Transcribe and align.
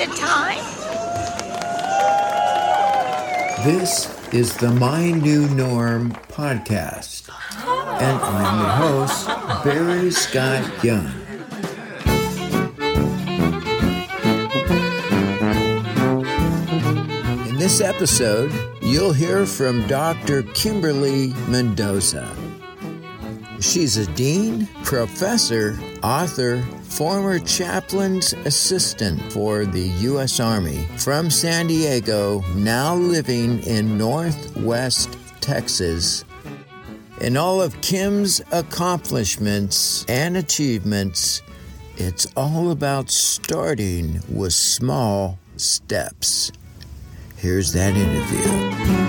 it 0.00 0.16
time? 0.16 0.56
This 3.64 4.08
is 4.32 4.56
the 4.56 4.70
My 4.70 5.10
New 5.10 5.46
Norm 5.50 6.12
podcast, 6.28 7.28
and 8.00 8.18
I'm 8.22 8.60
your 8.60 9.04
host, 9.04 9.26
Barry 9.62 10.10
Scott 10.10 10.64
Young. 10.82 11.12
In 17.46 17.58
this 17.58 17.82
episode, 17.82 18.50
you'll 18.80 19.12
hear 19.12 19.44
from 19.44 19.86
Dr. 19.86 20.44
Kimberly 20.54 21.34
Mendoza. 21.46 22.26
She's 23.60 23.98
a 23.98 24.10
dean, 24.14 24.66
professor, 24.82 25.78
author, 26.02 26.64
former 26.90 27.38
chaplain's 27.38 28.32
assistant 28.44 29.32
for 29.32 29.64
the 29.64 29.88
U.S. 30.00 30.40
Army 30.40 30.86
from 30.98 31.30
San 31.30 31.68
Diego, 31.68 32.40
now 32.54 32.94
living 32.94 33.62
in 33.62 33.96
Northwest 33.96 35.16
Texas. 35.40 36.24
In 37.20 37.36
all 37.36 37.62
of 37.62 37.80
Kim's 37.80 38.40
accomplishments 38.50 40.04
and 40.08 40.36
achievements, 40.36 41.42
it's 41.96 42.26
all 42.36 42.70
about 42.70 43.10
starting 43.10 44.20
with 44.28 44.52
small 44.52 45.38
steps. 45.56 46.50
Here's 47.36 47.72
that 47.72 47.94
interview 47.94 48.99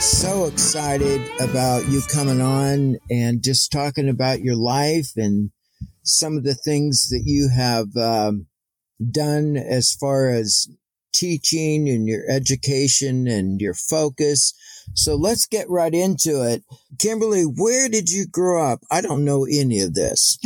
so 0.00 0.46
excited 0.46 1.20
about 1.40 1.86
you 1.88 2.00
coming 2.10 2.40
on 2.40 2.96
and 3.10 3.42
just 3.42 3.70
talking 3.70 4.08
about 4.08 4.40
your 4.40 4.56
life 4.56 5.10
and 5.14 5.50
some 6.02 6.38
of 6.38 6.44
the 6.44 6.54
things 6.54 7.10
that 7.10 7.22
you 7.26 7.50
have 7.54 7.94
um, 7.96 8.46
done 9.10 9.58
as 9.58 9.92
far 9.92 10.30
as 10.30 10.68
teaching 11.12 11.86
and 11.88 12.08
your 12.08 12.22
education 12.30 13.28
and 13.28 13.60
your 13.60 13.74
focus. 13.74 14.54
So 14.94 15.16
let's 15.16 15.44
get 15.44 15.68
right 15.68 15.92
into 15.92 16.42
it. 16.48 16.62
Kimberly, 16.98 17.42
where 17.42 17.90
did 17.90 18.10
you 18.10 18.26
grow 18.26 18.72
up? 18.72 18.80
I 18.90 19.02
don't 19.02 19.24
know 19.24 19.44
any 19.44 19.80
of 19.80 19.92
this. 19.92 20.38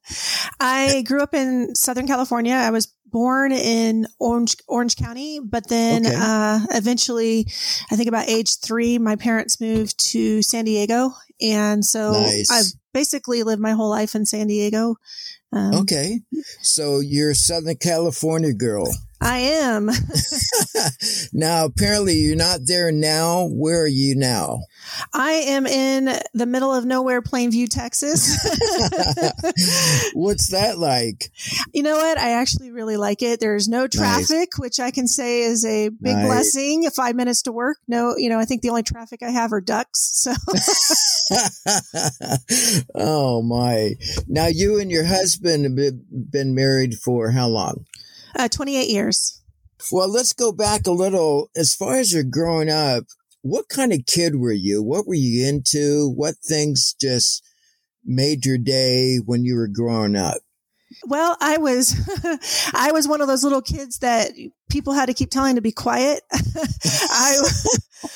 I 0.60 1.02
grew 1.02 1.22
up 1.22 1.34
in 1.34 1.74
Southern 1.74 2.06
California. 2.06 2.54
I 2.54 2.70
was 2.70 2.92
born 3.12 3.52
in 3.52 4.06
Orange 4.18 4.56
Orange 4.66 4.96
County, 4.96 5.38
but 5.40 5.68
then 5.68 6.06
okay. 6.06 6.16
uh, 6.18 6.60
eventually, 6.70 7.46
I 7.90 7.96
think 7.96 8.08
about 8.08 8.28
age 8.28 8.58
three, 8.58 8.98
my 8.98 9.16
parents 9.16 9.60
moved 9.60 9.98
to 10.10 10.42
San 10.42 10.64
Diego, 10.64 11.12
and 11.40 11.84
so 11.84 12.12
nice. 12.12 12.50
I've 12.50 12.72
basically 12.92 13.42
lived 13.42 13.62
my 13.62 13.72
whole 13.72 13.90
life 13.90 14.14
in 14.14 14.26
San 14.26 14.48
Diego. 14.48 14.96
Um, 15.52 15.74
okay, 15.74 16.20
so 16.62 17.00
you're 17.00 17.30
a 17.30 17.34
Southern 17.34 17.76
California 17.76 18.54
girl. 18.54 18.90
I 19.22 19.38
am. 19.38 19.88
now, 21.32 21.66
apparently, 21.66 22.14
you're 22.14 22.34
not 22.34 22.60
there 22.64 22.90
now. 22.90 23.46
Where 23.46 23.82
are 23.82 23.86
you 23.86 24.16
now? 24.16 24.62
I 25.14 25.32
am 25.32 25.64
in 25.64 26.18
the 26.34 26.46
middle 26.46 26.74
of 26.74 26.84
nowhere, 26.84 27.22
Plainview, 27.22 27.68
Texas. 27.68 28.36
What's 30.14 30.50
that 30.50 30.78
like? 30.78 31.30
You 31.72 31.84
know 31.84 31.96
what? 31.96 32.18
I 32.18 32.32
actually 32.32 32.72
really 32.72 32.96
like 32.96 33.22
it. 33.22 33.38
There's 33.38 33.68
no 33.68 33.86
traffic, 33.86 34.28
nice. 34.30 34.58
which 34.58 34.80
I 34.80 34.90
can 34.90 35.06
say 35.06 35.42
is 35.42 35.64
a 35.64 35.88
big 35.88 36.16
nice. 36.16 36.26
blessing. 36.26 36.90
Five 36.90 37.14
minutes 37.14 37.42
to 37.42 37.52
work. 37.52 37.78
No, 37.86 38.16
you 38.16 38.28
know, 38.28 38.40
I 38.40 38.44
think 38.44 38.62
the 38.62 38.70
only 38.70 38.82
traffic 38.82 39.22
I 39.22 39.30
have 39.30 39.52
are 39.52 39.60
ducks. 39.60 40.10
So. 40.14 40.32
oh 42.94 43.42
my! 43.42 43.92
Now 44.26 44.46
you 44.46 44.80
and 44.80 44.90
your 44.90 45.04
husband 45.04 45.64
have 45.64 46.30
been 46.30 46.54
married 46.54 46.94
for 46.94 47.30
how 47.30 47.46
long? 47.46 47.86
Uh, 48.36 48.48
28 48.48 48.88
years. 48.88 49.42
Well, 49.90 50.08
let's 50.08 50.32
go 50.32 50.52
back 50.52 50.86
a 50.86 50.92
little. 50.92 51.50
As 51.56 51.74
far 51.74 51.96
as 51.96 52.12
you're 52.12 52.22
growing 52.22 52.70
up, 52.70 53.04
what 53.42 53.68
kind 53.68 53.92
of 53.92 54.06
kid 54.06 54.36
were 54.36 54.52
you? 54.52 54.82
What 54.82 55.06
were 55.06 55.14
you 55.14 55.46
into? 55.46 56.08
What 56.14 56.36
things 56.44 56.94
just 57.00 57.42
made 58.04 58.46
your 58.46 58.58
day 58.58 59.18
when 59.18 59.44
you 59.44 59.56
were 59.56 59.68
growing 59.68 60.16
up? 60.16 60.38
Well, 61.06 61.36
I 61.40 61.56
was, 61.58 61.94
I 62.74 62.92
was 62.92 63.08
one 63.08 63.20
of 63.20 63.26
those 63.26 63.42
little 63.42 63.62
kids 63.62 63.98
that 63.98 64.30
people 64.70 64.92
had 64.92 65.06
to 65.06 65.14
keep 65.14 65.30
telling 65.30 65.56
to 65.56 65.62
be 65.62 65.72
quiet. 65.72 66.22
I, 66.32 67.36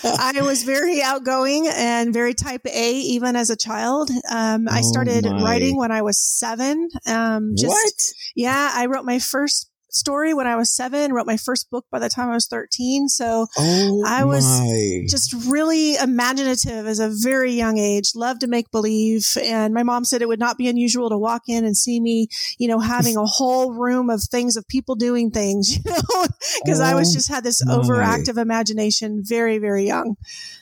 I 0.04 0.42
was 0.42 0.62
very 0.62 1.02
outgoing 1.02 1.68
and 1.68 2.12
very 2.12 2.34
type 2.34 2.66
A, 2.66 2.92
even 2.92 3.34
as 3.34 3.50
a 3.50 3.56
child. 3.56 4.10
Um, 4.30 4.68
I 4.68 4.82
started 4.82 5.26
oh 5.26 5.42
writing 5.42 5.76
when 5.76 5.90
I 5.90 6.02
was 6.02 6.18
seven. 6.20 6.88
Um, 7.06 7.54
just, 7.56 7.68
what? 7.68 8.12
Yeah, 8.36 8.70
I 8.72 8.86
wrote 8.86 9.04
my 9.04 9.18
first 9.18 9.70
story 9.96 10.34
when 10.34 10.46
I 10.46 10.56
was 10.56 10.70
seven, 10.70 11.12
wrote 11.12 11.26
my 11.26 11.36
first 11.36 11.70
book 11.70 11.86
by 11.90 11.98
the 11.98 12.08
time 12.08 12.30
I 12.30 12.34
was 12.34 12.46
13. 12.46 13.08
So 13.08 13.46
oh 13.58 14.02
I 14.06 14.24
was 14.24 14.44
my. 14.44 15.04
just 15.08 15.34
really 15.48 15.96
imaginative 15.96 16.86
as 16.86 17.00
a 17.00 17.10
very 17.10 17.52
young 17.52 17.78
age, 17.78 18.12
loved 18.14 18.40
to 18.40 18.46
make 18.46 18.70
believe. 18.70 19.26
And 19.42 19.74
my 19.74 19.82
mom 19.82 20.04
said 20.04 20.22
it 20.22 20.28
would 20.28 20.40
not 20.40 20.58
be 20.58 20.68
unusual 20.68 21.10
to 21.10 21.18
walk 21.18 21.42
in 21.48 21.64
and 21.64 21.76
see 21.76 22.00
me, 22.00 22.28
you 22.58 22.68
know, 22.68 22.78
having 22.78 23.16
a 23.16 23.24
whole 23.26 23.72
room 23.72 24.10
of 24.10 24.22
things 24.22 24.56
of 24.56 24.66
people 24.68 24.94
doing 24.94 25.30
things, 25.30 25.76
you 25.84 25.90
know, 25.90 26.26
because 26.64 26.80
oh 26.80 26.84
I 26.84 26.94
was 26.94 27.10
oh 27.10 27.14
just 27.14 27.28
had 27.28 27.44
this 27.44 27.64
my. 27.64 27.74
overactive 27.74 28.38
imagination 28.38 29.22
very, 29.24 29.58
very 29.58 29.86
young. 29.86 30.16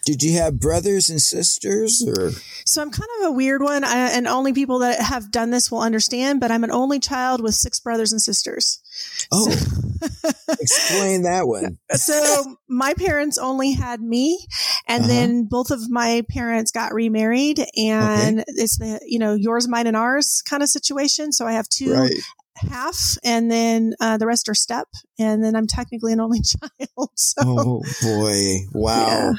Did 0.04 0.22
you 0.22 0.38
have 0.38 0.60
brothers 0.60 1.08
and 1.08 1.20
sisters 1.20 2.04
or? 2.06 2.30
So 2.66 2.82
I'm 2.82 2.90
kind 2.90 3.08
of 3.20 3.28
a 3.28 3.32
weird 3.32 3.62
one. 3.62 3.84
I, 3.84 4.10
and 4.10 4.26
only 4.26 4.52
people 4.52 4.80
that 4.80 5.00
have 5.00 5.30
done 5.30 5.50
this 5.50 5.70
will 5.70 5.80
understand, 5.80 6.40
but 6.40 6.50
I'm 6.50 6.64
an 6.64 6.70
only 6.70 7.00
child 7.00 7.42
with 7.42 7.54
six 7.54 7.80
brothers 7.80 8.12
and 8.12 8.20
sisters. 8.20 8.80
Oh, 9.32 9.48
explain 10.60 11.22
that 11.22 11.46
one. 11.46 11.78
so 11.92 12.56
my 12.68 12.94
parents 12.94 13.38
only 13.38 13.72
had 13.72 14.00
me, 14.00 14.46
and 14.88 15.04
uh-huh. 15.04 15.12
then 15.12 15.44
both 15.44 15.70
of 15.70 15.90
my 15.90 16.22
parents 16.28 16.70
got 16.70 16.92
remarried, 16.92 17.64
and 17.76 18.40
okay. 18.40 18.44
it's 18.48 18.78
the 18.78 19.00
you 19.06 19.18
know 19.18 19.34
yours, 19.34 19.68
mine, 19.68 19.86
and 19.86 19.96
ours 19.96 20.42
kind 20.48 20.62
of 20.62 20.68
situation. 20.68 21.32
So 21.32 21.46
I 21.46 21.52
have 21.52 21.68
two 21.68 21.92
right 21.92 22.12
half 22.56 23.16
and 23.24 23.50
then 23.50 23.94
uh, 24.00 24.16
the 24.16 24.26
rest 24.26 24.48
are 24.48 24.54
step 24.54 24.88
and 25.18 25.42
then 25.42 25.56
i'm 25.56 25.66
technically 25.66 26.12
an 26.12 26.20
only 26.20 26.40
child 26.88 27.10
so. 27.16 27.42
oh 27.44 27.82
boy 28.02 28.58
wow 28.72 29.06
yeah. 29.06 29.32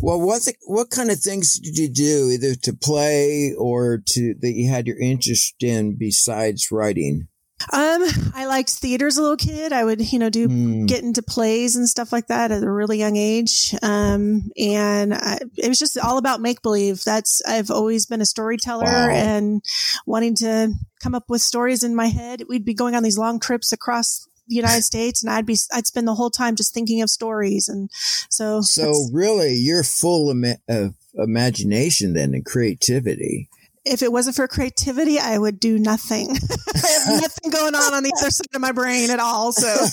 well 0.00 0.20
what 0.20 0.42
what 0.66 0.90
kind 0.90 1.10
of 1.10 1.18
things 1.18 1.58
did 1.58 1.76
you 1.76 1.88
do 1.88 2.30
either 2.30 2.54
to 2.54 2.72
play 2.72 3.52
or 3.58 4.02
to 4.06 4.34
that 4.40 4.52
you 4.52 4.70
had 4.70 4.86
your 4.86 4.98
interest 4.98 5.54
in 5.62 5.96
besides 5.98 6.68
writing 6.70 7.28
um, 7.70 8.02
I 8.34 8.46
liked 8.46 8.70
theater 8.70 9.06
as 9.06 9.16
a 9.16 9.22
little 9.22 9.36
kid. 9.36 9.72
I 9.72 9.84
would, 9.84 10.12
you 10.12 10.18
know, 10.18 10.30
do 10.30 10.48
mm. 10.48 10.86
get 10.86 11.02
into 11.02 11.22
plays 11.22 11.76
and 11.76 11.88
stuff 11.88 12.12
like 12.12 12.28
that 12.28 12.50
at 12.50 12.62
a 12.62 12.70
really 12.70 12.98
young 12.98 13.16
age. 13.16 13.74
Um, 13.82 14.50
and 14.58 15.14
I, 15.14 15.38
it 15.56 15.68
was 15.68 15.78
just 15.78 15.98
all 15.98 16.18
about 16.18 16.40
make 16.40 16.62
believe. 16.62 17.04
That's 17.04 17.42
I've 17.46 17.70
always 17.70 18.06
been 18.06 18.20
a 18.20 18.26
storyteller 18.26 18.84
wow. 18.84 19.10
and 19.10 19.64
wanting 20.06 20.34
to 20.36 20.72
come 21.02 21.14
up 21.14 21.28
with 21.28 21.42
stories 21.42 21.82
in 21.82 21.94
my 21.94 22.06
head. 22.06 22.44
We'd 22.48 22.64
be 22.64 22.74
going 22.74 22.94
on 22.94 23.02
these 23.02 23.18
long 23.18 23.40
trips 23.40 23.72
across 23.72 24.28
the 24.48 24.56
United 24.56 24.82
States, 24.82 25.22
and 25.22 25.32
I'd 25.32 25.46
be 25.46 25.56
I'd 25.72 25.86
spend 25.86 26.08
the 26.08 26.14
whole 26.14 26.30
time 26.30 26.56
just 26.56 26.74
thinking 26.74 27.02
of 27.02 27.10
stories. 27.10 27.68
And 27.68 27.90
so, 28.28 28.60
so 28.60 28.92
really, 29.12 29.54
you're 29.54 29.84
full 29.84 30.30
of, 30.30 30.44
of 30.68 30.94
imagination 31.14 32.14
then 32.14 32.34
and 32.34 32.44
creativity 32.44 33.48
if 33.84 34.02
it 34.02 34.12
wasn't 34.12 34.36
for 34.36 34.46
creativity, 34.46 35.18
I 35.18 35.38
would 35.38 35.58
do 35.58 35.78
nothing. 35.78 36.30
I 36.74 36.88
have 36.88 37.22
nothing 37.22 37.50
going 37.50 37.74
on 37.74 37.94
on 37.94 38.02
the 38.02 38.12
other 38.20 38.30
side 38.30 38.46
of 38.54 38.60
my 38.60 38.72
brain 38.72 39.10
at 39.10 39.20
all. 39.20 39.52
So, 39.52 39.86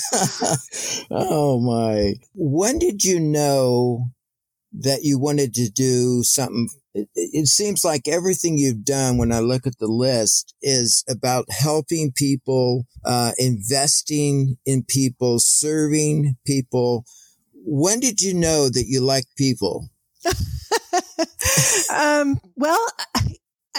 oh 1.11 1.59
my. 1.59 2.15
When 2.35 2.77
did 2.79 3.03
you 3.03 3.19
know 3.19 4.11
that 4.73 5.03
you 5.03 5.19
wanted 5.19 5.53
to 5.55 5.69
do 5.69 6.21
something? 6.23 6.69
It, 6.93 7.09
it 7.15 7.47
seems 7.47 7.83
like 7.83 8.07
everything 8.07 8.57
you've 8.57 8.85
done 8.85 9.17
when 9.17 9.31
I 9.31 9.39
look 9.39 9.65
at 9.65 9.79
the 9.79 9.87
list 9.87 10.53
is 10.61 11.03
about 11.09 11.45
helping 11.49 12.11
people, 12.11 12.85
uh, 13.05 13.31
investing 13.37 14.57
in 14.65 14.83
people, 14.83 15.39
serving 15.39 16.35
people. 16.45 17.05
When 17.53 17.99
did 17.99 18.21
you 18.21 18.33
know 18.33 18.69
that 18.69 18.85
you 18.87 19.01
like 19.01 19.25
people? 19.35 19.89
um, 21.93 22.39
well, 22.55 22.85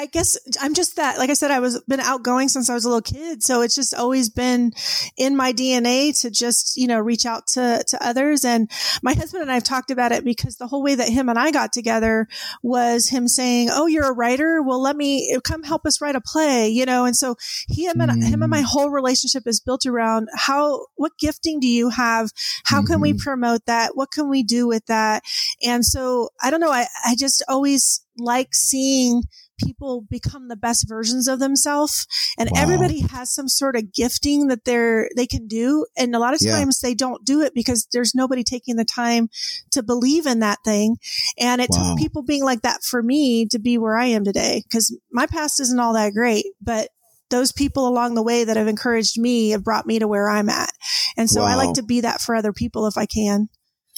I 0.00 0.06
guess 0.06 0.38
I'm 0.62 0.72
just 0.72 0.96
that, 0.96 1.18
like 1.18 1.28
I 1.28 1.34
said, 1.34 1.50
I 1.50 1.60
was 1.60 1.78
been 1.82 2.00
outgoing 2.00 2.48
since 2.48 2.70
I 2.70 2.74
was 2.74 2.86
a 2.86 2.88
little 2.88 3.02
kid. 3.02 3.42
So 3.42 3.60
it's 3.60 3.74
just 3.74 3.92
always 3.92 4.30
been 4.30 4.72
in 5.18 5.36
my 5.36 5.52
DNA 5.52 6.18
to 6.22 6.30
just, 6.30 6.78
you 6.78 6.86
know, 6.86 6.98
reach 6.98 7.26
out 7.26 7.48
to, 7.48 7.84
to 7.86 8.02
others. 8.02 8.42
And 8.42 8.70
my 9.02 9.12
husband 9.12 9.42
and 9.42 9.50
I 9.50 9.54
have 9.54 9.64
talked 9.64 9.90
about 9.90 10.10
it 10.10 10.24
because 10.24 10.56
the 10.56 10.66
whole 10.66 10.82
way 10.82 10.94
that 10.94 11.10
him 11.10 11.28
and 11.28 11.38
I 11.38 11.50
got 11.50 11.74
together 11.74 12.28
was 12.62 13.10
him 13.10 13.28
saying, 13.28 13.68
Oh, 13.70 13.86
you're 13.86 14.10
a 14.10 14.14
writer. 14.14 14.62
Well, 14.62 14.80
let 14.80 14.96
me 14.96 15.38
come 15.44 15.64
help 15.64 15.84
us 15.84 16.00
write 16.00 16.16
a 16.16 16.22
play, 16.22 16.70
you 16.70 16.86
know? 16.86 17.04
And 17.04 17.14
so 17.14 17.36
he 17.68 17.86
and 17.86 18.00
mm. 18.00 18.24
him 18.24 18.42
and 18.42 18.50
my 18.50 18.62
whole 18.62 18.88
relationship 18.88 19.46
is 19.46 19.60
built 19.60 19.84
around 19.84 20.30
how, 20.34 20.86
what 20.96 21.12
gifting 21.18 21.60
do 21.60 21.68
you 21.68 21.90
have? 21.90 22.30
How 22.64 22.78
mm-hmm. 22.78 22.86
can 22.86 23.00
we 23.02 23.10
mm-hmm. 23.10 23.18
promote 23.18 23.66
that? 23.66 23.96
What 23.96 24.12
can 24.12 24.30
we 24.30 24.44
do 24.44 24.66
with 24.66 24.86
that? 24.86 25.24
And 25.62 25.84
so 25.84 26.30
I 26.42 26.50
don't 26.50 26.60
know. 26.60 26.72
I, 26.72 26.86
I 27.06 27.16
just 27.16 27.42
always, 27.48 28.02
like 28.20 28.54
seeing 28.54 29.22
people 29.64 30.06
become 30.10 30.48
the 30.48 30.56
best 30.56 30.88
versions 30.88 31.28
of 31.28 31.38
themselves 31.38 32.06
and 32.38 32.50
wow. 32.50 32.62
everybody 32.62 33.00
has 33.00 33.32
some 33.32 33.48
sort 33.48 33.76
of 33.76 33.92
gifting 33.92 34.48
that 34.48 34.64
they're 34.64 35.08
they 35.16 35.26
can 35.26 35.46
do 35.46 35.86
and 35.96 36.14
a 36.14 36.18
lot 36.18 36.34
of 36.34 36.40
times 36.40 36.80
yeah. 36.82 36.88
they 36.88 36.94
don't 36.94 37.24
do 37.24 37.40
it 37.40 37.54
because 37.54 37.86
there's 37.92 38.14
nobody 38.14 38.42
taking 38.42 38.76
the 38.76 38.84
time 38.84 39.28
to 39.70 39.82
believe 39.82 40.26
in 40.26 40.40
that 40.40 40.58
thing 40.64 40.96
and 41.38 41.60
it 41.60 41.68
wow. 41.70 41.90
took 41.90 41.98
people 41.98 42.22
being 42.22 42.44
like 42.44 42.62
that 42.62 42.82
for 42.82 43.02
me 43.02 43.46
to 43.46 43.58
be 43.58 43.78
where 43.78 43.96
I 43.96 44.06
am 44.06 44.24
today 44.24 44.62
because 44.64 44.96
my 45.12 45.26
past 45.26 45.60
isn't 45.60 45.80
all 45.80 45.94
that 45.94 46.12
great 46.12 46.46
but 46.60 46.88
those 47.30 47.52
people 47.52 47.88
along 47.88 48.14
the 48.14 48.22
way 48.22 48.44
that 48.44 48.56
have 48.56 48.68
encouraged 48.68 49.18
me 49.18 49.50
have 49.50 49.64
brought 49.64 49.86
me 49.86 50.00
to 50.00 50.08
where 50.08 50.28
I'm 50.28 50.48
at. 50.48 50.72
And 51.16 51.30
so 51.30 51.42
wow. 51.42 51.46
I 51.46 51.54
like 51.54 51.74
to 51.74 51.82
be 51.82 52.00
that 52.02 52.20
for 52.20 52.34
other 52.34 52.52
people 52.52 52.86
if 52.86 52.98
I 52.98 53.06
can. 53.06 53.48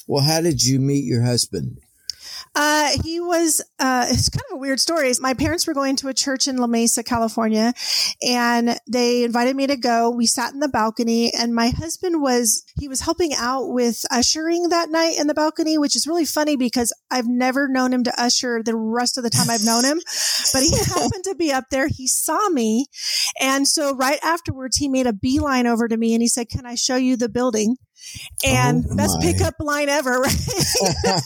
Well, 0.06 0.22
how 0.22 0.40
did 0.40 0.62
you 0.62 0.78
meet 0.78 1.04
your 1.04 1.22
husband? 1.22 1.78
Uh, 2.54 2.90
he 3.04 3.20
was, 3.20 3.60
uh, 3.78 4.06
it's 4.08 4.28
kind 4.28 4.42
of 4.50 4.56
a 4.56 4.58
weird 4.58 4.80
story. 4.80 5.12
My 5.20 5.34
parents 5.34 5.66
were 5.66 5.74
going 5.74 5.96
to 5.96 6.08
a 6.08 6.14
church 6.14 6.46
in 6.46 6.56
La 6.56 6.66
Mesa, 6.66 7.02
California, 7.02 7.72
and 8.22 8.78
they 8.90 9.24
invited 9.24 9.56
me 9.56 9.66
to 9.66 9.76
go. 9.76 10.10
We 10.10 10.26
sat 10.26 10.52
in 10.52 10.60
the 10.60 10.68
balcony 10.68 11.32
and 11.32 11.54
my 11.54 11.68
husband 11.68 12.20
was, 12.20 12.64
he 12.78 12.88
was 12.88 13.00
helping 13.00 13.32
out 13.34 13.68
with 13.68 14.04
ushering 14.10 14.68
that 14.68 14.90
night 14.90 15.18
in 15.18 15.26
the 15.26 15.34
balcony, 15.34 15.78
which 15.78 15.96
is 15.96 16.06
really 16.06 16.24
funny 16.24 16.56
because 16.56 16.92
I've 17.10 17.28
never 17.28 17.68
known 17.68 17.92
him 17.92 18.04
to 18.04 18.22
usher 18.22 18.62
the 18.62 18.76
rest 18.76 19.16
of 19.16 19.24
the 19.24 19.30
time 19.30 19.50
I've 19.50 19.64
known 19.64 19.84
him, 19.84 20.00
but 20.52 20.62
he 20.62 20.76
happened 20.76 21.24
to 21.24 21.34
be 21.34 21.52
up 21.52 21.64
there. 21.70 21.88
He 21.88 22.06
saw 22.06 22.48
me. 22.48 22.86
And 23.40 23.66
so 23.66 23.94
right 23.94 24.18
afterwards, 24.22 24.76
he 24.76 24.88
made 24.88 25.06
a 25.06 25.12
beeline 25.12 25.66
over 25.66 25.88
to 25.88 25.96
me 25.96 26.14
and 26.14 26.22
he 26.22 26.28
said, 26.28 26.48
can 26.48 26.66
I 26.66 26.74
show 26.74 26.96
you 26.96 27.16
the 27.16 27.28
building? 27.28 27.76
And 28.44 28.84
oh 28.90 28.96
best 28.96 29.20
pickup 29.20 29.54
line 29.60 29.88
ever, 29.88 30.10
right? 30.20 30.48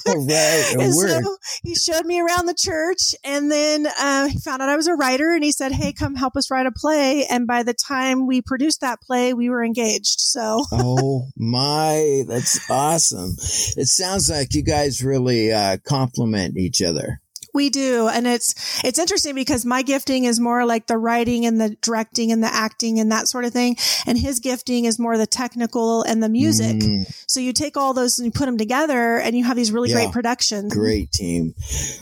right. 0.07 0.75
and 0.79 0.95
so 0.95 1.37
he 1.63 1.75
showed 1.75 2.07
me 2.07 2.21
around 2.21 2.47
the 2.47 2.55
church, 2.57 3.15
and 3.25 3.51
then 3.51 3.87
uh, 3.87 4.29
he 4.29 4.39
found 4.39 4.63
out 4.63 4.69
I 4.69 4.77
was 4.77 4.87
a 4.87 4.95
writer, 4.95 5.33
and 5.33 5.43
he 5.43 5.53
said, 5.53 5.73
"Hey, 5.73 5.93
come 5.93 6.15
help 6.15 6.37
us 6.37 6.51
write 6.51 6.67
a 6.67 6.73
play." 6.73 7.27
And 7.27 7.47
by 7.47 7.63
the 7.63 7.75
time 7.75 8.27
we 8.27 8.43
produced 8.43 8.81
that 8.81 9.01
play, 9.01 9.35
we 9.35 9.51
were 9.51 9.65
engaged. 9.65 10.21
So, 10.21 10.65
oh 10.73 11.29
my, 11.37 12.25
that's 12.29 12.71
awesome! 12.71 13.37
It 13.77 13.89
sounds 13.89 14.31
like 14.31 14.55
you 14.55 14.63
guys 14.63 15.03
really 15.03 15.53
uh, 15.53 15.79
complement 15.85 16.57
each 16.57 16.83
other. 16.83 17.21
We 17.57 17.71
do. 17.71 18.07
And 18.07 18.27
it's, 18.27 18.85
it's 18.85 18.99
interesting 18.99 19.35
because 19.35 19.65
my 19.65 19.81
gifting 19.81 20.25
is 20.25 20.39
more 20.39 20.67
like 20.67 20.89
the 20.89 20.99
writing 20.99 21.47
and 21.47 21.59
the 21.59 21.71
directing 21.81 22.31
and 22.31 22.43
the 22.43 22.53
acting 22.53 23.01
and 23.01 23.11
that 23.11 23.29
sort 23.29 23.47
of 23.47 23.55
thing. 23.55 23.79
And 24.07 24.19
his 24.19 24.41
gifting 24.41 24.85
is 24.85 24.99
more 24.99 25.17
the 25.17 25.27
technical 25.27 26.03
and 26.03 26.23
the 26.23 26.29
music. 26.29 26.77
Mm. 26.77 27.25
So 27.27 27.41
you 27.41 27.55
take 27.55 27.79
all 27.79 27.95
those 27.95 28.19
and 28.19 28.27
you 28.27 28.33
put 28.33 28.45
them 28.45 28.59
together 28.59 29.17
and 29.17 29.35
you 29.35 29.43
have 29.45 29.57
these 29.57 29.73
really 29.73 29.89
yeah, 29.89 30.03
great 30.03 30.13
productions. 30.13 30.71
Great 30.71 31.13
team. 31.13 31.55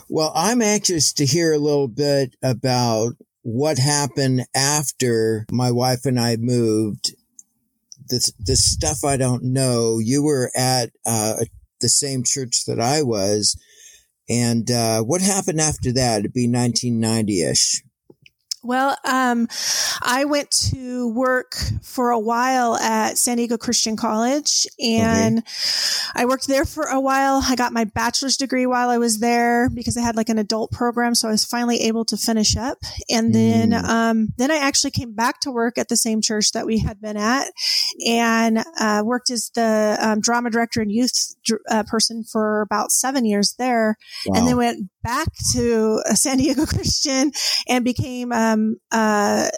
Well, 0.09 0.33
I'm 0.35 0.61
anxious 0.61 1.13
to 1.13 1.25
hear 1.25 1.53
a 1.53 1.59
little 1.59 1.87
bit 1.87 2.35
about 2.43 3.13
what 3.43 3.79
happened 3.79 4.47
after 4.57 5.47
my 5.53 5.71
wife 5.71 6.05
and 6.05 6.19
I 6.19 6.35
moved. 6.35 7.15
The, 8.09 8.33
the 8.41 8.57
stuff 8.57 9.05
I 9.05 9.17
don't 9.17 9.45
know. 9.45 10.01
You 10.01 10.25
were 10.25 10.51
at, 10.57 10.91
uh, 11.07 11.45
the 11.81 11.89
same 11.89 12.25
church 12.25 12.65
that 12.65 12.81
I 12.81 13.03
was 13.03 13.57
and 14.29 14.71
uh, 14.71 15.03
what 15.03 15.21
happened 15.21 15.61
after 15.61 15.93
that? 15.93 16.21
It'd 16.21 16.33
be 16.33 16.49
1990 16.49 17.43
ish. 17.43 17.84
Well, 18.65 18.97
um, 19.05 19.47
I 20.01 20.25
went 20.25 20.51
to 20.73 21.09
work 21.13 21.55
for 21.83 22.11
a 22.11 22.19
while 22.19 22.77
at 22.77 23.19
San 23.19 23.37
Diego 23.37 23.59
Christian 23.59 23.95
College 23.95 24.67
and 24.81 25.39
okay. 25.39 25.47
I 26.15 26.25
worked 26.25 26.49
there 26.49 26.65
for 26.65 26.85
a 26.85 26.99
while. 26.99 27.43
I 27.45 27.57
got 27.57 27.75
my 27.75 27.85
bachelor's 27.85 28.39
degree 28.39 28.65
while 28.65 28.89
I 28.89 28.97
was 28.97 29.19
there 29.19 29.69
because 29.69 29.99
I 29.99 30.01
had 30.01 30.17
like 30.17 30.31
an 30.31 30.39
adult 30.39 30.73
program. 30.73 31.15
So 31.15 31.29
I 31.29 31.31
was 31.31 31.45
finally 31.45 31.83
able 31.83 32.07
to 32.07 32.17
finish 32.17 32.57
up. 32.57 32.79
And 33.11 33.35
then, 33.35 33.73
mm. 33.73 33.85
um, 33.85 34.29
then 34.39 34.51
I 34.51 34.57
actually 34.57 34.93
came 34.93 35.15
back 35.15 35.41
to 35.41 35.51
work 35.51 35.77
at 35.77 35.89
the 35.89 35.97
same 35.97 36.23
church 36.23 36.53
that 36.53 36.65
we 36.65 36.79
had 36.79 37.03
been 37.03 37.19
at 37.19 37.53
and, 38.07 38.65
uh, 38.81 39.03
worked 39.05 39.29
as 39.29 39.51
the, 39.55 39.99
um, 40.01 40.21
drama 40.21 40.49
director 40.49 40.81
and 40.81 40.91
youth 40.91 41.35
uh, 41.71 41.83
person 41.83 42.25
for 42.25 42.63
about 42.63 42.93
seven 42.93 43.27
years 43.27 43.55
there. 43.59 43.99
Wow. 44.27 44.39
And 44.39 44.49
then 44.49 44.57
went 44.57 44.91
back 45.05 45.29
to 45.53 46.01
San 46.15 46.39
Diego 46.39 46.67
Christian 46.75 47.31
and 47.69 47.85
became, 47.85 48.33
um, 48.33 48.77
uh, 48.91 49.49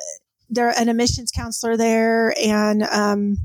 there 0.50 0.68
an 0.78 0.88
admissions 0.88 1.30
counselor 1.34 1.76
there 1.76 2.34
and 2.38 2.82
um, 2.82 3.36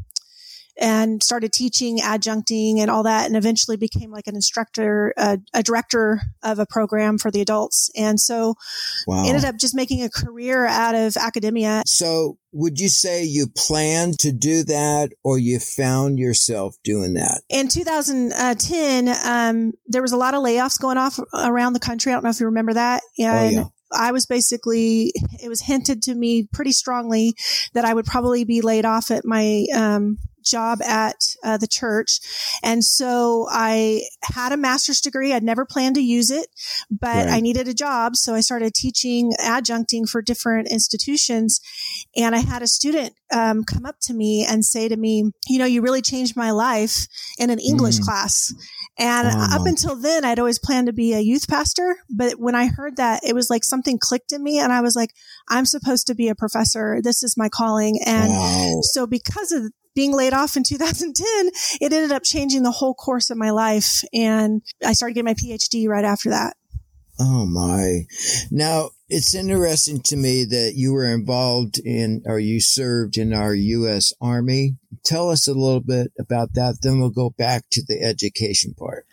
and 0.81 1.21
started 1.21 1.53
teaching 1.53 1.99
adjuncting 1.99 2.79
and 2.79 2.89
all 2.89 3.03
that 3.03 3.27
and 3.27 3.37
eventually 3.37 3.77
became 3.77 4.11
like 4.11 4.27
an 4.27 4.35
instructor 4.35 5.13
uh, 5.15 5.37
a 5.53 5.61
director 5.61 6.21
of 6.43 6.57
a 6.57 6.65
program 6.65 7.17
for 7.17 7.29
the 7.29 7.39
adults. 7.39 7.91
And 7.95 8.19
so 8.19 8.55
wow. 9.07 9.23
ended 9.25 9.45
up 9.45 9.57
just 9.57 9.75
making 9.75 10.03
a 10.03 10.09
career 10.09 10.65
out 10.65 10.95
of 10.95 11.15
academia. 11.15 11.83
So 11.85 12.37
would 12.51 12.79
you 12.79 12.89
say 12.89 13.23
you 13.23 13.47
planned 13.55 14.19
to 14.19 14.31
do 14.31 14.63
that 14.63 15.11
or 15.23 15.37
you 15.37 15.59
found 15.59 16.17
yourself 16.17 16.75
doing 16.83 17.13
that? 17.13 17.41
In 17.47 17.67
2010 17.67 19.15
um, 19.23 19.73
there 19.87 20.01
was 20.01 20.11
a 20.11 20.17
lot 20.17 20.33
of 20.33 20.41
layoffs 20.41 20.81
going 20.81 20.97
off 20.97 21.19
around 21.33 21.73
the 21.73 21.79
country. 21.79 22.11
I 22.11 22.15
don't 22.15 22.23
know 22.23 22.31
if 22.31 22.39
you 22.39 22.47
remember 22.47 22.73
that. 22.73 23.03
And 23.19 23.57
oh, 23.57 23.61
yeah. 23.61 23.65
I 23.93 24.11
was 24.11 24.25
basically, 24.25 25.13
it 25.43 25.49
was 25.49 25.61
hinted 25.61 26.01
to 26.03 26.15
me 26.15 26.47
pretty 26.51 26.71
strongly 26.71 27.35
that 27.73 27.85
I 27.85 27.93
would 27.93 28.05
probably 28.05 28.45
be 28.45 28.61
laid 28.61 28.85
off 28.85 29.11
at 29.11 29.25
my, 29.25 29.65
um, 29.75 30.17
job 30.43 30.81
at 30.81 31.35
uh, 31.43 31.57
the 31.57 31.67
church. 31.67 32.19
And 32.63 32.83
so 32.83 33.47
I 33.49 34.03
had 34.23 34.51
a 34.51 34.57
master's 34.57 35.01
degree. 35.01 35.33
I'd 35.33 35.43
never 35.43 35.65
planned 35.65 35.95
to 35.95 36.01
use 36.01 36.31
it, 36.31 36.47
but 36.89 37.25
right. 37.25 37.29
I 37.29 37.39
needed 37.39 37.67
a 37.67 37.73
job. 37.73 38.15
So 38.15 38.33
I 38.33 38.41
started 38.41 38.73
teaching 38.73 39.33
adjuncting 39.39 40.09
for 40.09 40.21
different 40.21 40.67
institutions. 40.69 41.59
And 42.15 42.35
I 42.35 42.39
had 42.39 42.61
a 42.61 42.67
student 42.67 43.13
um, 43.33 43.63
come 43.63 43.85
up 43.85 43.99
to 44.01 44.13
me 44.13 44.45
and 44.47 44.65
say 44.65 44.87
to 44.87 44.97
me, 44.97 45.31
you 45.47 45.59
know, 45.59 45.65
you 45.65 45.81
really 45.81 46.01
changed 46.01 46.35
my 46.35 46.51
life 46.51 47.07
in 47.37 47.49
an 47.49 47.59
English 47.59 47.99
mm. 47.99 48.03
class. 48.03 48.53
And 48.97 49.27
up 49.27 49.65
until 49.65 49.95
then, 49.95 50.25
I'd 50.25 50.37
always 50.37 50.59
planned 50.59 50.87
to 50.87 50.93
be 50.93 51.13
a 51.13 51.19
youth 51.19 51.47
pastor. 51.47 51.95
But 52.09 52.33
when 52.33 52.55
I 52.55 52.67
heard 52.67 52.97
that, 52.97 53.23
it 53.23 53.33
was 53.33 53.49
like 53.49 53.63
something 53.63 53.97
clicked 53.99 54.31
in 54.31 54.43
me. 54.43 54.59
And 54.59 54.71
I 54.71 54.81
was 54.81 54.95
like, 54.95 55.11
I'm 55.49 55.65
supposed 55.65 56.07
to 56.07 56.15
be 56.15 56.27
a 56.27 56.35
professor. 56.35 56.99
This 57.01 57.23
is 57.23 57.37
my 57.37 57.49
calling. 57.49 57.99
And 58.05 58.29
wow. 58.29 58.79
so 58.83 59.07
because 59.07 59.51
of 59.51 59.71
being 59.95 60.13
laid 60.13 60.33
off 60.33 60.55
in 60.55 60.63
2010, 60.63 61.25
it 61.81 61.93
ended 61.93 62.11
up 62.11 62.23
changing 62.23 62.63
the 62.63 62.71
whole 62.71 62.93
course 62.93 63.29
of 63.29 63.37
my 63.37 63.51
life. 63.51 64.03
And 64.13 64.61
I 64.85 64.93
started 64.93 65.13
getting 65.13 65.25
my 65.25 65.33
PhD 65.33 65.87
right 65.87 66.05
after 66.05 66.29
that. 66.29 66.55
Oh 67.19 67.45
my. 67.45 68.05
Now, 68.49 68.89
it's 69.11 69.35
interesting 69.35 69.99
to 70.05 70.15
me 70.15 70.45
that 70.45 70.73
you 70.75 70.93
were 70.93 71.05
involved 71.05 71.79
in 71.79 72.23
or 72.25 72.39
you 72.39 72.61
served 72.61 73.17
in 73.17 73.33
our 73.33 73.53
U.S. 73.53 74.13
Army. 74.21 74.77
Tell 75.03 75.29
us 75.29 75.49
a 75.49 75.53
little 75.53 75.81
bit 75.81 76.13
about 76.17 76.53
that. 76.53 76.77
Then 76.81 76.99
we'll 76.99 77.09
go 77.09 77.29
back 77.29 77.65
to 77.71 77.83
the 77.85 78.01
education 78.01 78.73
part. 78.73 79.05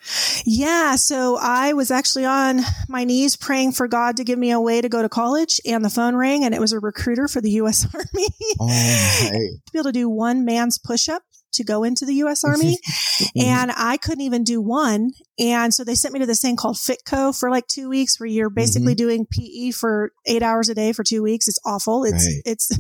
Yeah. 0.45 0.95
So 0.95 1.37
I 1.41 1.73
was 1.73 1.91
actually 1.91 2.27
on 2.27 2.61
my 2.89 3.03
knees 3.03 3.37
praying 3.37 3.73
for 3.73 3.89
God 3.89 4.17
to 4.19 4.25
give 4.25 4.39
me 4.39 4.53
a 4.53 4.61
way 4.61 4.81
to 4.81 4.89
go 4.89 5.03
to 5.03 5.09
college 5.09 5.61
and 5.67 5.85
the 5.85 5.91
phone 5.91 6.15
rang 6.15 6.45
and 6.45 6.55
it 6.55 6.61
was 6.61 6.73
a 6.73 6.79
recruiter 6.79 7.27
for 7.27 7.41
the 7.41 7.51
U.S. 7.53 7.85
Army. 7.95 8.29
Oh, 8.61 8.69
to 9.67 9.73
be 9.73 9.79
able 9.79 9.85
to 9.85 9.93
do 9.93 10.09
one 10.09 10.45
man's 10.45 10.79
push 10.79 11.09
up 11.09 11.23
to 11.59 11.65
go 11.65 11.85
into 11.85 12.05
the 12.05 12.15
U.S. 12.15 12.45
Army. 12.45 12.79
Mm-hmm. 13.19 13.41
and 13.41 13.73
I 13.77 13.97
couldn't 13.97 14.21
even 14.21 14.45
do 14.45 14.61
one. 14.61 15.11
And 15.41 15.75
so 15.75 15.83
they 15.83 15.97
sent 15.97 16.15
me 16.15 16.21
to 16.21 16.27
this 16.27 16.41
thing 16.41 16.55
called 16.55 16.77
FitCo 16.77 17.37
for 17.37 17.51
like 17.51 17.67
two 17.67 17.89
weeks 17.89 18.21
where 18.21 18.29
you're 18.29 18.49
basically 18.49 18.95
mm-hmm. 18.95 19.27
doing 19.27 19.27
PE 19.27 19.73
for 19.73 20.13
eight 20.27 20.43
hours 20.43 20.69
a 20.69 20.75
day 20.75 20.93
for 20.93 21.03
two 21.03 21.21
weeks. 21.21 21.49
It's 21.49 21.59
awful. 21.67 22.05
It's, 22.05 22.25
right. 22.25 22.43
it's 22.45 22.71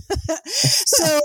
so, 0.96 1.20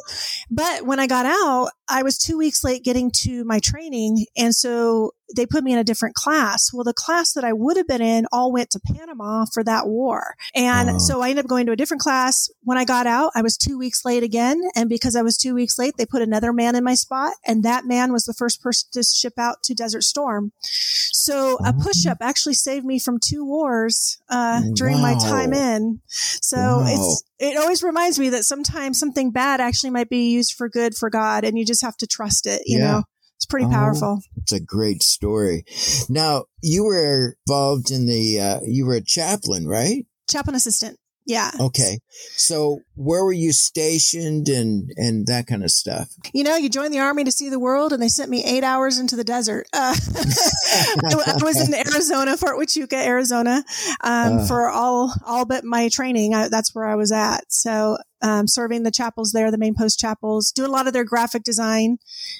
but 0.50 0.88
when 0.88 1.00
I 1.00 1.05
got 1.05 1.27
out, 1.27 1.69
I 1.90 2.04
was 2.04 2.18
two 2.18 2.38
weeks 2.38 2.63
late 2.63 2.84
getting 2.84 3.12
to 3.24 3.44
my 3.44 3.60
training. 3.60 4.25
And 4.38 4.56
so 4.56 5.12
they 5.36 5.46
put 5.46 5.63
me 5.63 5.74
in 5.74 5.80
a 5.80 5.84
different 5.84 6.16
class. 6.16 6.72
Well, 6.74 6.84
the 6.84 6.94
class 6.94 7.34
that 7.34 7.44
I 7.44 7.54
would 7.54 7.75
have 7.78 7.88
been 7.88 8.02
in 8.02 8.25
all 8.32 8.52
went 8.52 8.70
to 8.72 8.80
Panama 8.80 9.46
for 9.52 9.63
that 9.63 9.88
war. 9.88 10.36
And 10.54 11.02
so 11.02 11.22
I 11.22 11.30
ended 11.30 11.46
up 11.46 11.50
going 11.50 11.66
to 11.66 11.72
a 11.72 11.75
different 11.75 12.02
class. 12.02 12.50
When 12.62 12.78
I 12.78 12.86
got 12.86 13.08
out, 13.08 13.32
I 13.36 13.42
was 13.42 13.58
two 13.58 13.78
weeks 13.78 14.06
late 14.06 14.24
again. 14.24 14.62
And 14.75 14.90
because 14.90 15.16
I 15.16 15.22
was 15.22 15.38
two 15.38 15.56
weeks 15.56 15.80
late, 15.80 15.96
they 15.98 16.06
put 16.06 16.22
another 16.22 16.54
man 16.54 16.75
in 16.75 16.84
my 16.84 16.94
spot. 16.94 17.34
And 17.46 17.63
that 17.63 17.86
man 17.86 18.12
was 18.12 18.25
the 18.25 18.34
first 18.34 18.62
person 18.62 18.90
to 18.94 19.04
ship 19.04 19.34
out 19.38 19.63
to 19.63 19.74
Desert 19.74 20.04
Storm. 20.04 20.52
So 20.62 21.58
a 21.66 21.74
oh. 21.75 21.82
push 21.82 22.06
up 22.06 22.18
actually 22.22 22.54
saved 22.56 22.86
me 22.86 23.00
from 23.00 23.20
two 23.20 23.46
wars, 23.46 24.20
uh, 24.30 24.62
during 24.75 24.96
wow. 24.96 25.13
my 25.13 25.16
time 25.16 25.54
in. 25.54 26.02
So 26.08 26.58
wow. 26.58 26.86
it's, 26.88 27.24
it 27.40 27.58
always 27.58 27.84
reminds 27.84 28.20
me 28.20 28.30
that 28.30 28.44
sometimes 28.44 29.00
something 29.00 29.32
bad 29.32 29.60
actually 29.60 29.90
might 29.90 30.10
be 30.10 30.32
used 30.32 30.54
for 30.54 30.70
good 30.70 30.96
for 30.96 31.10
God 31.10 31.44
and 31.44 31.58
you 31.58 31.66
just 31.66 31.84
have 31.84 31.98
to 31.98 32.08
trust 32.08 32.46
it, 32.46 32.62
you 32.66 32.80
yeah. 32.80 32.86
know? 32.86 33.04
It's 33.38 33.46
pretty 33.46 33.68
powerful. 33.68 34.20
Oh, 34.22 34.28
it's 34.38 34.54
a 34.54 34.60
great 34.62 35.04
story. 35.04 35.66
Now, 36.08 36.46
you 36.62 36.86
were 36.86 37.36
involved 37.46 37.92
in 37.92 38.06
the, 38.06 38.40
uh, 38.40 38.60
you 38.66 38.86
were 38.86 38.96
a 38.96 39.04
chaplain, 39.04 39.68
right? 39.68 40.06
Chaplain 40.30 40.56
assistant. 40.56 40.98
Yeah. 41.25 41.52
Okay. 41.60 42.00
So 42.38 42.80
where 42.95 43.23
were 43.23 43.33
you 43.33 43.51
stationed 43.53 44.50
and 44.50 44.91
and 44.97 45.27
that 45.27 45.47
kind 45.47 45.63
of 45.63 45.71
stuff? 45.71 46.09
You 46.33 46.43
know, 46.43 46.55
you 46.55 46.69
joined 46.69 46.93
the 46.93 47.00
army 47.00 47.23
to 47.23 47.31
see 47.31 47.50
the 47.50 47.59
world, 47.59 47.93
and 47.93 48.01
they 48.01 48.07
sent 48.07 48.29
me 48.29 48.43
eight 48.43 48.63
hours 48.63 49.00
into 49.00 49.15
the 49.15 49.23
desert. 49.23 49.67
Uh, 49.73 49.95
I, 50.15 51.38
was 51.41 51.67
in 51.67 51.73
Arizona, 51.73 52.38
Fort 52.38 52.57
Huachuca, 52.57 52.93
Arizona, 52.93 53.63
um, 54.01 54.39
uh, 54.39 54.47
for 54.47 54.69
all 54.69 55.13
all 55.25 55.45
but 55.45 55.63
my 55.63 55.89
training. 55.89 56.33
I, 56.33 56.50
that's 56.50 56.75
where 56.75 56.85
I 56.85 56.95
was 56.95 57.12
at. 57.12 57.51
So 57.51 57.97
um, 58.23 58.47
serving 58.47 58.83
the 58.83 58.91
chapels 58.91 59.31
there, 59.33 59.51
the 59.51 59.57
main 59.57 59.75
post 59.75 60.00
chapels, 60.00 60.51
do 60.51 60.65
a 60.65 60.67
lot 60.67 60.88
of 60.88 60.93
their 60.93 61.03
graphic 61.03 61.43
design 61.43 61.97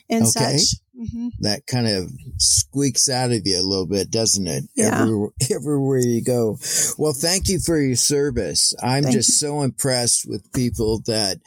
and 0.10 0.24
okay. 0.24 0.58
such. 0.58 0.80
Mm-hmm. 0.98 1.30
That 1.40 1.66
kind 1.66 1.88
of 1.88 2.12
squeaks 2.38 3.10
out 3.10 3.32
of 3.32 3.42
you 3.46 3.60
a 3.60 3.66
little 3.66 3.88
bit, 3.88 4.12
doesn't 4.12 4.48
it? 4.48 4.66
Yeah. 4.76 5.02
Everywhere, 5.02 5.30
everywhere 5.52 6.00
you 6.00 6.24
go. 6.24 6.58
Well, 6.98 7.14
thank 7.14 7.50
you 7.50 7.60
for 7.60 7.80
your 7.80 7.96
service. 7.96 8.76
I'm 8.82 9.04
thank 9.04 9.16
just 9.16 9.30
you. 9.30 9.48
so 9.48 9.62
impressed 9.64 10.26
with 10.30 10.43
people 10.54 11.02
that 11.06 11.40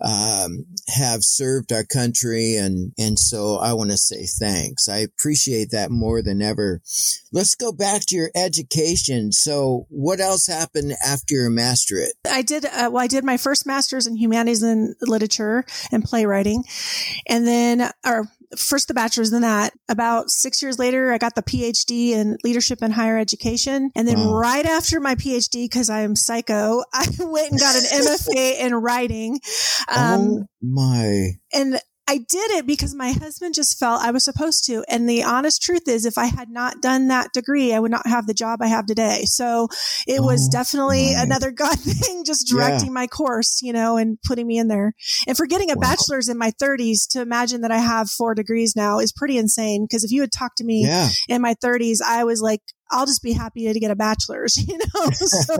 um, 0.00 0.64
have 0.88 1.22
served 1.22 1.72
our 1.72 1.84
country. 1.84 2.56
And, 2.56 2.92
and 2.98 3.18
so 3.18 3.56
I 3.56 3.72
want 3.72 3.90
to 3.90 3.98
say 3.98 4.26
thanks. 4.26 4.88
I 4.88 4.98
appreciate 4.98 5.70
that 5.72 5.90
more 5.90 6.22
than 6.22 6.40
ever. 6.40 6.80
Let's 7.32 7.54
go 7.54 7.72
back 7.72 8.02
to 8.06 8.16
your 8.16 8.30
education. 8.34 9.32
So 9.32 9.86
what 9.88 10.20
else 10.20 10.46
happened 10.46 10.94
after 11.04 11.34
your 11.34 11.50
masterate? 11.50 12.12
I 12.30 12.42
did, 12.42 12.64
uh, 12.64 12.90
well, 12.92 13.02
I 13.02 13.08
did 13.08 13.24
my 13.24 13.36
first 13.36 13.66
master's 13.66 14.06
in 14.06 14.16
humanities 14.16 14.62
and 14.62 14.94
literature 15.02 15.64
and 15.90 16.04
playwriting. 16.04 16.64
And 17.26 17.46
then, 17.46 17.90
or 18.06 18.28
first 18.56 18.88
the 18.88 18.94
bachelor's, 18.94 19.30
then 19.30 19.42
that. 19.42 19.72
About 19.88 20.30
six 20.30 20.62
years 20.62 20.78
later, 20.78 21.12
I 21.12 21.18
got 21.18 21.34
the 21.34 21.42
PhD 21.42 22.10
in 22.10 22.38
leadership 22.44 22.78
and 22.82 22.92
higher 22.92 23.18
education. 23.18 23.90
And 23.94 24.06
then 24.06 24.18
wow. 24.18 24.34
right 24.34 24.66
after 24.66 25.00
my 25.00 25.14
PhD, 25.14 25.64
because 25.64 25.90
I 25.90 26.00
am 26.00 26.16
psycho, 26.16 26.82
I 26.92 27.06
went 27.18 27.52
and 27.52 27.60
got 27.60 27.76
an 27.76 27.82
MFA 27.82 28.60
in 28.60 28.74
writing. 28.74 29.40
Um, 29.94 30.20
oh 30.28 30.46
my. 30.62 31.30
And 31.52 31.80
I 32.08 32.16
did 32.16 32.50
it 32.52 32.66
because 32.66 32.94
my 32.94 33.12
husband 33.12 33.54
just 33.54 33.78
felt 33.78 34.02
I 34.02 34.12
was 34.12 34.24
supposed 34.24 34.64
to. 34.64 34.82
And 34.88 35.06
the 35.06 35.24
honest 35.24 35.60
truth 35.60 35.86
is, 35.86 36.06
if 36.06 36.16
I 36.16 36.24
had 36.24 36.48
not 36.48 36.80
done 36.80 37.08
that 37.08 37.34
degree, 37.34 37.74
I 37.74 37.80
would 37.80 37.90
not 37.90 38.06
have 38.06 38.26
the 38.26 38.32
job 38.32 38.62
I 38.62 38.68
have 38.68 38.86
today. 38.86 39.24
So 39.26 39.68
it 40.06 40.20
oh, 40.20 40.24
was 40.24 40.48
definitely 40.48 41.14
my. 41.14 41.22
another 41.22 41.50
God 41.58 41.78
thing, 41.78 42.24
just 42.24 42.48
directing 42.48 42.86
yeah. 42.86 42.92
my 42.92 43.06
course, 43.08 43.60
you 43.60 43.74
know, 43.74 43.98
and 43.98 44.16
putting 44.26 44.46
me 44.46 44.56
in 44.56 44.68
there. 44.68 44.94
And 45.26 45.36
for 45.36 45.44
getting 45.44 45.70
a 45.70 45.74
wow. 45.74 45.82
bachelor's 45.82 46.30
in 46.30 46.38
my 46.38 46.50
30s 46.52 47.06
to 47.10 47.20
imagine 47.20 47.60
that 47.60 47.70
I 47.70 47.78
have 47.78 48.08
four 48.08 48.34
degrees 48.34 48.74
now 48.74 49.00
is 49.00 49.12
pretty 49.12 49.36
insane. 49.36 49.84
Because 49.84 50.02
if 50.02 50.10
you 50.10 50.22
had 50.22 50.32
talked 50.32 50.56
to 50.58 50.64
me 50.64 50.86
yeah. 50.86 51.10
in 51.28 51.42
my 51.42 51.56
30s, 51.62 51.98
I 52.02 52.24
was 52.24 52.40
like, 52.40 52.62
I'll 52.90 53.06
just 53.06 53.22
be 53.22 53.32
happy 53.32 53.70
to 53.72 53.80
get 53.80 53.90
a 53.90 53.96
bachelor's, 53.96 54.56
you 54.68 54.78
know? 54.78 55.10
So. 55.10 55.56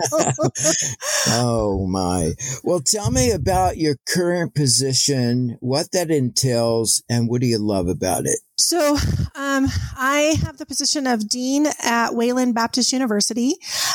oh 1.29 1.87
my. 1.87 2.33
Well, 2.65 2.81
tell 2.81 3.11
me 3.11 3.31
about 3.31 3.77
your 3.77 3.97
current 4.09 4.55
position, 4.55 5.57
what 5.61 5.93
that 5.93 6.11
entails, 6.11 7.03
and 7.09 7.29
what 7.29 7.41
do 7.41 7.47
you 7.47 7.59
love 7.59 7.89
about 7.89 8.27
it? 8.27 8.41
So, 8.61 8.97
um, 9.37 9.69
I 9.97 10.37
have 10.45 10.59
the 10.59 10.67
position 10.67 11.07
of 11.07 11.29
dean 11.29 11.69
at 11.81 12.17
Wayland 12.17 12.57
Baptist 12.57 12.93
University, 12.93 13.55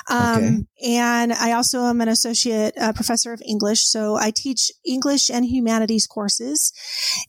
um, 0.10 0.66
okay. 0.80 0.96
and 0.96 1.34
I 1.34 1.52
also 1.52 1.82
am 1.82 2.00
an 2.00 2.08
associate 2.08 2.74
uh, 2.80 2.94
professor 2.94 3.34
of 3.34 3.42
English. 3.46 3.84
So 3.84 4.16
I 4.16 4.32
teach 4.32 4.72
English 4.86 5.30
and 5.30 5.46
humanities 5.46 6.08
courses, 6.08 6.72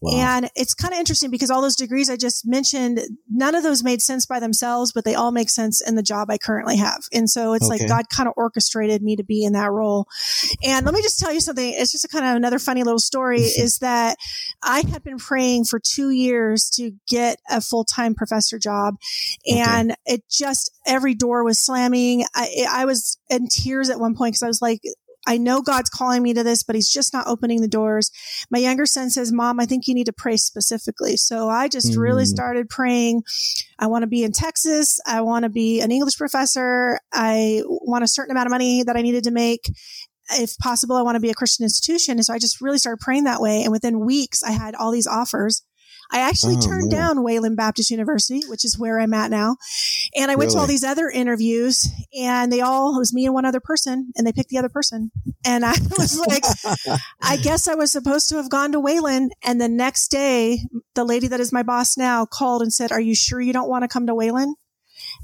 wow. 0.01 0.13
and 0.15 0.51
it's 0.55 0.75
kind 0.75 0.95
of 0.95 1.01
interesting 1.01 1.33
because 1.33 1.51
all 1.51 1.61
those 1.61 1.75
degrees 1.75 2.09
I 2.09 2.17
just 2.17 2.47
mentioned, 2.47 3.01
none 3.29 3.57
of 3.57 3.65
those 3.65 3.83
made 3.83 4.01
sense 4.01 4.27
by 4.27 4.39
themselves, 4.39 4.93
but 4.93 5.05
they 5.05 5.17
all 5.17 5.33
make 5.33 5.51
sense 5.51 5.81
in 5.81 5.94
the 5.95 6.03
job 6.03 6.31
I 6.31 6.39
currently 6.39 6.77
have. 6.77 7.03
And 7.13 7.29
so 7.29 7.55
it's 7.55 7.69
okay. 7.69 7.81
like 7.81 7.89
God 7.89 8.09
kind 8.09 8.29
of 8.29 8.35
orchestrated 8.37 9.03
me 9.03 9.17
to 9.17 9.25
be 9.25 9.45
in 9.45 9.55
that 9.55 9.71
role. 9.71 10.07
And 10.63 10.87
let 10.87 10.95
me 10.95 11.03
just 11.03 11.19
tell 11.19 11.33
you 11.33 11.41
something. 11.41 11.75
It's 11.77 11.93
just 11.93 12.05
a 12.05 12.09
kind 12.09 12.25
of 12.25 12.37
another 12.37 12.59
funny 12.59 12.83
little 12.83 12.99
story 12.99 13.41
is 13.41 13.79
that 13.79 14.17
I 14.63 14.83
had 14.91 15.03
been 15.03 15.19
praying 15.19 15.65
for 15.65 15.81
two 15.81 16.11
years 16.11 16.71
to 16.77 16.93
get 17.09 17.25
get 17.25 17.39
a 17.51 17.61
full 17.61 17.85
time 17.85 18.15
professor 18.15 18.59
job. 18.59 18.97
And 19.47 19.93
okay. 19.93 20.15
it 20.15 20.25
just, 20.31 20.71
every 20.87 21.15
door 21.15 21.45
was 21.45 21.59
slamming. 21.59 22.25
I, 22.35 22.67
I 22.71 22.85
was 22.85 23.19
in 23.31 23.49
tears 23.49 23.91
at 23.91 24.01
one 24.01 24.15
point 24.15 24.33
because 24.33 24.43
I 24.43 24.49
was 24.49 24.63
like, 24.63 24.81
I 25.27 25.39
know 25.39 25.63
God's 25.63 25.91
calling 25.91 26.23
me 26.23 26.35
to 26.35 26.43
this, 26.43 26.63
but 26.63 26.75
he's 26.75 26.89
just 26.89 27.13
not 27.13 27.27
opening 27.27 27.61
the 27.61 27.69
doors. 27.69 28.11
My 28.51 28.59
younger 28.59 28.87
son 28.87 29.11
says, 29.11 29.33
mom, 29.33 29.61
I 29.61 29.67
think 29.67 29.87
you 29.87 29.95
need 29.95 30.07
to 30.07 30.13
pray 30.13 30.37
specifically. 30.37 31.17
So 31.17 31.49
I 31.49 31.69
just 31.69 31.93
mm. 31.93 31.99
really 31.99 32.25
started 32.25 32.69
praying. 32.69 33.23
I 33.79 33.87
want 33.87 34.03
to 34.03 34.07
be 34.07 34.25
in 34.25 34.33
Texas. 34.33 35.01
I 35.07 35.23
want 35.23 35.45
to 35.45 35.49
be 35.49 35.81
an 35.81 35.91
English 35.91 36.17
professor. 36.17 37.01
I 37.13 37.63
want 37.67 38.05
a 38.05 38.09
certain 38.09 38.33
amount 38.33 38.47
of 38.47 38.51
money 38.51 38.83
that 38.83 38.97
I 38.97 39.03
needed 39.03 39.25
to 39.25 39.31
make. 39.31 39.71
If 40.31 40.57
possible, 40.59 40.97
I 40.97 41.03
want 41.03 41.17
to 41.17 41.21
be 41.21 41.31
a 41.31 41.35
Christian 41.35 41.65
institution. 41.65 42.17
And 42.17 42.25
so 42.25 42.33
I 42.33 42.39
just 42.39 42.61
really 42.61 42.79
started 42.79 43.01
praying 43.01 43.25
that 43.25 43.41
way. 43.41 43.63
And 43.63 43.73
within 43.73 44.05
weeks, 44.05 44.43
I 44.43 44.53
had 44.53 44.75
all 44.75 44.91
these 44.91 45.07
offers. 45.07 45.63
I 46.11 46.21
actually 46.21 46.57
oh, 46.57 46.61
turned 46.61 46.91
man. 46.91 47.01
down 47.01 47.23
Wayland 47.23 47.57
Baptist 47.57 47.91
University, 47.91 48.43
which 48.49 48.65
is 48.65 48.79
where 48.79 49.01
I'm 49.01 49.15
at 49.15 49.31
now. 49.31 49.57
And 50.15 50.31
I 50.31 50.37
went 50.37 50.49
really? 50.49 50.55
to 50.55 50.61
all 50.61 50.67
these 50.67 50.85
other 50.85 51.09
interviews 51.09 51.89
and 52.19 52.53
they 52.53 52.61
all, 52.61 52.97
it 52.97 52.99
was 52.99 53.13
me 53.13 53.27
and 53.27 53.35
one 53.35 53.45
other 53.45 53.61
person 53.61 54.13
and 54.17 54.27
they 54.27 54.33
picked 54.33 54.51
the 54.51 54.59
other 54.59 54.69
person. 54.69 55.11
And 55.45 55.65
I 55.65 55.73
was 55.99 56.19
like, 56.19 56.45
I 57.23 57.37
guess 57.37 57.69
I 57.69 57.75
was 57.75 57.93
supposed 57.93 58.29
to 58.29 58.37
have 58.37 58.51
gone 58.51 58.73
to 58.73 58.81
Wayland. 58.81 59.33
And 59.43 59.61
the 59.61 59.69
next 59.69 60.09
day, 60.09 60.61
the 60.95 61.05
lady 61.05 61.29
that 61.29 61.41
is 61.41 61.53
my 61.53 61.63
boss 61.63 61.97
now 61.97 62.27
called 62.27 62.63
and 62.63 62.73
said, 62.73 62.93
are 62.93 63.01
you 63.01 63.15
sure 63.15 63.41
you 63.41 63.53
don't 63.53 63.69
want 63.69 63.83
to 63.83 63.89
come 63.89 64.07
to 64.07 64.15
Wayland? 64.15 64.57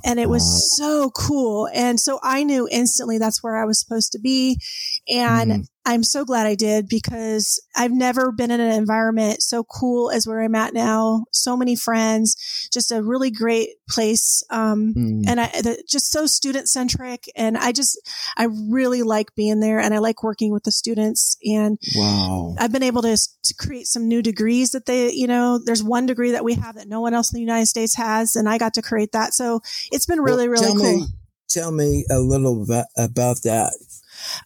And 0.05 0.19
it 0.19 0.29
was 0.29 0.77
so 0.77 1.11
cool. 1.11 1.69
And 1.75 2.01
so 2.01 2.19
I 2.23 2.43
knew 2.43 2.69
instantly 2.71 3.19
that's 3.19 3.43
where 3.43 3.57
I 3.57 3.65
was 3.65 3.79
supposed 3.79 4.13
to 4.13 4.19
be. 4.19 4.61
And 5.09 5.51
mm. 5.51 5.67
I'm 5.91 6.05
so 6.05 6.25
glad 6.25 6.47
I 6.47 6.55
did 6.55 6.89
because 6.89 7.61
I've 7.75 7.91
never 7.91 8.31
been 8.31 8.53
in 8.53 8.61
an 8.61 8.71
environment 8.71 9.43
so 9.43 9.65
cool 9.65 10.13
as 10.13 10.25
where 10.25 10.41
I'm 10.41 10.55
at 10.55 10.73
now. 10.73 11.25
So 11.33 11.57
many 11.57 11.75
friends, 11.75 12.69
just 12.73 12.93
a 12.93 13.03
really 13.03 13.33
great 13.33 13.71
place. 13.89 14.45
Um, 14.51 14.95
mm. 14.97 15.25
and 15.27 15.41
I, 15.41 15.47
the, 15.49 15.83
just 15.89 16.13
so 16.13 16.27
student 16.27 16.69
centric. 16.69 17.25
And 17.35 17.59
I 17.59 17.73
just, 17.73 18.01
I 18.37 18.47
really 18.71 19.03
like 19.03 19.35
being 19.35 19.59
there 19.59 19.81
and 19.81 19.93
I 19.93 19.99
like 19.99 20.23
working 20.23 20.53
with 20.53 20.63
the 20.63 20.71
students. 20.71 21.37
And 21.43 21.77
wow. 21.97 22.55
I've 22.57 22.71
been 22.71 22.85
able 22.85 23.03
to, 23.03 23.17
to 23.17 23.55
create 23.59 23.89
some 23.89 24.07
new 24.07 24.23
degrees 24.23 24.71
that 24.71 24.87
they, 24.87 25.11
you 25.11 25.27
know, 25.27 25.59
there's 25.59 25.83
one 25.83 26.07
degree 26.07 26.31
that 26.31 26.45
we 26.45 26.55
have 26.55 26.77
that 26.77 26.87
no 26.87 27.01
one 27.01 27.15
else 27.15 27.33
in 27.33 27.37
the 27.39 27.45
United 27.45 27.67
States 27.67 27.97
has. 27.97 28.37
And 28.37 28.49
I 28.49 28.59
got 28.59 28.75
to 28.75 28.83
create 28.83 29.11
that. 29.11 29.35
So 29.35 29.59
it's 29.91 30.07
been 30.07 30.21
really, 30.21 30.49
well, 30.49 30.63
really 30.63 30.81
cool. 30.81 31.01
Me, 31.01 31.07
tell 31.49 31.73
me 31.73 32.05
a 32.09 32.21
little 32.21 32.65
bit 32.65 32.87
about 32.97 33.43
that. 33.43 33.73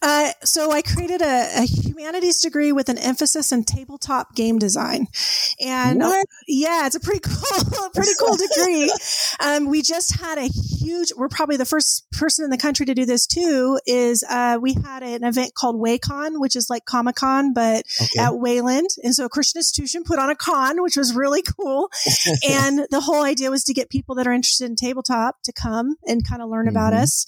Uh, 0.01 0.31
so 0.43 0.71
I 0.71 0.81
created 0.81 1.21
a, 1.21 1.61
a, 1.61 1.65
humanities 1.65 2.41
degree 2.41 2.71
with 2.71 2.89
an 2.89 2.97
emphasis 2.97 3.51
in 3.51 3.63
tabletop 3.63 4.35
game 4.35 4.59
design, 4.59 5.07
and 5.59 5.99
what? 5.99 6.25
yeah, 6.47 6.85
it's 6.85 6.95
a 6.95 6.99
pretty 6.99 7.19
cool, 7.23 7.89
pretty 7.93 8.11
cool 8.19 8.35
degree. 8.35 8.91
Um, 9.43 9.67
we 9.67 9.81
just 9.81 10.19
had 10.19 10.37
a 10.37 10.47
huge. 10.47 11.11
We're 11.15 11.29
probably 11.29 11.57
the 11.57 11.65
first 11.65 12.09
person 12.11 12.45
in 12.45 12.51
the 12.51 12.57
country 12.57 12.85
to 12.85 12.93
do 12.93 13.05
this 13.05 13.25
too. 13.25 13.79
Is 13.85 14.23
uh, 14.29 14.59
we 14.61 14.73
had 14.73 15.03
an 15.03 15.23
event 15.23 15.53
called 15.53 15.75
WayCon, 15.75 16.39
which 16.39 16.55
is 16.55 16.69
like 16.69 16.85
Comic 16.85 17.15
Con, 17.15 17.53
but 17.53 17.83
okay. 18.01 18.19
at 18.19 18.37
Wayland, 18.37 18.89
and 19.03 19.13
so 19.13 19.25
a 19.25 19.29
Christian 19.29 19.59
institution 19.59 20.03
put 20.03 20.19
on 20.19 20.29
a 20.29 20.35
con, 20.35 20.81
which 20.81 20.97
was 20.97 21.15
really 21.15 21.41
cool. 21.41 21.89
and 22.49 22.87
the 22.91 23.01
whole 23.01 23.23
idea 23.23 23.49
was 23.49 23.63
to 23.65 23.73
get 23.73 23.89
people 23.89 24.15
that 24.15 24.27
are 24.27 24.33
interested 24.33 24.65
in 24.65 24.75
tabletop 24.75 25.41
to 25.43 25.53
come 25.53 25.95
and 26.07 26.27
kind 26.27 26.41
of 26.41 26.49
learn 26.49 26.67
mm-hmm. 26.67 26.75
about 26.75 26.93
us. 26.93 27.25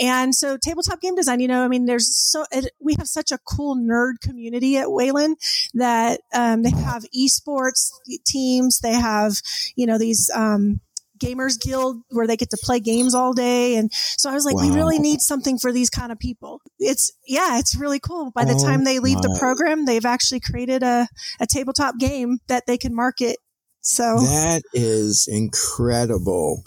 And 0.00 0.34
so 0.34 0.56
tabletop 0.56 1.00
game 1.00 1.14
design, 1.14 1.40
you 1.40 1.48
know, 1.48 1.64
I 1.64 1.68
mean 1.68 1.86
there's 1.90 2.16
so 2.16 2.44
it, 2.50 2.72
we 2.80 2.94
have 2.98 3.08
such 3.08 3.32
a 3.32 3.38
cool 3.38 3.76
nerd 3.76 4.20
community 4.20 4.76
at 4.76 4.90
Wayland 4.90 5.36
that 5.74 6.20
um, 6.32 6.62
they 6.62 6.70
have 6.70 7.04
esports 7.16 7.90
teams. 8.24 8.80
They 8.80 8.94
have 8.94 9.40
you 9.76 9.86
know 9.86 9.98
these. 9.98 10.30
Um, 10.34 10.80
gamers 11.18 11.60
guild 11.60 11.98
where 12.08 12.26
they 12.26 12.34
get 12.34 12.48
to 12.48 12.56
play 12.62 12.80
games 12.80 13.14
all 13.14 13.34
day 13.34 13.76
and 13.76 13.92
so 13.92 14.30
i 14.30 14.32
was 14.32 14.46
like 14.46 14.56
wow. 14.56 14.62
we 14.62 14.74
really 14.74 14.98
need 14.98 15.20
something 15.20 15.58
for 15.58 15.70
these 15.70 15.90
kind 15.90 16.10
of 16.10 16.18
people 16.18 16.62
it's 16.78 17.12
yeah 17.26 17.58
it's 17.58 17.76
really 17.76 18.00
cool 18.00 18.30
by 18.34 18.42
the 18.42 18.54
oh 18.54 18.64
time 18.64 18.84
they 18.84 18.98
leave 18.98 19.16
my. 19.16 19.20
the 19.24 19.36
program 19.38 19.84
they've 19.84 20.06
actually 20.06 20.40
created 20.40 20.82
a, 20.82 21.06
a 21.38 21.46
tabletop 21.46 21.98
game 21.98 22.38
that 22.48 22.64
they 22.66 22.78
can 22.78 22.94
market 22.94 23.36
so 23.82 24.18
that 24.20 24.62
is 24.74 25.26
incredible. 25.30 26.62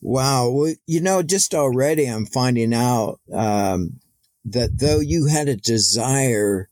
Wow. 0.00 0.50
Well, 0.50 0.74
you 0.86 1.00
know, 1.00 1.22
just 1.22 1.54
already 1.54 2.06
I'm 2.06 2.26
finding 2.26 2.74
out, 2.74 3.20
um, 3.32 4.00
that 4.52 4.78
though 4.78 5.00
you 5.00 5.26
had 5.26 5.48
a 5.48 5.56
desire 5.56 6.68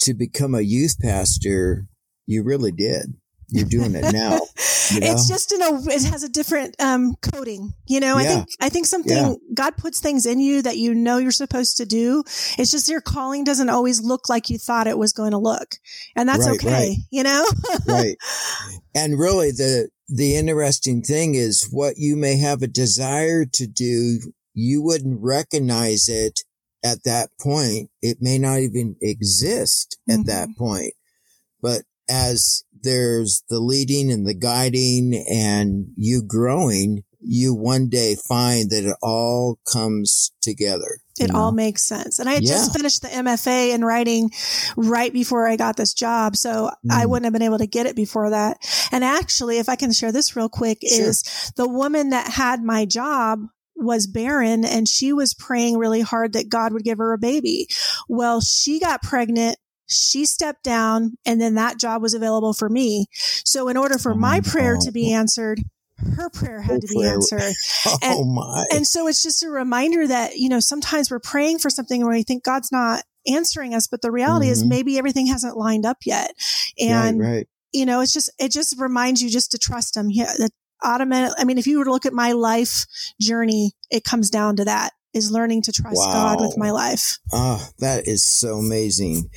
to 0.00 0.14
become 0.14 0.54
a 0.54 0.60
youth 0.60 0.96
pastor, 1.00 1.86
you 2.26 2.42
really 2.42 2.72
did. 2.72 3.14
You're 3.48 3.68
doing 3.68 3.94
it 3.94 4.12
now. 4.12 4.40
You 4.90 4.98
know? 4.98 5.12
It's 5.12 5.28
just 5.28 5.52
in 5.52 5.62
a, 5.62 5.80
it 5.84 6.02
has 6.06 6.24
a 6.24 6.28
different 6.28 6.74
um, 6.80 7.14
coding. 7.22 7.74
You 7.86 8.00
know, 8.00 8.18
yeah. 8.18 8.22
I 8.22 8.34
think, 8.34 8.48
I 8.60 8.68
think 8.70 8.86
something, 8.86 9.16
yeah. 9.16 9.34
God 9.54 9.76
puts 9.76 10.00
things 10.00 10.26
in 10.26 10.40
you 10.40 10.62
that 10.62 10.78
you 10.78 10.96
know 10.96 11.18
you're 11.18 11.30
supposed 11.30 11.76
to 11.76 11.86
do. 11.86 12.24
It's 12.58 12.72
just 12.72 12.88
your 12.88 13.00
calling 13.00 13.44
doesn't 13.44 13.68
always 13.68 14.02
look 14.02 14.28
like 14.28 14.50
you 14.50 14.58
thought 14.58 14.88
it 14.88 14.98
was 14.98 15.12
going 15.12 15.30
to 15.30 15.38
look. 15.38 15.76
And 16.16 16.28
that's 16.28 16.44
right, 16.44 16.58
okay, 16.58 16.72
right. 16.72 16.96
you 17.12 17.22
know? 17.22 17.46
right. 17.86 18.16
And 18.96 19.16
really 19.16 19.52
the, 19.52 19.90
the 20.08 20.34
interesting 20.34 21.02
thing 21.02 21.36
is 21.36 21.68
what 21.70 21.94
you 21.96 22.16
may 22.16 22.36
have 22.38 22.60
a 22.60 22.66
desire 22.66 23.44
to 23.44 23.66
do, 23.68 24.18
you 24.54 24.82
wouldn't 24.82 25.20
recognize 25.22 26.08
it 26.08 26.40
at 26.84 27.04
that 27.04 27.30
point. 27.40 27.90
It 28.02 28.18
may 28.20 28.38
not 28.38 28.60
even 28.60 28.96
exist 29.00 29.98
at 30.08 30.20
mm-hmm. 30.20 30.22
that 30.24 30.48
point, 30.56 30.94
but 31.60 31.82
as 32.08 32.64
there's 32.82 33.42
the 33.48 33.60
leading 33.60 34.10
and 34.10 34.26
the 34.26 34.34
guiding 34.34 35.24
and 35.30 35.86
you 35.96 36.22
growing, 36.22 37.04
you 37.20 37.54
one 37.54 37.88
day 37.88 38.16
find 38.16 38.70
that 38.70 38.84
it 38.84 38.96
all 39.02 39.58
comes 39.70 40.32
together. 40.42 40.98
It 41.20 41.30
know? 41.30 41.38
all 41.38 41.52
makes 41.52 41.82
sense. 41.82 42.18
And 42.18 42.28
I 42.28 42.32
had 42.32 42.42
yeah. 42.42 42.52
just 42.52 42.74
finished 42.74 43.02
the 43.02 43.08
MFA 43.08 43.74
in 43.74 43.84
writing 43.84 44.30
right 44.76 45.12
before 45.12 45.46
I 45.46 45.56
got 45.56 45.76
this 45.76 45.92
job. 45.92 46.34
So 46.34 46.70
mm. 46.84 46.90
I 46.90 47.04
wouldn't 47.04 47.24
have 47.24 47.34
been 47.34 47.42
able 47.42 47.58
to 47.58 47.66
get 47.66 47.84
it 47.84 47.94
before 47.94 48.30
that. 48.30 48.56
And 48.90 49.04
actually, 49.04 49.58
if 49.58 49.68
I 49.68 49.76
can 49.76 49.92
share 49.92 50.12
this 50.12 50.34
real 50.34 50.48
quick, 50.48 50.78
sure. 50.80 51.08
is 51.08 51.52
the 51.56 51.68
woman 51.68 52.10
that 52.10 52.26
had 52.26 52.62
my 52.62 52.86
job 52.86 53.40
was 53.80 54.06
barren 54.06 54.64
and 54.64 54.88
she 54.88 55.12
was 55.12 55.34
praying 55.34 55.76
really 55.76 56.00
hard 56.00 56.32
that 56.34 56.48
God 56.48 56.72
would 56.72 56.84
give 56.84 56.98
her 56.98 57.12
a 57.12 57.18
baby. 57.18 57.66
Well, 58.08 58.40
she 58.40 58.80
got 58.80 59.02
pregnant 59.02 59.56
she 59.90 60.24
stepped 60.24 60.62
down 60.62 61.16
and 61.26 61.40
then 61.40 61.56
that 61.56 61.78
job 61.78 62.00
was 62.00 62.14
available 62.14 62.52
for 62.52 62.68
me. 62.68 63.06
So 63.12 63.68
in 63.68 63.76
order 63.76 63.98
for 63.98 64.12
oh 64.12 64.16
my 64.16 64.40
prayer 64.40 64.76
to 64.80 64.92
be 64.92 65.12
answered, 65.12 65.60
her 66.16 66.30
prayer 66.30 66.62
had 66.62 66.80
to 66.80 66.86
be 66.86 67.04
answered. 67.04 67.42
Oh 67.86 67.98
and, 68.02 68.34
my. 68.34 68.64
And 68.72 68.86
so 68.86 69.08
it's 69.08 69.22
just 69.22 69.42
a 69.42 69.48
reminder 69.48 70.06
that, 70.06 70.36
you 70.36 70.48
know, 70.48 70.60
sometimes 70.60 71.10
we're 71.10 71.18
praying 71.18 71.58
for 71.58 71.70
something 71.70 72.02
where 72.02 72.14
we 72.14 72.22
think 72.22 72.44
God's 72.44 72.70
not 72.70 73.04
answering 73.26 73.74
us, 73.74 73.86
but 73.86 74.02
the 74.02 74.10
reality 74.10 74.46
mm-hmm. 74.46 74.52
is 74.52 74.64
maybe 74.64 74.98
everything 74.98 75.26
hasn't 75.26 75.56
lined 75.56 75.86
up 75.86 75.96
yet. 76.04 76.32
And, 76.78 77.18
right, 77.18 77.28
right. 77.28 77.48
you 77.72 77.86
know, 77.86 78.00
it's 78.00 78.12
just, 78.12 78.30
it 78.38 78.52
just 78.52 78.78
reminds 78.78 79.22
you 79.22 79.30
just 79.30 79.50
to 79.52 79.58
trust 79.58 79.96
him. 79.96 80.10
Yeah. 80.10 80.32
Automatic. 80.82 81.34
I 81.38 81.44
mean, 81.44 81.58
if 81.58 81.66
you 81.66 81.78
were 81.78 81.84
to 81.84 81.92
look 81.92 82.06
at 82.06 82.12
my 82.12 82.32
life 82.32 82.86
journey, 83.20 83.72
it 83.90 84.04
comes 84.04 84.30
down 84.30 84.56
to 84.56 84.64
that 84.64 84.92
is 85.12 85.30
learning 85.30 85.62
to 85.62 85.72
trust 85.72 85.96
wow. 85.96 86.12
God 86.12 86.40
with 86.40 86.56
my 86.56 86.70
life. 86.70 87.18
Oh, 87.32 87.68
that 87.78 88.06
is 88.06 88.24
so 88.24 88.56
amazing. 88.56 89.28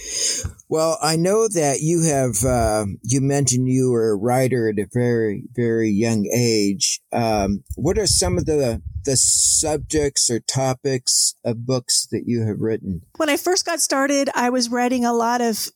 Well, 0.70 0.98
I 1.02 1.16
know 1.16 1.48
that 1.48 1.82
you 1.82 2.04
have, 2.04 2.44
uh, 2.44 2.86
you 3.02 3.22
mentioned 3.22 3.68
you 3.68 3.92
were 3.92 4.12
a 4.12 4.16
writer 4.16 4.70
at 4.70 4.80
a 4.80 4.88
very, 4.92 5.44
very 5.54 5.90
young 5.90 6.26
age. 6.34 7.02
Um, 7.12 7.64
what 7.76 7.98
are 7.98 8.08
some 8.08 8.38
of 8.38 8.46
the, 8.46 8.82
the 9.06 9.18
subjects 9.18 10.30
or 10.30 10.40
topics 10.40 11.36
of 11.44 11.66
books 11.66 12.08
that 12.12 12.24
you 12.26 12.46
have 12.46 12.60
written? 12.60 13.02
When 13.18 13.30
I 13.30 13.38
first 13.38 13.66
got 13.66 13.80
started, 13.80 14.30
I 14.36 14.52
was 14.52 14.70
writing 14.70 15.06
a 15.06 15.14
lot 15.14 15.42
of 15.42 15.70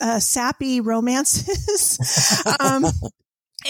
uh, 0.00 0.20
sappy 0.20 0.80
romances. 0.80 1.98
um, 2.60 2.86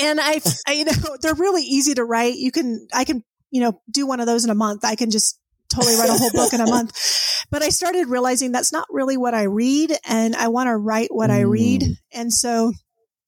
and 0.01 0.21
I, 0.21 0.41
I, 0.67 0.73
you 0.73 0.85
know, 0.85 0.93
they're 1.21 1.35
really 1.35 1.63
easy 1.63 1.95
to 1.95 2.05
write. 2.05 2.35
You 2.35 2.51
can, 2.51 2.87
I 2.93 3.05
can, 3.05 3.23
you 3.51 3.61
know, 3.61 3.81
do 3.91 4.07
one 4.07 4.21
of 4.21 4.27
those 4.27 4.45
in 4.45 4.51
a 4.51 4.55
month. 4.55 4.85
I 4.85 4.95
can 4.95 5.11
just 5.11 5.39
totally 5.69 5.97
write 5.97 6.11
a 6.11 6.15
whole 6.15 6.31
book 6.33 6.53
in 6.53 6.61
a 6.61 6.67
month. 6.67 6.97
But 7.51 7.63
I 7.63 7.69
started 7.69 8.09
realizing 8.09 8.51
that's 8.51 8.73
not 8.73 8.87
really 8.89 9.19
what 9.19 9.35
I 9.35 9.43
read 9.43 9.93
and 10.09 10.35
I 10.35 10.49
want 10.49 10.69
to 10.69 10.77
write 10.77 11.09
what 11.11 11.29
mm. 11.29 11.35
I 11.35 11.41
read. 11.41 11.83
Mm. 11.83 11.97
And 12.11 12.33
so 12.33 12.73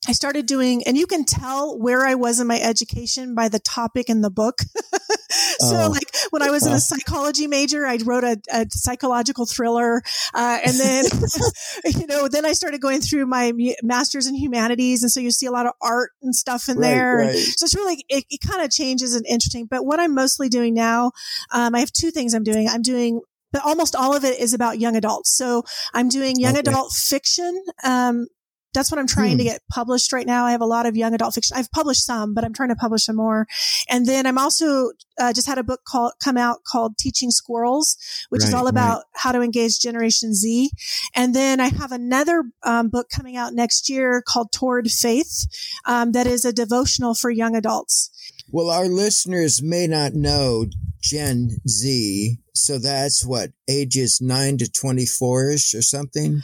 I 0.09 0.12
started 0.12 0.47
doing, 0.47 0.83
and 0.87 0.97
you 0.97 1.06
can 1.06 1.25
tell 1.25 1.78
where 1.78 2.06
I 2.06 2.14
was 2.14 2.40
in 2.40 2.47
my 2.47 2.59
education 2.59 3.35
by 3.35 3.49
the 3.49 3.59
topic 3.59 4.09
in 4.09 4.23
the 4.23 4.30
book. 4.30 4.61
so, 5.61 5.76
oh. 5.76 5.88
like 5.88 6.11
when 6.30 6.42
I 6.42 6.50
was 6.50 6.66
in 6.66 6.73
a 6.73 6.80
psychology 6.80 7.46
major, 7.46 7.87
I 7.87 7.99
wrote 8.04 8.25
a, 8.25 8.40
a 8.52 8.66
psychological 8.70 9.46
thriller, 9.46 10.02
uh, 10.34 10.58
and 10.64 10.78
then, 10.78 11.04
you 11.84 12.06
know, 12.06 12.28
then 12.28 12.44
I 12.44 12.52
started 12.52 12.80
going 12.80 13.00
through 13.00 13.26
my 13.26 13.52
master's 13.82 14.26
in 14.26 14.34
humanities, 14.34 15.02
and 15.02 15.11
so 15.11 15.20
you 15.20 15.30
see 15.30 15.46
a 15.46 15.52
lot 15.52 15.66
of 15.66 15.73
art 15.80 16.11
and 16.23 16.34
stuff 16.34 16.68
in 16.68 16.76
right, 16.76 16.88
there. 16.88 17.16
Right. 17.16 17.37
So 17.37 17.64
it's 17.64 17.75
really 17.75 18.04
it, 18.08 18.25
it 18.30 18.40
kind 18.46 18.62
of 18.62 18.70
changes 18.70 19.14
and 19.14 19.26
interesting. 19.26 19.66
But 19.66 19.84
what 19.84 20.00
I'm 20.00 20.14
mostly 20.14 20.49
doing 20.49 20.75
now, 20.75 21.12
um, 21.52 21.75
I 21.75 21.80
have 21.80 21.92
two 21.92 22.11
things 22.11 22.34
I'm 22.34 22.44
doing. 22.44 22.68
I'm 22.68 22.82
doing 22.82 23.20
but 23.54 23.64
almost 23.64 23.94
all 23.94 24.16
of 24.16 24.25
it 24.25 24.40
is 24.40 24.52
about 24.52 24.80
young 24.80 24.96
adults. 24.96 25.32
So 25.32 25.62
I'm 25.94 26.08
doing 26.08 26.40
young 26.40 26.58
okay. 26.58 26.68
adult 26.68 26.92
fiction, 26.92 27.62
um, 27.84 28.26
that's 28.75 28.90
what 28.90 28.99
I'm 28.99 29.07
trying 29.07 29.38
to 29.38 29.45
hmm. 29.45 29.50
get 29.50 29.62
published 29.71 30.12
right 30.12 30.26
now. 30.26 30.45
I 30.45 30.52
have 30.52 30.61
a 30.61 30.66
lot 30.66 30.87
of 30.87 30.97
young 30.97 31.14
adult 31.14 31.35
fiction. 31.35 31.57
I've 31.57 31.71
published 31.71 32.04
some, 32.04 32.35
but 32.35 32.45
I'm 32.45 32.52
trying 32.52 32.71
to 32.71 32.76
publish 32.76 33.04
some 33.04 33.16
more. 33.16 33.47
And 33.88 34.07
then 34.07 34.26
I'm 34.26 34.38
also 34.38 34.90
uh, 35.19 35.33
just 35.33 35.47
had 35.47 35.59
a 35.59 35.62
book 35.62 35.81
called 35.87 36.12
come 36.23 36.37
out 36.37 36.64
called 36.64 36.99
Teaching 36.99 37.31
Squirrels, 37.31 37.97
which 38.28 38.43
right, 38.43 38.49
is 38.49 38.54
all 38.54 38.66
about 38.66 38.97
right. 38.97 39.04
how 39.14 39.33
to 39.33 39.40
engage 39.40 39.78
Generation 39.78 40.35
Z. 40.35 40.71
And 41.14 41.35
then 41.35 41.61
I 41.61 41.69
have 41.69 41.93
another 41.93 42.45
um, 42.62 42.88
book 42.88 43.09
coming 43.09 43.37
out 43.37 43.54
next 43.54 43.89
year 43.89 44.23
called 44.26 44.52
Toward 44.52 44.91
Faith, 44.91 45.47
um, 45.87 46.13
that 46.13 46.26
is 46.26 46.45
a 46.45 46.52
devotional 46.52 47.15
for 47.15 47.30
young 47.30 47.54
adults. 47.54 48.10
Well, 48.50 48.71
our 48.71 48.87
listeners 48.87 49.63
may 49.63 49.87
not 49.87 50.15
know 50.15 50.67
Gen 51.00 51.58
Z. 51.69 52.39
So 52.54 52.78
that's 52.78 53.25
what 53.25 53.50
ages 53.69 54.21
nine 54.21 54.58
to 54.58 54.71
24 54.71 55.50
ish 55.50 55.75
or 55.75 55.82
something. 55.82 56.41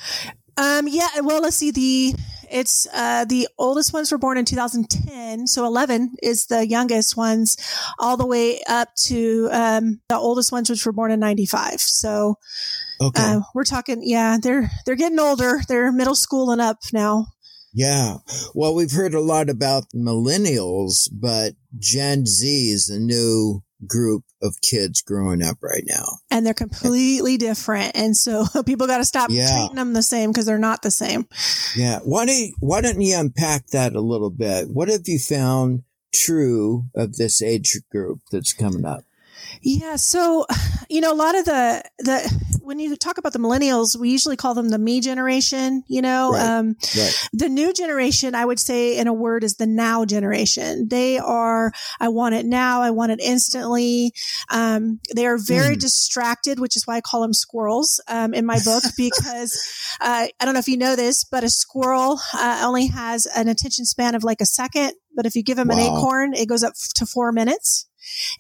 Um, 0.61 0.89
yeah, 0.89 1.09
well, 1.23 1.41
let's 1.41 1.57
see. 1.57 1.71
The 1.71 2.15
it's 2.51 2.87
uh, 2.93 3.25
the 3.25 3.49
oldest 3.59 3.93
ones 3.95 4.13
were 4.13 4.19
born 4.19 4.37
in 4.37 4.45
2010, 4.45 5.47
so 5.47 5.65
11 5.65 6.17
is 6.23 6.47
the 6.47 6.69
youngest 6.69 7.17
ones, 7.17 7.57
all 7.99 8.17
the 8.17 8.27
way 8.27 8.61
up 8.69 8.89
to 9.05 9.49
um, 9.53 10.01
the 10.09 10.17
oldest 10.17 10.53
ones, 10.53 10.69
which 10.69 10.85
were 10.85 10.93
born 10.93 11.13
in 11.13 11.21
95. 11.21 11.81
So, 11.81 12.35
okay. 13.01 13.23
uh, 13.23 13.41
we're 13.55 13.65
talking, 13.65 14.03
yeah, 14.03 14.37
they're 14.41 14.71
they're 14.85 14.97
getting 14.97 15.19
older. 15.19 15.61
They're 15.67 15.93
middle 15.93 16.17
school 16.17 16.51
and 16.51 16.61
up 16.61 16.79
now. 16.93 17.27
Yeah. 17.73 18.17
Well, 18.55 18.75
we've 18.75 18.91
heard 18.91 19.15
a 19.15 19.21
lot 19.21 19.49
about 19.49 19.85
millennials, 19.95 21.09
but 21.13 21.55
Gen 21.79 22.27
Z 22.27 22.71
is 22.71 22.89
the 22.89 22.99
new 22.99 23.63
group 23.87 24.25
of 24.43 24.57
kids 24.63 25.03
growing 25.03 25.43
up 25.43 25.59
right 25.63 25.85
now. 25.87 26.05
And 26.31 26.45
they're 26.45 26.55
completely 26.55 27.37
different. 27.37 27.93
And 27.95 28.17
so 28.17 28.45
people 28.67 28.87
got 28.87 28.99
to 28.99 29.05
stop 29.05 29.31
yeah. 29.31 29.51
treating 29.51 29.77
them 29.77 29.93
the 29.93 30.03
same 30.03 30.31
because 30.31 30.47
they're 30.47 30.59
not 30.59 30.83
the 30.83 30.91
same. 30.91 31.27
Yeah. 31.77 32.01
Why 32.01 32.27
don't, 32.27 32.37
you, 32.37 32.55
why 32.61 32.81
don't 32.81 33.01
you 33.01 33.19
unpack 33.19 33.69
that 33.69 33.95
a 33.95 34.01
little 34.01 34.31
bit? 34.31 34.69
What 34.69 34.89
have 34.89 35.07
you 35.07 35.19
found 35.19 35.83
true 36.15 36.85
of 36.95 37.17
this 37.17 37.43
age 37.43 37.77
group 37.91 38.21
that's 38.31 38.53
coming 38.53 38.85
up? 38.85 39.05
Yeah. 39.63 39.97
So, 39.97 40.47
you 40.89 41.01
know, 41.01 41.13
a 41.13 41.15
lot 41.15 41.37
of 41.37 41.45
the, 41.45 41.83
the, 41.99 42.61
when 42.63 42.79
you 42.79 42.95
talk 42.97 43.19
about 43.19 43.33
the 43.33 43.39
millennials, 43.39 43.99
we 43.99 44.11
usually 44.11 44.37
call 44.37 44.55
them 44.55 44.69
the 44.69 44.79
me 44.79 45.01
generation, 45.01 45.83
you 45.89 46.03
know, 46.03 46.33
right. 46.33 46.47
Um, 46.47 46.77
right. 46.97 47.29
the 47.33 47.49
new 47.49 47.73
generation, 47.73 48.35
I 48.35 48.45
would 48.45 48.61
say 48.61 48.97
in 48.97 49.09
a 49.09 49.13
word 49.13 49.43
is 49.43 49.57
the 49.57 49.67
now 49.67 50.05
generation. 50.05 50.89
They 50.89 51.19
are, 51.19 51.73
I 51.99 52.09
want 52.09 52.37
it 52.37 52.47
now. 52.47 52.81
I 52.83 52.91
want 52.91 53.13
it 53.13 53.21
instantly. 53.21 54.13
Um, 54.51 55.01
they 55.15 55.27
are 55.27 55.37
very 55.37 55.77
mm. 55.77 55.81
distracted, 55.81 56.61
which 56.61 56.77
is 56.77 56.87
why 56.87 56.97
I 56.97 57.01
call 57.01 57.23
them 57.23 57.35
squirrels, 57.35 58.01
um, 58.07 58.35
in 58.35 58.47
my 58.47 58.61
book, 58.65 58.85
because, 58.97 59.59
uh, 60.01 60.29
I 60.39 60.45
don't 60.45 60.55
know 60.55 60.61
if 60.61 60.69
you 60.69 60.79
know 60.79 60.95
this, 60.95 61.25
but 61.25 61.43
a 61.43 61.51
squirrel, 61.51 62.21
uh, 62.35 62.63
only 62.65 62.87
has 62.87 63.27
an 63.27 63.49
attention 63.49 63.85
span 63.85 64.15
of 64.15 64.23
like 64.23 64.41
a 64.41 64.47
second. 64.47 64.93
But 65.17 65.27
if 65.27 65.35
you 65.35 65.43
give 65.43 65.57
them 65.57 65.69
wow. 65.69 65.75
an 65.75 65.81
acorn, 65.81 66.35
it 66.35 66.49
goes 66.49 66.63
up 66.63 66.75
to 66.95 67.05
four 67.05 67.33
minutes. 67.33 67.90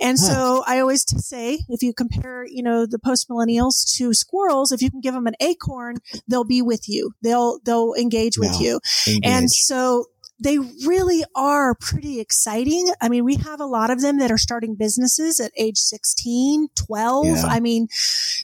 And 0.00 0.18
huh. 0.20 0.26
so 0.26 0.64
I 0.66 0.80
always 0.80 1.04
say, 1.24 1.60
if 1.68 1.82
you 1.82 1.92
compare, 1.92 2.46
you 2.46 2.62
know, 2.62 2.86
the 2.86 2.98
post 2.98 3.28
millennials 3.28 3.84
to 3.96 4.14
squirrels, 4.14 4.72
if 4.72 4.82
you 4.82 4.90
can 4.90 5.00
give 5.00 5.14
them 5.14 5.26
an 5.26 5.34
acorn, 5.40 5.96
they'll 6.28 6.44
be 6.44 6.62
with 6.62 6.88
you. 6.88 7.12
They'll, 7.22 7.58
they'll 7.64 7.94
engage 7.94 8.38
with 8.38 8.60
you. 8.60 8.80
Engage. 9.06 9.22
And 9.24 9.50
so 9.50 10.06
they 10.40 10.58
really 10.58 11.22
are 11.36 11.74
pretty 11.74 12.18
exciting. 12.18 12.88
I 13.00 13.08
mean, 13.08 13.24
we 13.24 13.36
have 13.36 13.60
a 13.60 13.66
lot 13.66 13.90
of 13.90 14.00
them 14.00 14.18
that 14.18 14.30
are 14.30 14.38
starting 14.38 14.74
businesses 14.74 15.38
at 15.38 15.52
age 15.56 15.76
16, 15.76 16.68
12. 16.74 17.26
Yeah. 17.26 17.42
I 17.44 17.60
mean, 17.60 17.88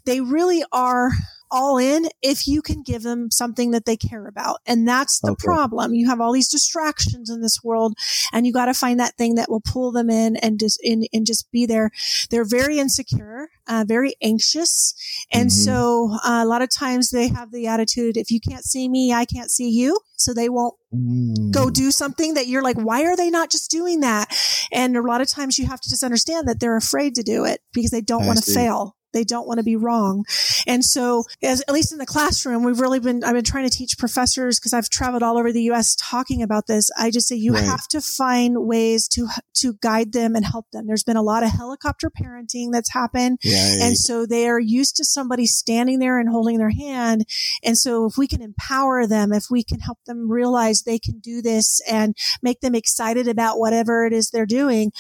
they 0.05 0.21
really 0.21 0.63
are 0.73 1.11
all 1.51 1.79
in 1.79 2.09
if 2.23 2.47
you 2.47 2.63
can 2.63 2.83
give 2.83 3.03
them 3.03 3.31
something 3.31 3.71
that 3.71 3.85
they 3.85 3.97
care 3.97 4.27
about. 4.27 4.61
And 4.67 4.87
that's 4.87 5.21
the 5.21 5.33
okay. 5.33 5.45
problem. 5.45 5.95
You 5.95 6.09
have 6.09 6.21
all 6.21 6.33
these 6.33 6.49
distractions 6.49 7.31
in 7.31 7.41
this 7.41 7.63
world 7.63 7.95
and 8.33 8.47
you 8.47 8.53
got 8.53 8.67
to 8.67 8.75
find 8.75 9.01
that 9.01 9.17
thing 9.17 9.37
that 9.37 9.51
will 9.51 9.61
pull 9.61 9.93
them 9.93 10.11
in 10.11 10.37
and 10.37 10.59
just 10.59 10.81
in 10.83 11.07
and 11.13 11.27
just 11.27 11.51
be 11.51 11.67
there. 11.67 11.91
They're 12.31 12.45
very 12.45 12.79
insecure, 12.79 13.49
uh, 13.67 13.85
very 13.87 14.15
anxious. 14.23 14.95
And 15.33 15.51
mm-hmm. 15.51 15.65
so 15.65 16.11
uh, 16.25 16.43
a 16.43 16.47
lot 16.47 16.63
of 16.63 16.71
times 16.71 17.11
they 17.11 17.29
have 17.29 17.53
the 17.53 17.67
attitude, 17.67 18.17
if 18.17 18.31
you 18.31 18.41
can't 18.41 18.65
see 18.65 18.89
me, 18.89 19.13
I 19.13 19.25
can't 19.25 19.51
see 19.51 19.71
you. 19.71 19.99
So 20.17 20.33
they 20.33 20.49
won't 20.49 20.75
mm. 20.95 21.53
go 21.53 21.71
do 21.71 21.91
something 21.91 22.35
that 22.35 22.47
you're 22.47 22.63
like, 22.63 22.77
why 22.77 23.05
are 23.05 23.17
they 23.17 23.31
not 23.31 23.51
just 23.51 23.71
doing 23.71 24.01
that? 24.01 24.35
And 24.73 24.97
a 24.97 25.03
lot 25.03 25.21
of 25.21 25.29
times 25.29 25.59
you 25.59 25.67
have 25.67 25.81
to 25.81 25.91
just 25.91 26.03
understand 26.03 26.49
that 26.49 26.59
they're 26.59 26.77
afraid 26.77 27.15
to 27.17 27.23
do 27.23 27.45
it 27.45 27.61
because 27.73 27.91
they 27.91 28.01
don't 28.01 28.27
want 28.27 28.43
to 28.43 28.51
fail. 28.51 28.96
They 29.17 29.25
don't 29.25 29.47
want 29.47 29.59
to 29.59 29.65
be 29.65 29.77
wrong. 29.77 30.27
And 30.67 30.85
so, 30.85 31.25
as, 31.43 31.63
at 31.63 31.73
least 31.73 31.91
in 31.91 31.97
the 31.97 32.05
classroom, 32.05 32.65
we've 32.65 32.81
really 32.81 33.01
been, 33.01 33.25
I've 33.25 33.33
been 33.33 33.45
trying 33.45 33.67
to 33.67 33.75
teach 33.75 33.97
professors 33.97 34.61
because 34.61 34.75
I've 34.75 34.91
traveled 34.91 35.23
all 35.23 35.39
over 35.39 35.53
the 35.53 35.63
U.S. 35.63 35.97
talking 35.97 36.43
about 36.43 36.67
this. 36.67 36.91
I 36.99 37.11
just 37.11 37.27
say 37.27 37.35
you 37.35 37.55
right. 37.55 37.65
have 37.65 37.89
to 37.89 38.03
find 38.03 38.67
ways 38.67 39.09
to, 39.09 39.27
to 39.55 39.79
guide 39.81 40.13
them 40.13 40.37
and 40.37 40.45
help 40.45 40.67
them. 40.71 40.87
There's 40.87 41.03
been 41.03 41.17
a 41.17 41.23
lot 41.23 41.43
of 41.43 41.49
helicopter 41.49 42.11
parenting 42.11 42.73
that's 42.73 42.93
happened. 42.93 43.39
Right. 43.43 43.79
And 43.81 43.97
so 43.97 44.27
they 44.27 44.49
are 44.49 44.61
used 44.61 44.97
to 44.97 45.05
somebody 45.07 45.47
standing 45.47 45.99
there 45.99 46.19
and 46.19 46.29
holding 46.29 46.59
their 46.59 46.71
hand. 46.71 47.25
And 47.65 47.79
so 47.79 48.05
if 48.05 48.19
we 48.19 48.27
can 48.27 48.43
empower 48.43 49.07
them, 49.07 49.33
if 49.33 49.47
we 49.51 49.65
can 49.65 49.81
help 49.81 49.99
them 50.05 50.31
realize 50.31 50.83
they 50.83 50.99
can 50.99 51.21
do 51.21 51.41
this 51.41 51.81
and 51.91 52.15
make 52.43 52.61
them 52.61 52.75
excited 52.75 53.29
about 53.29 53.59
whatever 53.59 54.05
it 54.05 54.13
is 54.13 54.29
they're 54.29 54.45
doing, 54.45 54.93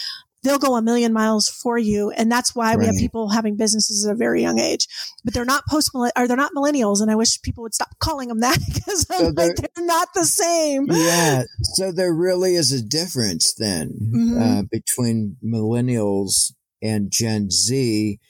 they'll 0.47 0.59
go 0.59 0.77
a 0.77 0.83
million 0.83 1.13
miles 1.13 1.49
for 1.49 1.77
you. 1.77 2.11
And 2.11 2.31
that's 2.31 2.55
why 2.55 2.71
right. 2.71 2.79
we 2.79 2.87
have 2.87 2.95
people 2.95 3.31
having 3.31 3.57
businesses 3.57 4.07
at 4.07 4.13
a 4.13 4.17
very 4.17 4.43
young 4.43 4.61
age, 4.61 4.87
but 5.25 5.35
they're 5.35 5.45
not 5.45 5.65
post 5.69 5.91
or 5.95 6.11
they're 6.15 6.37
not 6.37 6.53
millennials. 6.55 7.03
And 7.03 7.11
I 7.11 7.17
wish 7.17 7.43
people 7.43 7.63
would 7.63 7.75
stop 7.75 7.99
calling 7.99 8.29
them 8.29 8.41
that 8.41 8.59
because 8.75 9.03
so 9.03 9.31
they're, 9.33 9.49
like, 9.49 9.57
they're, 9.57 9.85
not 9.85 10.09
the 10.15 10.25
same. 10.25 10.87
Yeah. 10.91 11.43
So 11.75 11.91
there 11.93 12.15
really 12.15 12.55
is 12.55 12.73
a 12.73 12.83
difference 12.83 13.55
then 13.55 13.91
mm-hmm. 14.01 14.43
uh, 14.43 14.63
between 14.71 15.37
millennials 15.45 16.53
and 16.81 17.11
Gen 17.11 17.51
Z. 17.51 18.21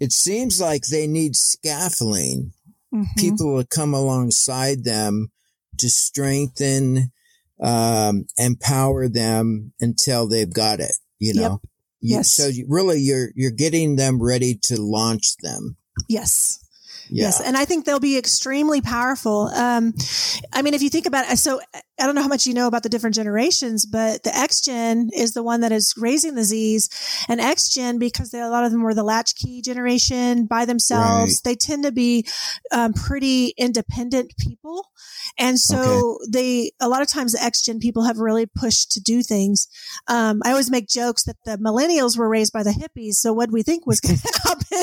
It 0.00 0.12
seems 0.12 0.60
like 0.60 0.86
they 0.86 1.06
need 1.06 1.36
scaffolding. 1.36 2.52
Mm-hmm. 2.94 3.20
People 3.20 3.60
to 3.60 3.66
come 3.66 3.92
alongside 3.92 4.84
them 4.84 5.30
to 5.78 5.90
strengthen, 5.90 7.12
um, 7.60 8.26
empower 8.38 9.08
them 9.08 9.72
until 9.80 10.28
they've 10.28 10.52
got 10.52 10.80
it, 10.80 10.94
you 11.18 11.34
know? 11.34 11.42
Yep. 11.42 11.60
You, 12.00 12.16
yes. 12.16 12.32
So 12.32 12.46
you, 12.46 12.66
really 12.68 13.00
you're, 13.00 13.30
you're 13.34 13.50
getting 13.50 13.96
them 13.96 14.22
ready 14.22 14.58
to 14.64 14.80
launch 14.80 15.36
them. 15.38 15.76
Yes. 16.08 16.62
Yeah. 17.08 17.24
Yes. 17.24 17.40
And 17.40 17.56
I 17.56 17.64
think 17.64 17.84
they'll 17.84 18.00
be 18.00 18.18
extremely 18.18 18.80
powerful. 18.80 19.48
Um, 19.54 19.94
I 20.52 20.62
mean, 20.62 20.74
if 20.74 20.82
you 20.82 20.90
think 20.90 21.06
about 21.06 21.30
it, 21.30 21.38
so 21.38 21.60
I 21.98 22.04
don't 22.04 22.14
know 22.14 22.22
how 22.22 22.28
much 22.28 22.46
you 22.46 22.52
know 22.52 22.66
about 22.66 22.82
the 22.82 22.90
different 22.90 23.16
generations, 23.16 23.86
but 23.86 24.22
the 24.22 24.36
X 24.36 24.60
Gen 24.60 25.08
is 25.14 25.32
the 25.32 25.42
one 25.42 25.62
that 25.62 25.72
is 25.72 25.94
raising 25.96 26.34
the 26.34 26.42
Zs 26.42 27.24
and 27.28 27.40
X 27.40 27.70
Gen 27.72 27.98
because 27.98 28.30
they, 28.30 28.40
a 28.40 28.50
lot 28.50 28.64
of 28.64 28.72
them 28.72 28.82
were 28.82 28.92
the 28.92 29.02
latchkey 29.02 29.62
generation 29.62 30.44
by 30.44 30.66
themselves. 30.66 31.40
Right. 31.44 31.52
They 31.52 31.54
tend 31.54 31.84
to 31.84 31.92
be 31.92 32.26
um, 32.70 32.92
pretty 32.92 33.54
independent 33.56 34.34
people. 34.38 34.88
And 35.38 35.58
so 35.58 36.18
okay. 36.22 36.30
they, 36.30 36.70
a 36.80 36.88
lot 36.88 37.00
of 37.00 37.08
times 37.08 37.32
the 37.32 37.42
X 37.42 37.62
Gen 37.64 37.78
people 37.78 38.04
have 38.04 38.18
really 38.18 38.44
pushed 38.46 38.92
to 38.92 39.00
do 39.00 39.22
things. 39.22 39.66
Um, 40.06 40.42
I 40.44 40.50
always 40.50 40.70
make 40.70 40.88
jokes 40.88 41.24
that 41.24 41.36
the 41.44 41.56
millennials 41.56 42.18
were 42.18 42.28
raised 42.28 42.52
by 42.52 42.62
the 42.62 42.70
hippies. 42.70 43.14
So 43.14 43.32
what 43.32 43.50
we 43.50 43.62
think 43.62 43.86
was 43.86 44.00
going 44.00 44.16
to 44.18 44.40
happen? 44.44 44.66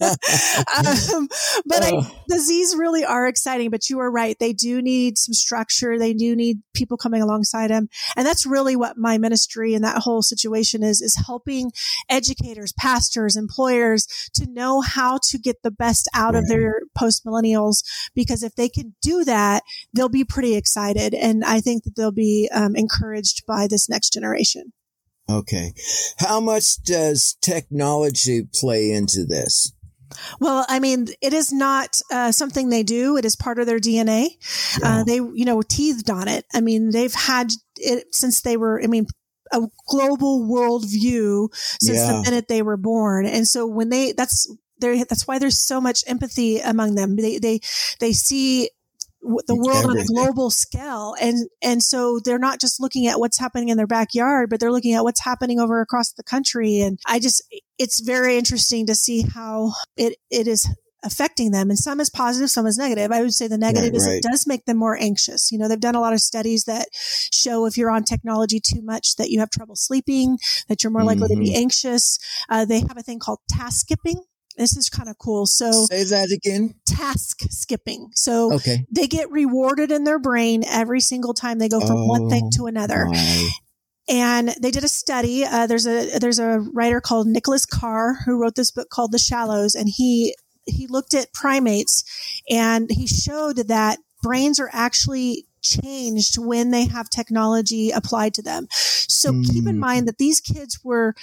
um, 1.14 1.28
but 1.66 1.82
I, 1.82 1.90
the 2.26 2.36
Zs 2.36 2.76
really 2.78 3.04
are 3.04 3.28
exciting, 3.28 3.70
but 3.70 3.88
you 3.88 4.00
are 4.00 4.10
right. 4.10 4.36
They 4.38 4.52
do 4.52 4.82
need 4.82 5.18
some 5.18 5.34
structure. 5.34 5.67
Sure, 5.70 5.98
they 5.98 6.14
do 6.14 6.34
need 6.34 6.58
people 6.74 6.96
coming 6.96 7.22
alongside 7.22 7.70
them. 7.70 7.88
And 8.16 8.26
that's 8.26 8.46
really 8.46 8.76
what 8.76 8.96
my 8.96 9.18
ministry 9.18 9.74
and 9.74 9.84
that 9.84 10.02
whole 10.02 10.22
situation 10.22 10.82
is, 10.82 11.00
is 11.00 11.22
helping 11.26 11.72
educators, 12.08 12.72
pastors, 12.72 13.36
employers 13.36 14.06
to 14.34 14.46
know 14.50 14.80
how 14.80 15.18
to 15.24 15.38
get 15.38 15.62
the 15.62 15.70
best 15.70 16.08
out 16.14 16.34
right. 16.34 16.42
of 16.42 16.48
their 16.48 16.80
post 16.96 17.24
millennials. 17.24 17.82
Because 18.14 18.42
if 18.42 18.54
they 18.54 18.68
can 18.68 18.94
do 19.02 19.24
that, 19.24 19.62
they'll 19.94 20.08
be 20.08 20.24
pretty 20.24 20.54
excited. 20.54 21.14
And 21.14 21.44
I 21.44 21.60
think 21.60 21.84
that 21.84 21.96
they'll 21.96 22.12
be 22.12 22.48
um, 22.52 22.74
encouraged 22.76 23.44
by 23.46 23.66
this 23.66 23.88
next 23.88 24.12
generation. 24.12 24.72
Okay. 25.30 25.74
How 26.18 26.40
much 26.40 26.82
does 26.82 27.36
technology 27.42 28.48
play 28.54 28.90
into 28.90 29.26
this? 29.26 29.72
Well, 30.40 30.64
I 30.68 30.78
mean, 30.80 31.08
it 31.20 31.32
is 31.32 31.52
not 31.52 32.00
uh, 32.10 32.32
something 32.32 32.68
they 32.68 32.82
do. 32.82 33.16
It 33.16 33.24
is 33.24 33.36
part 33.36 33.58
of 33.58 33.66
their 33.66 33.78
DNA. 33.78 34.26
Uh, 34.26 34.78
yeah. 34.80 35.00
Uh, 35.00 35.04
they, 35.04 35.16
you 35.16 35.44
know, 35.44 35.62
teethed 35.62 36.10
on 36.10 36.28
it. 36.28 36.44
I 36.54 36.60
mean, 36.60 36.90
they've 36.90 37.14
had 37.14 37.52
it 37.76 38.14
since 38.14 38.40
they 38.40 38.56
were, 38.56 38.82
I 38.82 38.86
mean, 38.86 39.06
a 39.52 39.62
global 39.88 40.46
worldview 40.46 41.48
since 41.80 41.98
yeah. 41.98 42.12
the 42.12 42.22
minute 42.22 42.48
they 42.48 42.62
were 42.62 42.76
born. 42.76 43.26
And 43.26 43.46
so 43.46 43.66
when 43.66 43.88
they, 43.88 44.12
that's, 44.12 44.52
they 44.80 45.02
that's 45.04 45.26
why 45.26 45.38
there's 45.38 45.58
so 45.58 45.80
much 45.80 46.04
empathy 46.06 46.60
among 46.60 46.94
them. 46.94 47.16
They, 47.16 47.38
they, 47.38 47.60
they 47.98 48.12
see 48.12 48.70
the 49.20 49.56
world 49.56 49.84
Everything. 49.84 49.90
on 49.90 49.98
a 49.98 50.04
global 50.26 50.50
scale 50.50 51.14
and 51.20 51.48
and 51.60 51.82
so 51.82 52.20
they're 52.24 52.38
not 52.38 52.60
just 52.60 52.80
looking 52.80 53.06
at 53.06 53.18
what's 53.18 53.38
happening 53.38 53.68
in 53.68 53.76
their 53.76 53.86
backyard 53.86 54.48
but 54.48 54.60
they're 54.60 54.72
looking 54.72 54.94
at 54.94 55.02
what's 55.02 55.24
happening 55.24 55.58
over 55.58 55.80
across 55.80 56.12
the 56.12 56.22
country 56.22 56.80
and 56.80 56.98
i 57.06 57.18
just 57.18 57.42
it's 57.78 58.00
very 58.00 58.36
interesting 58.36 58.86
to 58.86 58.94
see 58.94 59.22
how 59.22 59.72
it 59.96 60.16
it 60.30 60.46
is 60.46 60.68
affecting 61.04 61.52
them 61.52 61.70
and 61.70 61.78
some 61.78 62.00
is 62.00 62.10
positive 62.10 62.50
some 62.50 62.66
is 62.66 62.76
negative 62.76 63.12
i 63.12 63.20
would 63.20 63.32
say 63.32 63.46
the 63.46 63.58
negative 63.58 63.92
right, 63.92 63.96
is 63.96 64.06
right. 64.06 64.16
it 64.16 64.22
does 64.22 64.46
make 64.46 64.64
them 64.64 64.76
more 64.76 64.96
anxious 65.00 65.52
you 65.52 65.58
know 65.58 65.68
they've 65.68 65.80
done 65.80 65.94
a 65.94 66.00
lot 66.00 66.12
of 66.12 66.20
studies 66.20 66.64
that 66.64 66.88
show 66.92 67.66
if 67.66 67.76
you're 67.76 67.90
on 67.90 68.02
technology 68.02 68.60
too 68.60 68.82
much 68.82 69.14
that 69.16 69.30
you 69.30 69.38
have 69.38 69.50
trouble 69.50 69.76
sleeping 69.76 70.38
that 70.68 70.82
you're 70.82 70.90
more 70.90 71.04
likely 71.04 71.28
mm-hmm. 71.28 71.34
to 71.34 71.40
be 71.40 71.50
mm-hmm. 71.50 71.62
anxious 71.62 72.18
uh, 72.48 72.64
they 72.64 72.80
have 72.80 72.96
a 72.96 73.02
thing 73.02 73.18
called 73.18 73.38
task 73.48 73.80
skipping 73.80 74.20
this 74.58 74.76
is 74.76 74.90
kind 74.90 75.08
of 75.08 75.16
cool. 75.18 75.46
So 75.46 75.70
say 75.72 76.04
that 76.04 76.30
again. 76.30 76.74
Task 76.86 77.42
skipping. 77.48 78.10
So 78.14 78.54
okay. 78.54 78.84
they 78.90 79.06
get 79.06 79.30
rewarded 79.30 79.90
in 79.90 80.04
their 80.04 80.18
brain 80.18 80.64
every 80.66 81.00
single 81.00 81.32
time 81.32 81.58
they 81.58 81.68
go 81.68 81.80
from 81.80 81.96
oh, 81.96 82.06
one 82.06 82.28
thing 82.28 82.50
to 82.56 82.66
another. 82.66 83.06
My. 83.06 83.48
And 84.10 84.48
they 84.60 84.70
did 84.70 84.84
a 84.84 84.88
study. 84.88 85.44
Uh, 85.44 85.66
there's 85.66 85.86
a 85.86 86.18
there's 86.18 86.38
a 86.38 86.60
writer 86.72 87.00
called 87.00 87.26
Nicholas 87.26 87.66
Carr 87.66 88.14
who 88.24 88.40
wrote 88.40 88.54
this 88.54 88.70
book 88.70 88.88
called 88.88 89.12
The 89.12 89.18
Shallows, 89.18 89.74
and 89.74 89.88
he 89.88 90.34
he 90.64 90.86
looked 90.86 91.14
at 91.14 91.32
primates 91.32 92.04
and 92.48 92.90
he 92.90 93.06
showed 93.06 93.68
that 93.68 93.98
brains 94.22 94.58
are 94.58 94.70
actually 94.72 95.46
changed 95.62 96.38
when 96.38 96.70
they 96.70 96.86
have 96.86 97.10
technology 97.10 97.90
applied 97.90 98.34
to 98.34 98.42
them. 98.42 98.66
So 98.70 99.32
mm. 99.32 99.44
keep 99.46 99.66
in 99.66 99.74
hmm. 99.74 99.80
mind 99.80 100.08
that 100.08 100.18
these 100.18 100.40
kids 100.40 100.80
were 100.84 101.14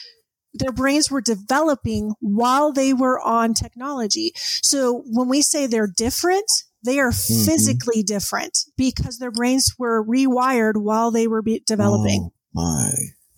their 0.55 0.71
brains 0.71 1.11
were 1.11 1.21
developing 1.21 2.13
while 2.19 2.71
they 2.71 2.93
were 2.93 3.19
on 3.19 3.53
technology. 3.53 4.31
So 4.35 5.03
when 5.05 5.27
we 5.27 5.41
say 5.41 5.67
they're 5.67 5.87
different, 5.87 6.49
they 6.83 6.99
are 6.99 7.11
mm-hmm. 7.11 7.45
physically 7.45 8.03
different 8.03 8.57
because 8.77 9.17
their 9.17 9.31
brains 9.31 9.73
were 9.77 10.03
rewired 10.05 10.77
while 10.77 11.11
they 11.11 11.27
were 11.27 11.41
be- 11.41 11.63
developing. 11.65 12.29
Oh 12.31 12.33
my, 12.53 12.91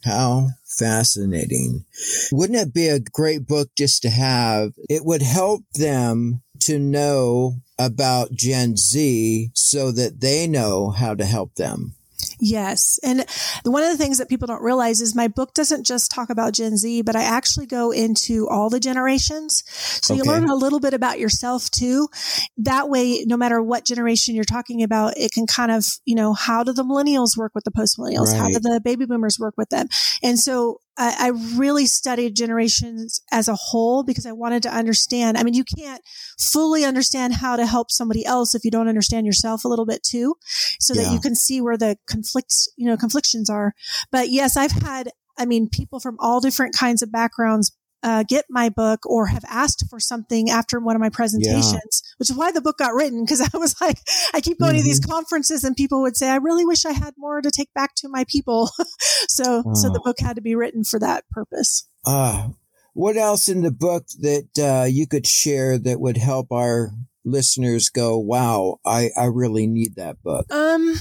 how 0.03 0.49
fascinating. 0.65 1.85
Wouldn't 2.31 2.59
it 2.59 2.73
be 2.73 2.87
a 2.87 2.99
great 2.99 3.47
book 3.47 3.69
just 3.75 4.01
to 4.03 4.09
have? 4.09 4.73
It 4.89 5.05
would 5.05 5.21
help 5.21 5.63
them 5.73 6.43
to 6.61 6.77
know 6.79 7.57
about 7.79 8.33
Gen 8.33 8.75
Z 8.75 9.51
so 9.53 9.91
that 9.91 10.19
they 10.19 10.47
know 10.47 10.89
how 10.89 11.15
to 11.15 11.25
help 11.25 11.55
them. 11.55 11.96
Yes. 12.39 12.99
And 13.03 13.25
one 13.63 13.83
of 13.83 13.89
the 13.89 13.97
things 13.97 14.19
that 14.19 14.29
people 14.29 14.47
don't 14.47 14.61
realize 14.61 15.01
is 15.01 15.15
my 15.15 15.27
book 15.27 15.53
doesn't 15.53 15.85
just 15.85 16.11
talk 16.11 16.29
about 16.29 16.53
Gen 16.53 16.77
Z, 16.77 17.01
but 17.01 17.15
I 17.15 17.23
actually 17.23 17.65
go 17.65 17.91
into 17.91 18.47
all 18.47 18.69
the 18.69 18.79
generations. 18.79 19.63
So 19.67 20.13
okay. 20.13 20.23
you 20.23 20.29
learn 20.29 20.49
a 20.49 20.55
little 20.55 20.79
bit 20.79 20.93
about 20.93 21.19
yourself 21.19 21.69
too. 21.71 22.07
That 22.57 22.89
way, 22.89 23.23
no 23.25 23.37
matter 23.37 23.61
what 23.61 23.85
generation 23.85 24.35
you're 24.35 24.43
talking 24.43 24.83
about, 24.83 25.17
it 25.17 25.31
can 25.31 25.47
kind 25.47 25.71
of, 25.71 25.85
you 26.05 26.15
know, 26.15 26.33
how 26.33 26.63
do 26.63 26.73
the 26.73 26.83
millennials 26.83 27.37
work 27.37 27.53
with 27.55 27.63
the 27.63 27.71
post 27.71 27.97
millennials? 27.97 28.31
Right. 28.31 28.37
How 28.37 28.47
do 28.47 28.59
the 28.59 28.81
baby 28.83 29.05
boomers 29.05 29.39
work 29.39 29.55
with 29.57 29.69
them? 29.69 29.87
And 30.21 30.39
so 30.39 30.81
I, 30.97 31.27
I 31.27 31.57
really 31.57 31.85
studied 31.85 32.35
generations 32.35 33.21
as 33.31 33.47
a 33.47 33.55
whole 33.55 34.03
because 34.03 34.25
I 34.25 34.31
wanted 34.31 34.63
to 34.63 34.73
understand. 34.73 35.37
I 35.37 35.43
mean, 35.43 35.53
you 35.53 35.63
can't 35.63 36.01
fully 36.39 36.83
understand 36.83 37.35
how 37.35 37.55
to 37.55 37.65
help 37.65 37.91
somebody 37.91 38.25
else 38.25 38.55
if 38.55 38.65
you 38.65 38.71
don't 38.71 38.87
understand 38.87 39.25
yourself 39.25 39.63
a 39.63 39.67
little 39.67 39.85
bit 39.85 40.03
too, 40.03 40.35
so 40.79 40.93
yeah. 40.93 41.03
that 41.03 41.13
you 41.13 41.19
can 41.19 41.35
see 41.35 41.61
where 41.61 41.77
the 41.77 41.97
conflicts, 42.07 42.67
you 42.77 42.87
know, 42.87 42.97
conflictions 42.97 43.49
are. 43.49 43.73
But 44.11 44.29
yes, 44.29 44.57
I've 44.57 44.71
had, 44.71 45.11
I 45.37 45.45
mean, 45.45 45.69
people 45.69 45.99
from 45.99 46.17
all 46.19 46.41
different 46.41 46.75
kinds 46.75 47.01
of 47.01 47.11
backgrounds 47.11 47.75
uh, 48.03 48.23
get 48.27 48.45
my 48.49 48.69
book 48.69 49.05
or 49.05 49.27
have 49.27 49.43
asked 49.49 49.85
for 49.89 49.99
something 49.99 50.49
after 50.49 50.79
one 50.79 50.95
of 50.95 51.01
my 51.01 51.09
presentations, 51.09 51.73
yeah. 52.03 52.13
which 52.17 52.29
is 52.29 52.35
why 52.35 52.51
the 52.51 52.61
book 52.61 52.77
got 52.77 52.93
written. 52.93 53.25
Cause 53.25 53.41
I 53.53 53.57
was 53.57 53.79
like, 53.81 53.99
I 54.33 54.41
keep 54.41 54.59
going 54.59 54.73
mm-hmm. 54.73 54.79
to 54.79 54.83
these 54.83 54.99
mm-hmm. 54.99 55.11
conferences 55.11 55.63
and 55.63 55.75
people 55.75 56.01
would 56.01 56.17
say, 56.17 56.29
I 56.29 56.37
really 56.37 56.65
wish 56.65 56.85
I 56.85 56.93
had 56.93 57.13
more 57.17 57.41
to 57.41 57.51
take 57.51 57.73
back 57.73 57.95
to 57.97 58.09
my 58.09 58.25
people. 58.29 58.69
so, 59.27 59.63
so 59.73 59.89
the 59.89 60.01
book 60.03 60.19
had 60.19 60.35
to 60.35 60.41
be 60.41 60.55
written 60.55 60.83
for 60.83 60.99
that 60.99 61.25
purpose. 61.31 61.87
Uh, 62.05 62.49
what 62.93 63.17
else 63.17 63.49
in 63.49 63.61
the 63.61 63.71
book 63.71 64.05
that 64.19 64.47
uh, 64.59 64.85
you 64.85 65.07
could 65.07 65.27
share 65.27 65.77
that 65.77 65.99
would 65.99 66.17
help 66.17 66.51
our 66.51 66.91
listeners 67.25 67.89
go, 67.89 68.17
wow, 68.17 68.79
I, 68.85 69.11
I 69.15 69.25
really 69.25 69.67
need 69.67 69.95
that 69.95 70.21
book? 70.23 70.51
Um, 70.51 70.95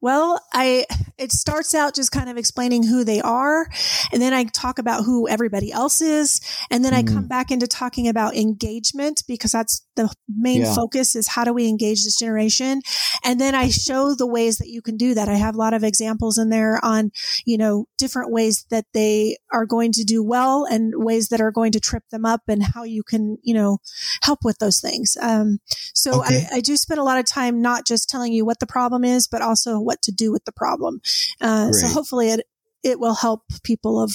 well, 0.00 0.40
I 0.52 0.86
it 1.18 1.32
starts 1.32 1.74
out 1.74 1.94
just 1.94 2.10
kind 2.10 2.30
of 2.30 2.38
explaining 2.38 2.84
who 2.84 3.04
they 3.04 3.20
are, 3.20 3.68
and 4.12 4.22
then 4.22 4.32
I 4.32 4.44
talk 4.44 4.78
about 4.78 5.04
who 5.04 5.28
everybody 5.28 5.70
else 5.70 6.00
is, 6.00 6.40
and 6.70 6.82
then 6.82 6.94
mm. 6.94 6.96
I 6.96 7.02
come 7.02 7.24
mm. 7.24 7.28
back 7.28 7.50
into 7.50 7.66
talking 7.66 8.08
about 8.08 8.34
engagement 8.34 9.22
because 9.28 9.52
that's 9.52 9.86
the 9.96 10.10
main 10.28 10.62
yeah. 10.62 10.74
focus 10.74 11.14
is 11.14 11.28
how 11.28 11.44
do 11.44 11.52
we 11.52 11.68
engage 11.68 12.04
this 12.04 12.18
generation, 12.18 12.80
and 13.24 13.38
then 13.38 13.54
I 13.54 13.68
show 13.68 14.14
the 14.14 14.26
ways 14.26 14.56
that 14.58 14.68
you 14.68 14.80
can 14.80 14.96
do 14.96 15.14
that. 15.14 15.28
I 15.28 15.34
have 15.34 15.54
a 15.54 15.58
lot 15.58 15.74
of 15.74 15.84
examples 15.84 16.38
in 16.38 16.48
there 16.48 16.82
on 16.82 17.10
you 17.44 17.58
know 17.58 17.86
different 17.98 18.32
ways 18.32 18.64
that 18.70 18.86
they 18.94 19.36
are 19.52 19.66
going 19.66 19.92
to 19.92 20.04
do 20.04 20.22
well 20.22 20.64
and 20.64 20.94
ways 20.96 21.28
that 21.28 21.42
are 21.42 21.52
going 21.52 21.72
to 21.72 21.80
trip 21.80 22.04
them 22.10 22.24
up, 22.24 22.42
and 22.48 22.62
how 22.62 22.84
you 22.84 23.02
can 23.02 23.36
you 23.42 23.52
know 23.52 23.78
help 24.22 24.38
with 24.44 24.58
those 24.58 24.80
things. 24.80 25.18
Um, 25.20 25.58
so 25.92 26.20
okay. 26.20 26.46
I, 26.50 26.56
I 26.56 26.60
do 26.60 26.78
spend 26.78 27.00
a 27.00 27.04
lot 27.04 27.18
of 27.18 27.26
time 27.26 27.60
not 27.60 27.86
just 27.86 28.08
telling 28.08 28.32
you 28.32 28.46
what 28.46 28.60
the 28.60 28.66
problem 28.66 29.04
is, 29.04 29.28
but 29.28 29.42
also 29.42 29.89
what 29.90 30.02
to 30.02 30.12
do 30.12 30.30
with 30.30 30.44
the 30.44 30.52
problem. 30.52 31.00
Uh, 31.40 31.72
so 31.72 31.88
hopefully 31.88 32.30
it, 32.30 32.46
it 32.84 33.00
will 33.00 33.14
help 33.14 33.42
people 33.64 34.00
of, 34.00 34.12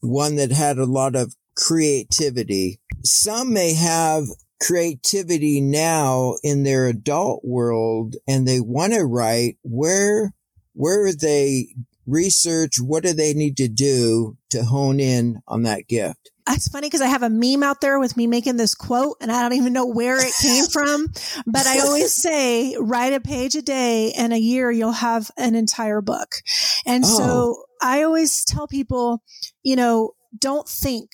one 0.00 0.36
that 0.36 0.50
had 0.50 0.78
a 0.78 0.86
lot 0.86 1.14
of 1.14 1.34
creativity. 1.56 2.80
Some 3.04 3.52
may 3.52 3.74
have 3.74 4.24
creativity 4.60 5.60
now 5.60 6.36
in 6.42 6.62
their 6.62 6.86
adult 6.86 7.44
world 7.44 8.16
and 8.26 8.46
they 8.46 8.60
want 8.60 8.92
to 8.92 9.04
write. 9.04 9.58
Where, 9.62 10.32
where 10.72 11.12
they 11.12 11.74
research? 12.06 12.76
What 12.80 13.02
do 13.02 13.12
they 13.12 13.34
need 13.34 13.56
to 13.58 13.68
do 13.68 14.36
to 14.50 14.64
hone 14.64 15.00
in 15.00 15.40
on 15.46 15.62
that 15.62 15.88
gift? 15.88 16.30
That's 16.46 16.68
funny 16.68 16.88
because 16.88 17.00
I 17.00 17.06
have 17.06 17.22
a 17.22 17.30
meme 17.30 17.62
out 17.62 17.80
there 17.80 17.98
with 17.98 18.18
me 18.18 18.26
making 18.26 18.58
this 18.58 18.74
quote 18.74 19.16
and 19.22 19.32
I 19.32 19.40
don't 19.40 19.54
even 19.54 19.72
know 19.72 19.86
where 19.86 20.18
it 20.18 20.34
came 20.42 20.66
from, 20.66 21.08
but 21.46 21.66
I 21.66 21.80
always 21.80 22.12
say 22.22 22.76
write 22.78 23.14
a 23.14 23.20
page 23.20 23.54
a 23.54 23.62
day 23.62 24.12
and 24.12 24.32
a 24.32 24.38
year 24.38 24.70
you'll 24.70 24.92
have 24.92 25.30
an 25.38 25.54
entire 25.54 26.02
book. 26.02 26.36
And 26.84 27.02
oh. 27.06 27.18
so 27.18 27.64
I 27.80 28.02
always 28.02 28.44
tell 28.44 28.66
people, 28.66 29.22
you 29.62 29.76
know, 29.76 30.12
don't 30.38 30.68
think, 30.68 31.12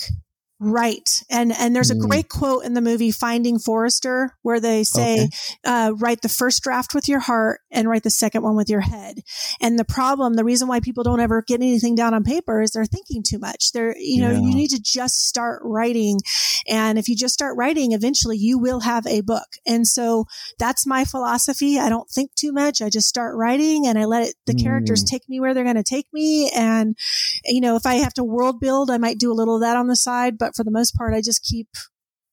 Right. 0.62 1.22
And, 1.30 1.52
and 1.52 1.74
there's 1.74 1.90
a 1.90 1.94
mm. 1.94 2.06
great 2.06 2.28
quote 2.28 2.64
in 2.64 2.74
the 2.74 2.82
movie 2.82 3.10
Finding 3.10 3.58
Forrester 3.58 4.36
where 4.42 4.60
they 4.60 4.84
say, 4.84 5.24
okay. 5.24 5.30
uh, 5.64 5.92
write 5.96 6.20
the 6.20 6.28
first 6.28 6.62
draft 6.62 6.94
with 6.94 7.08
your 7.08 7.20
heart 7.20 7.62
and 7.70 7.88
write 7.88 8.02
the 8.02 8.10
second 8.10 8.42
one 8.42 8.56
with 8.56 8.68
your 8.68 8.82
head. 8.82 9.20
And 9.62 9.78
the 9.78 9.86
problem, 9.86 10.34
the 10.34 10.44
reason 10.44 10.68
why 10.68 10.80
people 10.80 11.02
don't 11.02 11.18
ever 11.18 11.40
get 11.40 11.62
anything 11.62 11.94
down 11.94 12.12
on 12.12 12.24
paper 12.24 12.60
is 12.60 12.72
they're 12.72 12.84
thinking 12.84 13.22
too 13.22 13.38
much. 13.38 13.72
They're, 13.72 13.96
you 13.96 14.20
know, 14.20 14.32
yeah. 14.32 14.40
you 14.40 14.54
need 14.54 14.68
to 14.68 14.82
just 14.82 15.26
start 15.26 15.62
writing. 15.64 16.20
And 16.68 16.98
if 16.98 17.08
you 17.08 17.16
just 17.16 17.32
start 17.32 17.56
writing, 17.56 17.92
eventually 17.92 18.36
you 18.36 18.58
will 18.58 18.80
have 18.80 19.06
a 19.06 19.22
book. 19.22 19.48
And 19.66 19.86
so 19.86 20.26
that's 20.58 20.86
my 20.86 21.06
philosophy. 21.06 21.78
I 21.78 21.88
don't 21.88 22.10
think 22.10 22.34
too 22.34 22.52
much. 22.52 22.82
I 22.82 22.90
just 22.90 23.08
start 23.08 23.34
writing 23.34 23.86
and 23.86 23.98
I 23.98 24.04
let 24.04 24.28
it, 24.28 24.34
the 24.44 24.52
mm. 24.52 24.62
characters 24.62 25.04
take 25.04 25.26
me 25.26 25.40
where 25.40 25.54
they're 25.54 25.64
going 25.64 25.76
to 25.76 25.82
take 25.82 26.08
me. 26.12 26.50
And, 26.54 26.98
you 27.46 27.62
know, 27.62 27.76
if 27.76 27.86
I 27.86 27.94
have 27.94 28.12
to 28.14 28.24
world 28.24 28.60
build, 28.60 28.90
I 28.90 28.98
might 28.98 29.18
do 29.18 29.32
a 29.32 29.34
little 29.34 29.54
of 29.54 29.62
that 29.62 29.78
on 29.78 29.86
the 29.86 29.96
side, 29.96 30.36
but 30.36 30.49
but 30.50 30.56
for 30.56 30.64
the 30.64 30.70
most 30.70 30.96
part, 30.96 31.14
I 31.14 31.20
just 31.20 31.42
keep 31.42 31.68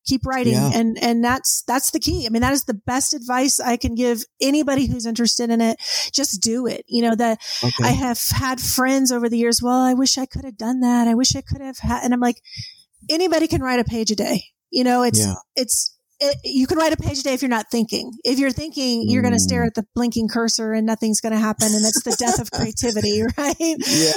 keep 0.05 0.25
writing 0.25 0.53
yeah. 0.53 0.71
and 0.73 0.97
and 1.01 1.21
that's 1.21 1.63
that's 1.67 1.91
the 1.91 1.99
key 1.99 2.25
i 2.25 2.29
mean 2.29 2.41
that 2.41 2.53
is 2.53 2.63
the 2.63 2.73
best 2.73 3.13
advice 3.13 3.59
i 3.59 3.75
can 3.75 3.93
give 3.93 4.23
anybody 4.41 4.87
who's 4.87 5.05
interested 5.05 5.49
in 5.49 5.59
it 5.59 5.77
just 6.13 6.41
do 6.41 6.65
it 6.65 6.85
you 6.87 7.01
know 7.01 7.13
that 7.13 7.37
okay. 7.61 7.83
i 7.83 7.89
have 7.89 8.17
had 8.31 8.61
friends 8.61 9.11
over 9.11 9.27
the 9.27 9.37
years 9.37 9.59
well 9.61 9.81
i 9.81 9.93
wish 9.93 10.17
i 10.17 10.25
could 10.25 10.45
have 10.45 10.57
done 10.57 10.79
that 10.79 11.09
i 11.09 11.13
wish 11.13 11.35
i 11.35 11.41
could 11.41 11.59
have 11.59 11.77
had 11.79 12.03
and 12.03 12.13
i'm 12.13 12.21
like 12.21 12.41
anybody 13.09 13.47
can 13.47 13.61
write 13.61 13.81
a 13.81 13.83
page 13.83 14.09
a 14.09 14.15
day 14.15 14.41
you 14.71 14.81
know 14.81 15.03
it's 15.03 15.19
yeah. 15.19 15.33
it's 15.57 15.93
it, 16.19 16.37
you 16.43 16.67
can 16.67 16.77
write 16.77 16.93
a 16.93 16.97
page 16.97 17.19
a 17.19 17.23
day 17.23 17.33
if 17.33 17.41
you're 17.41 17.49
not 17.49 17.67
thinking. 17.71 18.11
If 18.23 18.39
you're 18.39 18.51
thinking, 18.51 19.07
you're 19.07 19.21
going 19.21 19.35
to 19.35 19.39
stare 19.39 19.63
mm. 19.63 19.67
at 19.67 19.75
the 19.75 19.85
blinking 19.93 20.29
cursor 20.29 20.73
and 20.73 20.85
nothing's 20.85 21.21
going 21.21 21.33
to 21.33 21.39
happen. 21.39 21.67
And 21.67 21.85
it's 21.85 22.03
the 22.03 22.15
death 22.17 22.41
of 22.41 22.51
creativity, 22.53 23.21
right? 23.37 23.55
Yeah. 23.59 24.13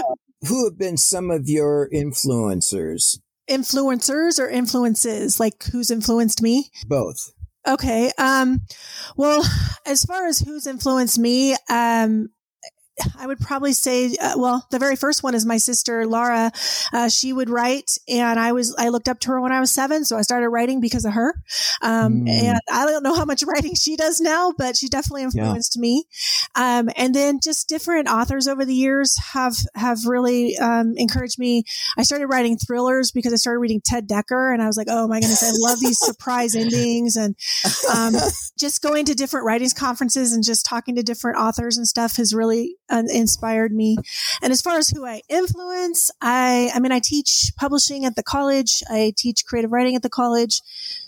Who 0.49 0.67
have 0.67 0.79
been 0.79 0.97
some 0.97 1.31
of 1.31 1.43
your 1.47 1.91
influencers? 1.93 3.19
Influencers 3.51 4.39
or 4.39 4.49
influences? 4.49 5.39
Like 5.41 5.65
who's 5.65 5.91
influenced 5.91 6.41
me? 6.41 6.71
Both. 6.87 7.33
Okay. 7.67 8.11
Um, 8.17 8.63
well, 9.17 9.45
as 9.87 10.05
far 10.05 10.27
as 10.27 10.39
who's 10.39 10.67
influenced 10.67 11.19
me, 11.19 11.57
um, 11.69 12.31
I 13.19 13.27
would 13.27 13.41
probably 13.41 13.73
say, 13.73 14.17
uh, 14.21 14.35
well, 14.37 14.67
the 14.71 14.79
very 14.79 14.97
first 14.97 15.23
one 15.23 15.35
is 15.35 15.47
my 15.47 15.57
sister 15.57 16.07
Laura. 16.07 16.53
Uh, 16.93 17.09
she 17.09 17.33
would 17.33 17.51
write, 17.51 17.99
and 18.09 18.39
I 18.39 18.53
was 18.53 18.75
I 18.79 18.89
looked 18.89 19.09
up 19.09 19.21
to 19.21 19.29
her 19.29 19.41
when 19.41 19.53
I 19.53 19.61
was 19.61 19.71
seven, 19.71 20.05
so 20.05 20.17
I 20.17 20.23
started 20.23 20.49
writing 20.49 20.81
because 20.81 21.05
of 21.05 21.13
her. 21.13 21.35
Um, 21.83 22.25
mm. 22.25 22.31
And 22.31 22.59
I 22.71 22.87
don't 22.87 23.03
know 23.03 23.15
how 23.15 23.25
much 23.25 23.43
writing 23.47 23.75
she 23.75 23.97
does 23.97 24.21
now, 24.21 24.53
but 24.57 24.77
she 24.77 24.89
definitely 24.89 25.23
influenced 25.23 25.77
yeah. 25.77 25.81
me. 25.81 26.05
Um, 26.55 26.91
and 26.97 27.15
then 27.15 27.41
just 27.43 27.69
different 27.69 28.09
authors 28.09 28.49
over 28.49 28.65
the 28.65 28.75
years 28.75 29.17
have 29.33 29.57
have 29.75 30.05
really 30.07 30.57
um, 30.59 30.95
encouraged 30.97 31.39
me. 31.39 31.65
I 31.97 32.03
started 32.03 32.27
writing 32.27 32.57
thrillers 32.57 33.11
because 33.13 33.33
I 33.33 33.37
started 33.37 33.61
reading 33.61 33.81
Ted 33.85 34.09
Dekker, 34.09 34.53
and 34.53 34.63
I 34.63 34.67
was 34.67 34.77
like, 34.77 34.89
oh 34.91 35.07
my 35.09 35.21
goodness, 35.21 35.43
I 35.43 35.53
love 35.55 35.81
these 35.81 35.99
surprise 35.99 36.55
endings, 36.55 37.17
and 37.17 37.37
um, 37.95 38.15
just 38.59 38.83
going 38.83 39.05
to 39.07 39.15
different 39.15 39.47
writings 39.47 39.73
conferences 39.73 40.33
and 40.33 40.45
just 40.45 40.67
talking 40.67 40.97
to 40.97 41.03
different 41.03 41.39
authors 41.39 41.77
and 41.77 41.87
stuff 41.87 42.17
has 42.17 42.35
really 42.35 42.77
uh, 42.91 43.03
inspired 43.09 43.73
me. 43.73 43.97
And 44.43 44.53
as 44.53 44.61
far 44.61 44.79
as 44.79 44.91
who 44.91 45.07
I 45.07 45.23
influence, 45.29 46.11
I, 46.21 46.71
I 46.75 46.81
mean, 46.81 46.93
I 46.93 47.01
teach 47.03 47.53
publishing 47.57 48.05
at 48.05 48.17
the 48.17 48.23
college. 48.23 48.83
I 48.91 49.13
teach 49.17 49.45
creative 49.47 49.73
writing 49.73 49.97
at 49.97 50.03
the 50.03 50.11
college. 50.11 50.61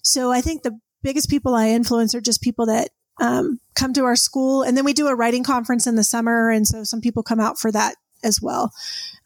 So 0.02 0.30
I 0.30 0.40
think 0.40 0.62
the 0.62 0.78
biggest 1.02 1.28
people 1.28 1.54
I 1.54 1.68
influence 1.68 2.14
are 2.14 2.20
just 2.20 2.42
people 2.42 2.66
that 2.66 2.90
um, 3.20 3.60
come 3.74 3.92
to 3.94 4.04
our 4.04 4.16
school. 4.16 4.62
And 4.62 4.76
then 4.76 4.84
we 4.84 4.92
do 4.92 5.08
a 5.08 5.14
writing 5.14 5.44
conference 5.44 5.86
in 5.86 5.96
the 5.96 6.04
summer. 6.04 6.50
And 6.50 6.66
so 6.66 6.84
some 6.84 7.00
people 7.00 7.22
come 7.22 7.40
out 7.40 7.58
for 7.58 7.70
that 7.72 7.96
as 8.24 8.40
well. 8.40 8.72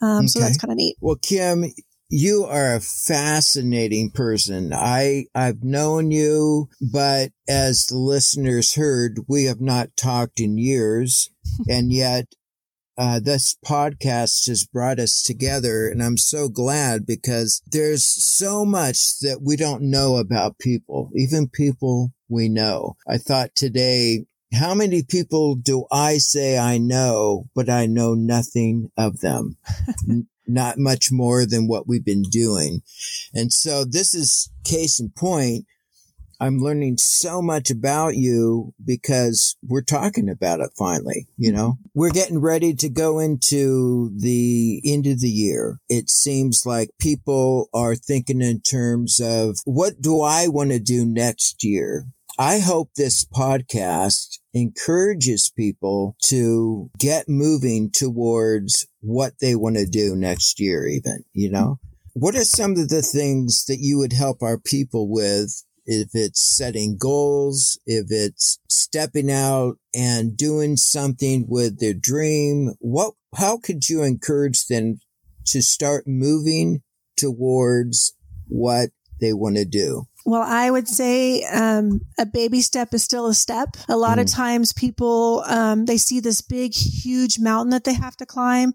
Um, 0.01 0.19
okay. 0.19 0.27
So 0.29 0.41
that's 0.41 0.59
kind 0.59 0.73
of 0.73 0.77
neat. 0.77 0.97
Well, 1.01 1.17
Kim, 1.17 1.67
you 2.09 2.45
are 2.45 2.75
a 2.75 2.81
fascinating 2.81 4.11
person. 4.11 4.73
I, 4.73 5.27
I've 5.35 5.63
known 5.63 6.11
you, 6.11 6.69
but 6.81 7.33
as 7.49 7.87
the 7.87 7.99
listeners 7.99 8.75
heard, 8.75 9.21
we 9.29 9.45
have 9.45 9.61
not 9.61 9.97
talked 9.97 10.41
in 10.41 10.57
years. 10.57 11.31
and 11.69 11.93
yet 11.93 12.27
uh, 12.99 13.21
this 13.21 13.57
podcast 13.65 14.49
has 14.49 14.67
brought 14.67 14.99
us 14.99 15.23
together. 15.23 15.89
And 15.89 16.03
I'm 16.03 16.17
so 16.17 16.49
glad 16.49 17.07
because 17.07 17.63
there's 17.67 18.05
so 18.05 18.65
much 18.65 19.19
that 19.21 19.41
we 19.43 19.57
don't 19.57 19.83
know 19.83 20.17
about 20.17 20.59
people, 20.59 21.11
even 21.15 21.49
people 21.49 22.13
we 22.29 22.49
know. 22.49 22.97
I 23.07 23.19
thought 23.19 23.55
today, 23.55 24.25
how 24.53 24.75
many 24.75 25.03
people 25.03 25.57
do 25.57 25.87
I 25.91 26.19
say 26.19 26.59
I 26.59 26.79
know, 26.79 27.47
but 27.55 27.69
I 27.69 27.87
know 27.87 28.15
nothing 28.15 28.91
of 28.97 29.21
them? 29.21 29.57
Not 30.47 30.79
much 30.79 31.11
more 31.11 31.45
than 31.45 31.67
what 31.67 31.89
we've 31.89 32.05
been 32.05 32.23
doing. 32.23 32.83
And 33.35 33.53
so 33.53 33.85
this 33.85 34.15
is 34.15 34.49
case 34.65 35.01
in 35.01 35.11
point 35.11 35.67
I'm 36.39 36.59
learning 36.59 36.99
so 36.99 37.41
much 37.41 37.71
about 37.71 38.17
you 38.17 38.75
because 38.85 39.57
we're 39.67 39.83
talking 39.83 40.29
about 40.29 40.61
it 40.61 40.71
finally, 40.77 41.27
you 41.39 41.51
know? 41.51 41.79
We're 41.95 42.11
getting 42.11 42.41
ready 42.41 42.75
to 42.75 42.89
go 42.91 43.19
into 43.19 44.11
the 44.15 44.83
end 44.85 45.07
of 45.07 45.21
the 45.21 45.31
year. 45.31 45.79
It 45.89 46.11
seems 46.11 46.65
like 46.67 46.91
people 47.01 47.69
are 47.73 47.95
thinking 47.95 48.43
in 48.43 48.61
terms 48.61 49.19
of 49.19 49.57
what 49.65 50.03
do 50.03 50.21
I 50.21 50.49
want 50.49 50.73
to 50.73 50.79
do 50.79 51.07
next 51.07 51.65
year? 51.65 52.07
I 52.39 52.59
hope 52.59 52.91
this 52.95 53.25
podcast 53.25 54.39
encourages 54.53 55.51
people 55.57 56.17
to 56.25 56.91
get 56.99 57.31
moving 57.31 57.91
towards 57.91 58.87
what 59.01 59.35
they 59.41 59.55
want 59.55 59.77
to 59.77 59.87
do 59.87 60.15
next 60.15 60.61
year, 60.61 60.87
even, 60.87 61.25
you 61.33 61.51
know? 61.51 61.79
What 62.13 62.35
are 62.35 62.45
some 62.45 62.73
of 62.73 62.89
the 62.89 63.01
things 63.01 63.65
that 63.69 63.79
you 63.81 63.97
would 63.99 64.13
help 64.13 64.43
our 64.43 64.59
people 64.59 65.11
with 65.11 65.63
if 65.87 66.11
it's 66.15 66.41
setting 66.41 66.97
goals, 66.99 67.79
if 67.87 68.07
it's 68.11 68.59
stepping 68.69 69.31
out 69.31 69.77
and 69.95 70.37
doing 70.37 70.77
something 70.77 71.47
with 71.49 71.79
their 71.79 71.95
dream, 71.95 72.75
what, 72.81 73.15
how 73.37 73.59
could 73.59 73.89
you 73.89 74.03
encourage 74.03 74.67
them 74.67 74.99
to 75.47 75.63
start 75.63 76.05
moving 76.07 76.83
towards 77.17 78.17
what 78.49 78.91
they 79.21 79.33
want 79.33 79.57
to 79.57 79.65
do? 79.65 80.07
Well, 80.27 80.43
I 80.43 80.69
would 80.69 80.89
say 80.89 81.45
um, 81.45 82.01
a 82.19 82.27
baby 82.27 82.61
step 82.61 82.93
is 82.93 83.05
still 83.05 83.29
a 83.29 83.35
step. 83.35 83.77
A 83.89 83.97
lot 83.97 84.19
mm. 84.19 84.23
of 84.23 84.27
times 84.27 84.73
people, 84.73 85.45
um, 85.47 85.85
they 85.85 85.99
see 85.99 86.19
this 86.19 86.41
big, 86.41 86.75
huge 86.75 87.39
mountain 87.39 87.71
that 87.71 87.85
they 87.85 87.95
have 87.95 88.17
to 88.17 88.27
climb. 88.27 88.73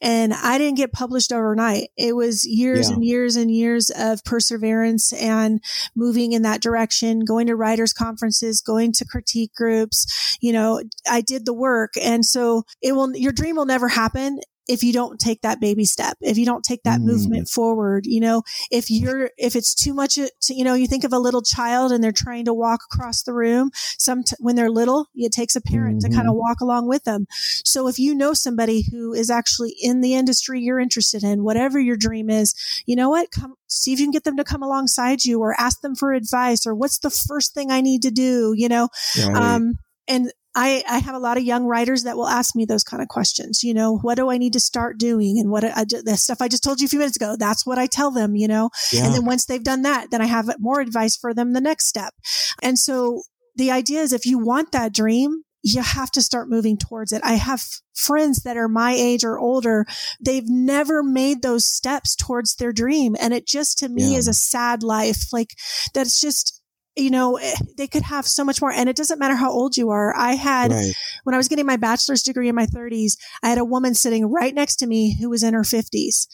And 0.00 0.32
I 0.32 0.56
didn't 0.56 0.78
get 0.78 0.94
published 0.94 1.30
overnight. 1.30 1.90
It 1.98 2.16
was 2.16 2.46
years 2.46 2.88
yeah. 2.88 2.94
and 2.94 3.04
years 3.04 3.36
and 3.36 3.50
years 3.50 3.90
of 3.94 4.24
perseverance 4.24 5.12
and 5.12 5.62
moving 5.94 6.32
in 6.32 6.40
that 6.40 6.62
direction, 6.62 7.20
going 7.20 7.48
to 7.48 7.54
writers 7.54 7.92
conferences, 7.92 8.62
going 8.62 8.92
to 8.92 9.04
critique 9.04 9.52
groups. 9.54 10.38
You 10.40 10.54
know, 10.54 10.80
I 11.06 11.20
did 11.20 11.44
the 11.44 11.52
work. 11.52 11.92
And 12.00 12.24
so 12.24 12.64
it 12.80 12.92
will, 12.92 13.14
your 13.14 13.32
dream 13.32 13.56
will 13.56 13.66
never 13.66 13.88
happen 13.88 14.40
if 14.66 14.82
you 14.82 14.92
don't 14.92 15.20
take 15.20 15.42
that 15.42 15.60
baby 15.60 15.84
step, 15.84 16.16
if 16.20 16.38
you 16.38 16.46
don't 16.46 16.64
take 16.64 16.82
that 16.84 17.00
mm. 17.00 17.04
movement 17.04 17.48
forward, 17.48 18.06
you 18.06 18.20
know, 18.20 18.42
if 18.70 18.90
you're, 18.90 19.30
if 19.36 19.56
it's 19.56 19.74
too 19.74 19.92
much, 19.92 20.14
to, 20.14 20.30
you 20.48 20.64
know, 20.64 20.74
you 20.74 20.86
think 20.86 21.04
of 21.04 21.12
a 21.12 21.18
little 21.18 21.42
child 21.42 21.92
and 21.92 22.02
they're 22.02 22.12
trying 22.12 22.44
to 22.46 22.54
walk 22.54 22.80
across 22.90 23.22
the 23.22 23.32
room. 23.32 23.70
Some, 23.74 24.22
t- 24.22 24.36
when 24.38 24.56
they're 24.56 24.70
little, 24.70 25.08
it 25.14 25.32
takes 25.32 25.56
a 25.56 25.60
parent 25.60 26.02
mm-hmm. 26.02 26.10
to 26.10 26.16
kind 26.16 26.28
of 26.28 26.34
walk 26.34 26.60
along 26.60 26.88
with 26.88 27.04
them. 27.04 27.26
So 27.30 27.88
if 27.88 27.98
you 27.98 28.14
know 28.14 28.32
somebody 28.32 28.84
who 28.90 29.12
is 29.12 29.30
actually 29.30 29.74
in 29.80 30.00
the 30.00 30.14
industry 30.14 30.60
you're 30.60 30.80
interested 30.80 31.22
in, 31.22 31.44
whatever 31.44 31.78
your 31.78 31.96
dream 31.96 32.30
is, 32.30 32.54
you 32.86 32.96
know 32.96 33.10
what? 33.10 33.30
Come 33.30 33.54
see 33.66 33.92
if 33.92 33.98
you 33.98 34.06
can 34.06 34.12
get 34.12 34.24
them 34.24 34.36
to 34.36 34.44
come 34.44 34.62
alongside 34.62 35.24
you 35.24 35.40
or 35.40 35.58
ask 35.58 35.80
them 35.80 35.94
for 35.94 36.12
advice 36.12 36.66
or 36.66 36.74
what's 36.74 36.98
the 36.98 37.10
first 37.10 37.54
thing 37.54 37.70
I 37.70 37.80
need 37.80 38.02
to 38.02 38.10
do, 38.10 38.54
you 38.56 38.68
know? 38.68 38.88
Right. 39.18 39.36
Um, 39.36 39.74
and 40.06 40.32
I, 40.54 40.84
I 40.88 40.98
have 40.98 41.14
a 41.14 41.18
lot 41.18 41.36
of 41.36 41.42
young 41.42 41.64
writers 41.64 42.04
that 42.04 42.16
will 42.16 42.28
ask 42.28 42.54
me 42.54 42.64
those 42.64 42.84
kind 42.84 43.02
of 43.02 43.08
questions. 43.08 43.62
You 43.62 43.74
know, 43.74 43.98
what 43.98 44.14
do 44.14 44.30
I 44.30 44.38
need 44.38 44.52
to 44.52 44.60
start 44.60 44.98
doing? 44.98 45.38
And 45.38 45.50
what 45.50 45.64
I, 45.64 45.84
the 45.84 46.16
stuff 46.16 46.40
I 46.40 46.48
just 46.48 46.62
told 46.62 46.80
you 46.80 46.86
a 46.86 46.88
few 46.88 46.98
minutes 46.98 47.16
ago, 47.16 47.36
that's 47.38 47.66
what 47.66 47.78
I 47.78 47.86
tell 47.86 48.10
them, 48.10 48.36
you 48.36 48.46
know, 48.46 48.70
yeah. 48.92 49.06
and 49.06 49.14
then 49.14 49.24
once 49.24 49.46
they've 49.46 49.62
done 49.62 49.82
that, 49.82 50.10
then 50.10 50.22
I 50.22 50.26
have 50.26 50.48
more 50.58 50.80
advice 50.80 51.16
for 51.16 51.34
them 51.34 51.52
the 51.52 51.60
next 51.60 51.86
step. 51.86 52.14
And 52.62 52.78
so 52.78 53.22
the 53.56 53.70
idea 53.70 54.00
is 54.00 54.12
if 54.12 54.26
you 54.26 54.38
want 54.38 54.72
that 54.72 54.94
dream, 54.94 55.42
you 55.62 55.80
have 55.80 56.10
to 56.10 56.20
start 56.20 56.50
moving 56.50 56.76
towards 56.76 57.10
it. 57.10 57.22
I 57.24 57.34
have 57.34 57.64
friends 57.94 58.42
that 58.42 58.58
are 58.58 58.68
my 58.68 58.92
age 58.92 59.24
or 59.24 59.38
older. 59.38 59.86
They've 60.20 60.46
never 60.46 61.02
made 61.02 61.40
those 61.40 61.64
steps 61.64 62.14
towards 62.14 62.56
their 62.56 62.72
dream. 62.72 63.16
And 63.18 63.32
it 63.32 63.46
just 63.46 63.78
to 63.78 63.88
me 63.88 64.12
yeah. 64.12 64.18
is 64.18 64.28
a 64.28 64.34
sad 64.34 64.82
life. 64.82 65.32
Like 65.32 65.54
that's 65.94 66.20
just, 66.20 66.60
you 66.96 67.10
know, 67.10 67.36
eh, 67.36 67.54
they 67.76 67.86
could 67.86 68.02
have 68.02 68.26
so 68.26 68.44
much 68.44 68.60
more. 68.60 68.70
And 68.70 68.88
it 68.88 68.96
doesn't 68.96 69.18
matter 69.18 69.34
how 69.34 69.50
old 69.50 69.76
you 69.76 69.90
are. 69.90 70.14
I 70.16 70.34
had, 70.34 70.72
right. 70.72 70.94
when 71.24 71.34
I 71.34 71.36
was 71.36 71.48
getting 71.48 71.66
my 71.66 71.76
bachelor's 71.76 72.22
degree 72.22 72.48
in 72.48 72.54
my 72.54 72.66
30s, 72.66 73.16
I 73.42 73.48
had 73.48 73.58
a 73.58 73.64
woman 73.64 73.94
sitting 73.94 74.26
right 74.26 74.54
next 74.54 74.76
to 74.76 74.86
me 74.86 75.16
who 75.20 75.30
was 75.30 75.42
in 75.42 75.54
her 75.54 75.62
50s. 75.62 76.28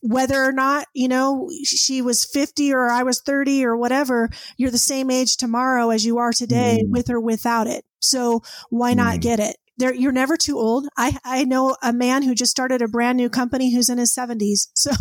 Whether 0.00 0.42
or 0.42 0.52
not, 0.52 0.86
you 0.94 1.08
know, 1.08 1.50
she 1.64 2.02
was 2.02 2.24
50 2.24 2.72
or 2.72 2.88
I 2.88 3.02
was 3.02 3.20
30 3.20 3.64
or 3.64 3.76
whatever, 3.76 4.30
you're 4.56 4.70
the 4.70 4.78
same 4.78 5.10
age 5.10 5.36
tomorrow 5.36 5.90
as 5.90 6.04
you 6.04 6.18
are 6.18 6.32
today 6.32 6.82
mm. 6.82 6.90
with 6.90 7.10
or 7.10 7.20
without 7.20 7.66
it. 7.66 7.84
So 8.00 8.42
why 8.70 8.92
mm. 8.92 8.96
not 8.96 9.20
get 9.20 9.40
it? 9.40 9.56
There, 9.78 9.94
you're 9.94 10.12
never 10.12 10.36
too 10.36 10.58
old. 10.58 10.88
I, 10.96 11.16
I 11.24 11.44
know 11.44 11.76
a 11.82 11.92
man 11.92 12.22
who 12.22 12.34
just 12.34 12.50
started 12.50 12.82
a 12.82 12.88
brand 12.88 13.16
new 13.16 13.28
company 13.28 13.74
who's 13.74 13.88
in 13.88 13.98
his 13.98 14.12
seventies. 14.14 14.70
So, 14.76 14.92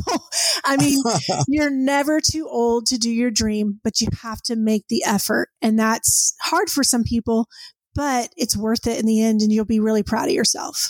I 0.63 0.77
mean, 0.77 1.03
you're 1.47 1.69
never 1.69 2.19
too 2.19 2.47
old 2.49 2.87
to 2.87 2.97
do 2.97 3.09
your 3.09 3.29
dream, 3.29 3.79
but 3.83 4.01
you 4.01 4.07
have 4.23 4.41
to 4.43 4.55
make 4.55 4.87
the 4.87 5.03
effort. 5.05 5.49
And 5.61 5.77
that's 5.77 6.35
hard 6.41 6.69
for 6.69 6.83
some 6.83 7.03
people, 7.03 7.47
but 7.93 8.29
it's 8.35 8.57
worth 8.57 8.87
it 8.87 8.99
in 8.99 9.05
the 9.05 9.21
end. 9.21 9.41
And 9.41 9.51
you'll 9.51 9.65
be 9.65 9.79
really 9.79 10.01
proud 10.01 10.27
of 10.27 10.33
yourself. 10.33 10.89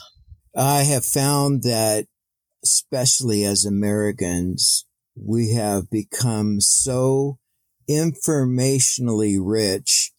I 0.55 0.83
have 0.83 1.03
found 1.03 1.63
that, 1.63 2.05
especially 2.63 3.43
as 3.43 3.65
Americans, 3.65 4.85
we 5.15 5.51
have 5.51 5.89
become 5.89 6.61
so 6.61 7.39
informationally 7.89 9.37
rich, 9.41 10.11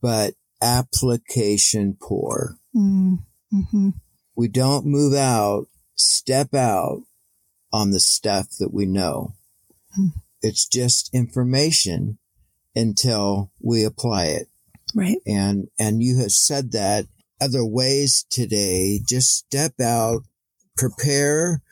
but 0.00 0.34
application 0.60 1.96
poor. 2.00 2.59
Mm-hmm. 2.74 3.90
We 4.36 4.48
don't 4.48 4.86
move 4.86 5.14
out, 5.14 5.66
step 5.94 6.54
out 6.54 7.02
on 7.72 7.90
the 7.90 8.00
stuff 8.00 8.48
that 8.58 8.72
we 8.72 8.86
know. 8.86 9.34
Mm. 9.98 10.12
It's 10.42 10.66
just 10.66 11.12
information 11.14 12.18
until 12.74 13.50
we 13.60 13.84
apply 13.84 14.26
it. 14.26 14.48
Right. 14.94 15.18
And, 15.26 15.68
and 15.78 16.02
you 16.02 16.18
have 16.18 16.32
said 16.32 16.72
that 16.72 17.06
other 17.40 17.64
ways 17.64 18.26
today, 18.30 19.00
just 19.06 19.36
step 19.36 19.80
out, 19.80 20.22
prepare, 20.76 21.62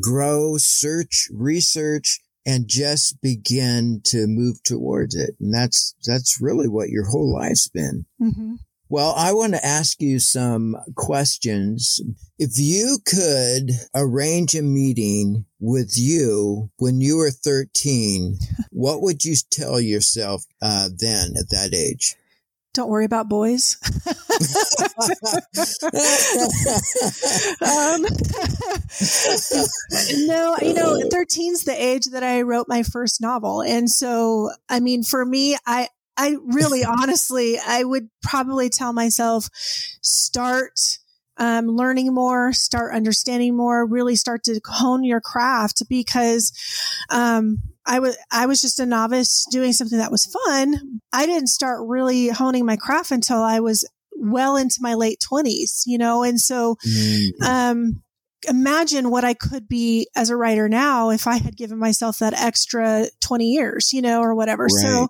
grow, 0.00 0.56
search, 0.58 1.28
research, 1.32 2.20
and 2.46 2.68
just 2.68 3.20
begin 3.20 4.00
to 4.04 4.26
move 4.26 4.62
towards 4.62 5.14
it. 5.14 5.36
And 5.40 5.52
that's, 5.52 5.94
that's 6.06 6.40
really 6.40 6.68
what 6.68 6.88
your 6.88 7.06
whole 7.06 7.32
life's 7.32 7.68
been. 7.68 8.06
Mm-hmm. 8.20 8.54
Well, 8.92 9.14
I 9.16 9.32
want 9.32 9.54
to 9.54 9.64
ask 9.64 10.02
you 10.02 10.18
some 10.18 10.76
questions. 10.96 12.00
If 12.40 12.54
you 12.56 12.98
could 13.06 13.70
arrange 13.94 14.56
a 14.56 14.62
meeting 14.62 15.44
with 15.60 15.92
you 15.96 16.72
when 16.76 17.00
you 17.00 17.18
were 17.18 17.30
13, 17.30 18.36
what 18.72 19.00
would 19.00 19.24
you 19.24 19.36
tell 19.48 19.80
yourself 19.80 20.44
uh, 20.60 20.88
then 20.92 21.34
at 21.38 21.50
that 21.50 21.72
age? 21.72 22.16
Don't 22.74 22.88
worry 22.88 23.04
about 23.04 23.28
boys. 23.28 23.76
um, 27.62 28.02
no, 30.26 30.56
you 30.62 30.74
know, 30.74 30.98
13's 31.08 31.62
the 31.62 31.76
age 31.76 32.06
that 32.06 32.24
I 32.24 32.42
wrote 32.42 32.66
my 32.68 32.82
first 32.82 33.20
novel. 33.20 33.62
And 33.62 33.88
so, 33.88 34.50
I 34.68 34.80
mean, 34.80 35.04
for 35.04 35.24
me, 35.24 35.56
I, 35.64 35.86
I 36.20 36.36
really 36.44 36.84
honestly, 36.84 37.58
I 37.66 37.82
would 37.82 38.10
probably 38.22 38.68
tell 38.68 38.92
myself 38.92 39.48
start 39.54 40.98
um, 41.38 41.68
learning 41.68 42.12
more, 42.12 42.52
start 42.52 42.94
understanding 42.94 43.56
more, 43.56 43.86
really 43.86 44.16
start 44.16 44.44
to 44.44 44.60
hone 44.66 45.02
your 45.02 45.22
craft 45.22 45.82
because 45.88 46.52
um, 47.08 47.62
I 47.86 48.00
was 48.00 48.18
I 48.30 48.44
was 48.44 48.60
just 48.60 48.78
a 48.78 48.84
novice 48.84 49.46
doing 49.50 49.72
something 49.72 49.96
that 49.96 50.10
was 50.10 50.26
fun. 50.26 51.00
I 51.10 51.24
didn't 51.24 51.48
start 51.48 51.88
really 51.88 52.28
honing 52.28 52.66
my 52.66 52.76
craft 52.76 53.12
until 53.12 53.38
I 53.38 53.60
was 53.60 53.88
well 54.14 54.56
into 54.56 54.76
my 54.80 54.92
late 54.92 55.20
twenties, 55.20 55.84
you 55.86 55.96
know, 55.96 56.22
and 56.22 56.38
so 56.38 56.76
mm-hmm. 56.86 57.42
um, 57.42 58.02
imagine 58.48 59.10
what 59.10 59.24
I 59.24 59.34
could 59.34 59.68
be 59.68 60.08
as 60.16 60.30
a 60.30 60.36
writer 60.36 60.68
now 60.68 61.10
if 61.10 61.26
I 61.26 61.36
had 61.36 61.56
given 61.56 61.78
myself 61.78 62.18
that 62.18 62.32
extra 62.34 63.06
20 63.20 63.46
years, 63.46 63.92
you 63.92 64.02
know, 64.02 64.20
or 64.20 64.34
whatever. 64.34 64.64
Right. 64.64 64.82
So 64.82 65.08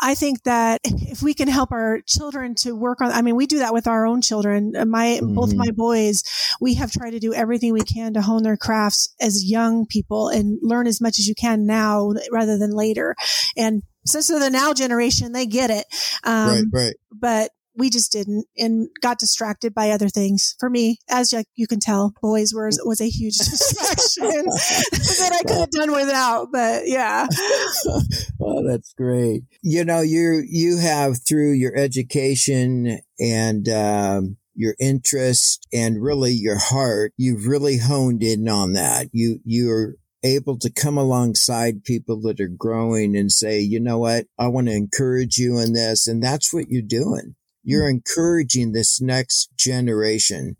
I 0.00 0.14
think 0.14 0.42
that 0.44 0.80
if 0.84 1.22
we 1.22 1.34
can 1.34 1.48
help 1.48 1.72
our 1.72 2.00
children 2.06 2.54
to 2.56 2.74
work 2.74 3.00
on, 3.00 3.10
I 3.10 3.22
mean, 3.22 3.36
we 3.36 3.46
do 3.46 3.58
that 3.58 3.72
with 3.72 3.86
our 3.86 4.06
own 4.06 4.20
children. 4.20 4.74
Uh, 4.76 4.84
my, 4.84 5.18
mm-hmm. 5.20 5.34
both 5.34 5.54
my 5.54 5.70
boys, 5.74 6.22
we 6.60 6.74
have 6.74 6.90
tried 6.90 7.10
to 7.10 7.20
do 7.20 7.34
everything 7.34 7.72
we 7.72 7.80
can 7.80 8.14
to 8.14 8.22
hone 8.22 8.42
their 8.42 8.56
crafts 8.56 9.14
as 9.20 9.48
young 9.48 9.86
people 9.86 10.28
and 10.28 10.58
learn 10.62 10.86
as 10.86 11.00
much 11.00 11.18
as 11.18 11.26
you 11.26 11.34
can 11.34 11.66
now 11.66 12.12
rather 12.30 12.58
than 12.58 12.70
later. 12.70 13.14
And 13.56 13.82
since 14.06 14.28
they're 14.28 14.40
the 14.40 14.50
now 14.50 14.72
generation, 14.74 15.32
they 15.32 15.46
get 15.46 15.70
it. 15.70 15.86
Um, 16.24 16.70
right, 16.72 16.84
right. 16.84 16.94
But 17.12 17.50
we 17.74 17.90
just 17.90 18.12
didn't 18.12 18.46
and 18.56 18.88
got 19.00 19.18
distracted 19.18 19.74
by 19.74 19.90
other 19.90 20.08
things. 20.08 20.54
For 20.58 20.68
me, 20.68 20.98
as 21.08 21.32
you 21.54 21.66
can 21.66 21.80
tell, 21.80 22.12
boys 22.20 22.52
were 22.54 22.70
was 22.84 23.00
a 23.00 23.08
huge 23.08 23.36
distraction 23.38 24.44
that 24.46 25.30
I 25.32 25.42
could 25.46 25.58
have 25.58 25.70
done 25.70 25.92
without, 25.92 26.48
but 26.52 26.82
yeah. 26.86 27.26
oh, 28.40 28.66
that's 28.66 28.92
great. 28.94 29.42
You 29.62 29.84
know, 29.84 30.00
you, 30.00 30.42
you 30.48 30.78
have 30.78 31.18
through 31.26 31.52
your 31.52 31.76
education 31.76 33.00
and, 33.18 33.68
um, 33.68 34.36
your 34.54 34.74
interest 34.78 35.66
and 35.72 36.02
really 36.02 36.32
your 36.32 36.58
heart, 36.58 37.14
you've 37.16 37.46
really 37.46 37.78
honed 37.78 38.22
in 38.22 38.46
on 38.48 38.74
that. 38.74 39.08
You, 39.12 39.40
you're 39.44 39.94
able 40.22 40.58
to 40.58 40.70
come 40.70 40.98
alongside 40.98 41.84
people 41.84 42.20
that 42.20 42.40
are 42.40 42.48
growing 42.48 43.16
and 43.16 43.32
say, 43.32 43.60
you 43.60 43.80
know 43.80 43.98
what? 43.98 44.26
I 44.38 44.48
want 44.48 44.68
to 44.68 44.74
encourage 44.74 45.38
you 45.38 45.58
in 45.58 45.72
this. 45.72 46.06
And 46.06 46.22
that's 46.22 46.52
what 46.52 46.68
you're 46.68 46.82
doing. 46.82 47.34
You're 47.62 47.88
encouraging 47.88 48.72
this 48.72 49.00
next 49.00 49.50
generation. 49.56 50.56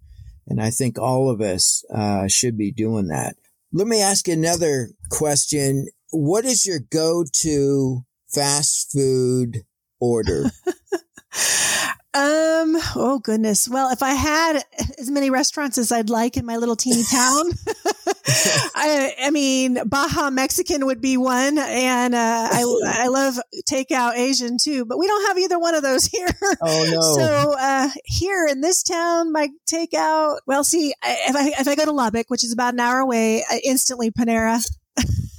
And 0.46 0.60
I 0.60 0.70
think 0.70 0.98
all 0.98 1.30
of 1.30 1.40
us 1.40 1.84
uh, 1.94 2.28
should 2.28 2.56
be 2.56 2.72
doing 2.72 3.08
that. 3.08 3.36
Let 3.72 3.86
me 3.86 4.02
ask 4.02 4.28
another 4.28 4.90
question. 5.10 5.88
What 6.10 6.44
is 6.44 6.66
your 6.66 6.80
go 6.80 7.24
to 7.42 8.04
fast 8.28 8.92
food 8.92 9.62
order? 9.98 10.44
Um, 12.14 12.76
oh 12.94 13.20
goodness. 13.22 13.68
Well, 13.68 13.90
if 13.90 14.02
I 14.02 14.12
had 14.12 14.62
as 14.98 15.10
many 15.10 15.30
restaurants 15.30 15.78
as 15.78 15.90
I'd 15.90 16.10
like 16.10 16.36
in 16.36 16.44
my 16.44 16.58
little 16.58 16.76
teeny 16.76 17.04
town, 17.10 17.52
I, 18.74 19.14
I 19.22 19.30
mean, 19.30 19.78
Baja 19.86 20.30
Mexican 20.30 20.86
would 20.86 21.00
be 21.00 21.16
one. 21.16 21.58
And, 21.58 22.14
uh, 22.14 22.48
I, 22.52 22.64
I 22.84 23.08
love 23.08 23.38
takeout 23.68 24.16
Asian 24.16 24.58
too, 24.62 24.84
but 24.84 24.98
we 24.98 25.06
don't 25.06 25.26
have 25.28 25.38
either 25.38 25.58
one 25.58 25.74
of 25.74 25.82
those 25.82 26.04
here. 26.12 26.28
Oh 26.60 26.88
no. 26.90 27.00
So, 27.00 27.54
uh, 27.58 27.88
here 28.04 28.46
in 28.46 28.60
this 28.60 28.82
town, 28.82 29.32
my 29.32 29.48
takeout, 29.72 30.38
well, 30.46 30.64
see, 30.64 30.94
if 31.02 31.36
I, 31.36 31.60
if 31.60 31.66
I 31.66 31.74
go 31.74 31.86
to 31.86 31.92
Lubbock, 31.92 32.28
which 32.28 32.44
is 32.44 32.52
about 32.52 32.74
an 32.74 32.80
hour 32.80 32.98
away, 32.98 33.42
I 33.48 33.60
instantly 33.64 34.10
Panera. 34.10 34.62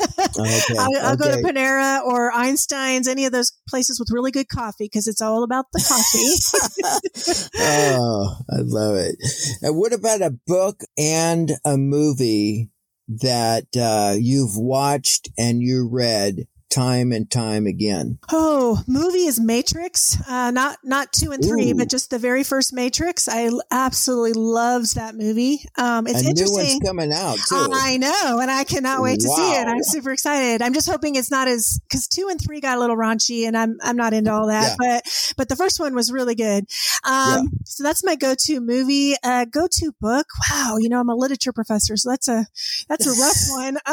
Okay. 0.03 0.75
I'll, 0.77 0.89
I'll 1.01 1.13
okay. 1.13 1.15
go 1.17 1.35
to 1.35 1.41
Panera 1.41 2.01
or 2.03 2.31
Einstein's, 2.31 3.07
any 3.07 3.25
of 3.25 3.31
those 3.31 3.51
places 3.67 3.99
with 3.99 4.09
really 4.11 4.31
good 4.31 4.49
coffee 4.49 4.85
because 4.85 5.07
it's 5.07 5.21
all 5.21 5.43
about 5.43 5.65
the 5.73 5.83
coffee. 5.87 7.49
oh, 7.59 8.37
I 8.49 8.57
love 8.61 8.95
it. 8.95 9.15
And 9.61 9.77
what 9.77 9.93
about 9.93 10.21
a 10.21 10.37
book 10.47 10.81
and 10.97 11.51
a 11.65 11.77
movie 11.77 12.69
that 13.07 13.67
uh, 13.77 14.15
you've 14.17 14.57
watched 14.57 15.29
and 15.37 15.61
you 15.61 15.87
read 15.91 16.47
time 16.73 17.11
and 17.11 17.29
time 17.29 17.67
again? 17.67 18.17
Oh, 18.31 18.81
movie 18.87 19.25
is 19.25 19.39
Matrix. 19.39 20.17
Uh, 20.27 20.51
not 20.51 20.77
not 20.83 21.13
two 21.13 21.31
and 21.31 21.43
three, 21.43 21.71
Ooh. 21.71 21.75
but 21.75 21.89
just 21.89 22.09
the 22.09 22.19
very 22.19 22.43
first 22.43 22.73
Matrix. 22.73 23.27
I 23.27 23.49
absolutely 23.71 24.33
loved 24.33 24.95
that 24.95 25.15
movie. 25.15 25.65
Um, 25.77 26.07
it's 26.07 26.25
A 26.25 26.29
interesting. 26.29 26.63
New 26.63 26.73
one's 26.73 26.79
coming 26.85 27.13
out 27.13 27.37
too. 27.47 27.69
I 27.73 27.97
know, 27.97 28.39
and 28.41 28.49
I 28.49 28.63
cannot 28.63 29.01
wait 29.01 29.19
to 29.19 29.27
wow. 29.29 29.35
see 29.35 29.51
it. 29.53 29.67
I'm 29.67 29.83
super 29.83 30.11
excited. 30.11 30.61
I'm 30.61 30.73
just 30.73 30.89
hoping 30.89 31.15
it's 31.15 31.31
not 31.31 31.47
as 31.47 31.79
because 31.87 32.07
two 32.07 32.27
and 32.29 32.41
three 32.41 32.59
got 32.59 32.77
a 32.77 32.81
little 32.81 32.97
raunchy, 32.97 33.47
and 33.47 33.55
I'm 33.55 33.77
I'm 33.81 33.95
not 33.95 34.13
into 34.13 34.31
all 34.31 34.47
that. 34.47 34.75
Yeah. 34.81 35.01
But 35.01 35.33
but 35.37 35.49
the 35.49 35.55
first 35.55 35.79
one 35.79 35.93
was 35.93 36.11
really 36.11 36.35
good. 36.35 36.65
Um, 37.03 37.13
yeah. 37.13 37.41
So 37.65 37.83
that's 37.83 38.03
my 38.03 38.15
go-to 38.15 38.59
movie. 38.61 39.15
Uh, 39.23 39.45
go-to 39.45 39.93
book. 39.99 40.27
Wow, 40.51 40.77
you 40.79 40.89
know 40.89 40.99
I'm 40.99 41.09
a 41.09 41.15
literature 41.15 41.53
professor, 41.53 41.95
so 41.97 42.09
that's 42.09 42.27
a 42.27 42.45
that's 42.89 43.05
a 43.05 43.11
rough 43.11 43.37
one. 43.49 43.77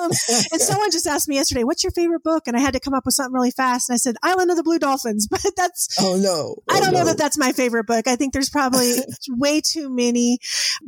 Um, 0.00 0.10
and 0.52 0.60
someone 0.60 0.90
just 0.90 1.06
asked 1.06 1.28
me 1.28 1.36
yesterday, 1.36 1.62
"What's 1.62 1.84
your 1.84 1.90
favorite 1.90 2.13
book?" 2.18 2.44
And 2.46 2.56
I 2.56 2.60
had 2.60 2.74
to 2.74 2.80
come 2.80 2.94
up 2.94 3.04
with 3.04 3.14
something 3.14 3.34
really 3.34 3.50
fast, 3.50 3.88
and 3.88 3.94
I 3.94 3.98
said, 3.98 4.16
"Island 4.22 4.50
of 4.50 4.56
the 4.56 4.62
Blue 4.62 4.78
Dolphins." 4.78 5.28
But 5.34 5.56
that's 5.56 5.88
oh 6.00 6.16
no, 6.16 6.56
oh, 6.58 6.62
I 6.70 6.80
don't 6.80 6.92
no. 6.92 7.00
know 7.00 7.04
that 7.06 7.18
that's 7.18 7.36
my 7.36 7.52
favorite 7.52 7.86
book. 7.86 8.06
I 8.06 8.14
think 8.14 8.32
there's 8.32 8.50
probably 8.50 8.94
way 9.28 9.60
too 9.60 9.90
many. 9.90 10.38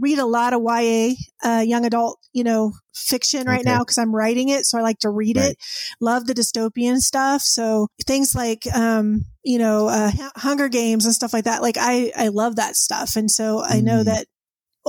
Read 0.00 0.18
a 0.18 0.24
lot 0.24 0.52
of 0.52 0.62
YA, 0.62 1.14
uh, 1.44 1.60
young 1.66 1.84
adult, 1.84 2.20
you 2.32 2.44
know, 2.44 2.72
fiction 2.94 3.46
right 3.46 3.60
okay. 3.60 3.70
now 3.70 3.80
because 3.80 3.98
I'm 3.98 4.14
writing 4.14 4.48
it, 4.48 4.66
so 4.66 4.78
I 4.78 4.82
like 4.82 5.00
to 5.00 5.10
read 5.10 5.36
right. 5.36 5.50
it. 5.50 5.58
Love 6.00 6.26
the 6.26 6.34
dystopian 6.34 6.98
stuff, 6.98 7.42
so 7.42 7.88
things 8.06 8.34
like 8.34 8.66
um, 8.74 9.24
you 9.42 9.58
know, 9.58 9.88
uh, 9.88 10.10
Hunger 10.36 10.68
Games 10.68 11.04
and 11.04 11.14
stuff 11.14 11.32
like 11.32 11.44
that. 11.44 11.60
Like 11.60 11.76
I 11.78 12.12
I 12.16 12.28
love 12.28 12.56
that 12.56 12.76
stuff, 12.76 13.16
and 13.16 13.30
so 13.30 13.62
I 13.62 13.80
know 13.80 14.02
mm. 14.02 14.04
that 14.04 14.26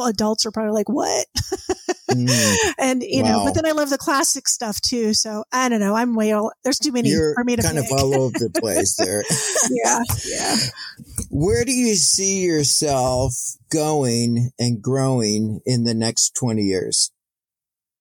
adults 0.05 0.45
are 0.45 0.51
probably 0.51 0.73
like, 0.73 0.89
what? 0.89 1.25
mm. 2.11 2.55
And, 2.77 3.03
you 3.03 3.23
wow. 3.23 3.29
know, 3.29 3.45
but 3.45 3.55
then 3.55 3.65
I 3.65 3.71
love 3.71 3.89
the 3.89 3.97
classic 3.97 4.47
stuff 4.47 4.79
too. 4.81 5.13
So 5.13 5.43
I 5.51 5.69
don't 5.69 5.79
know. 5.79 5.95
I'm 5.95 6.15
way 6.15 6.31
all, 6.31 6.51
there's 6.63 6.79
too 6.79 6.91
many 6.91 7.09
You're 7.09 7.33
for 7.35 7.43
me 7.43 7.55
to 7.55 7.61
kind 7.61 7.77
pick. 7.77 7.91
of 7.91 7.99
all 7.99 8.15
over 8.15 8.37
the 8.37 8.49
place 8.59 8.95
there. 8.97 9.23
yeah. 9.71 10.01
Yeah. 10.25 10.55
Where 11.29 11.63
do 11.63 11.71
you 11.71 11.95
see 11.95 12.43
yourself 12.43 13.33
going 13.71 14.51
and 14.59 14.81
growing 14.81 15.61
in 15.65 15.83
the 15.83 15.93
next 15.93 16.31
20 16.35 16.61
years? 16.61 17.11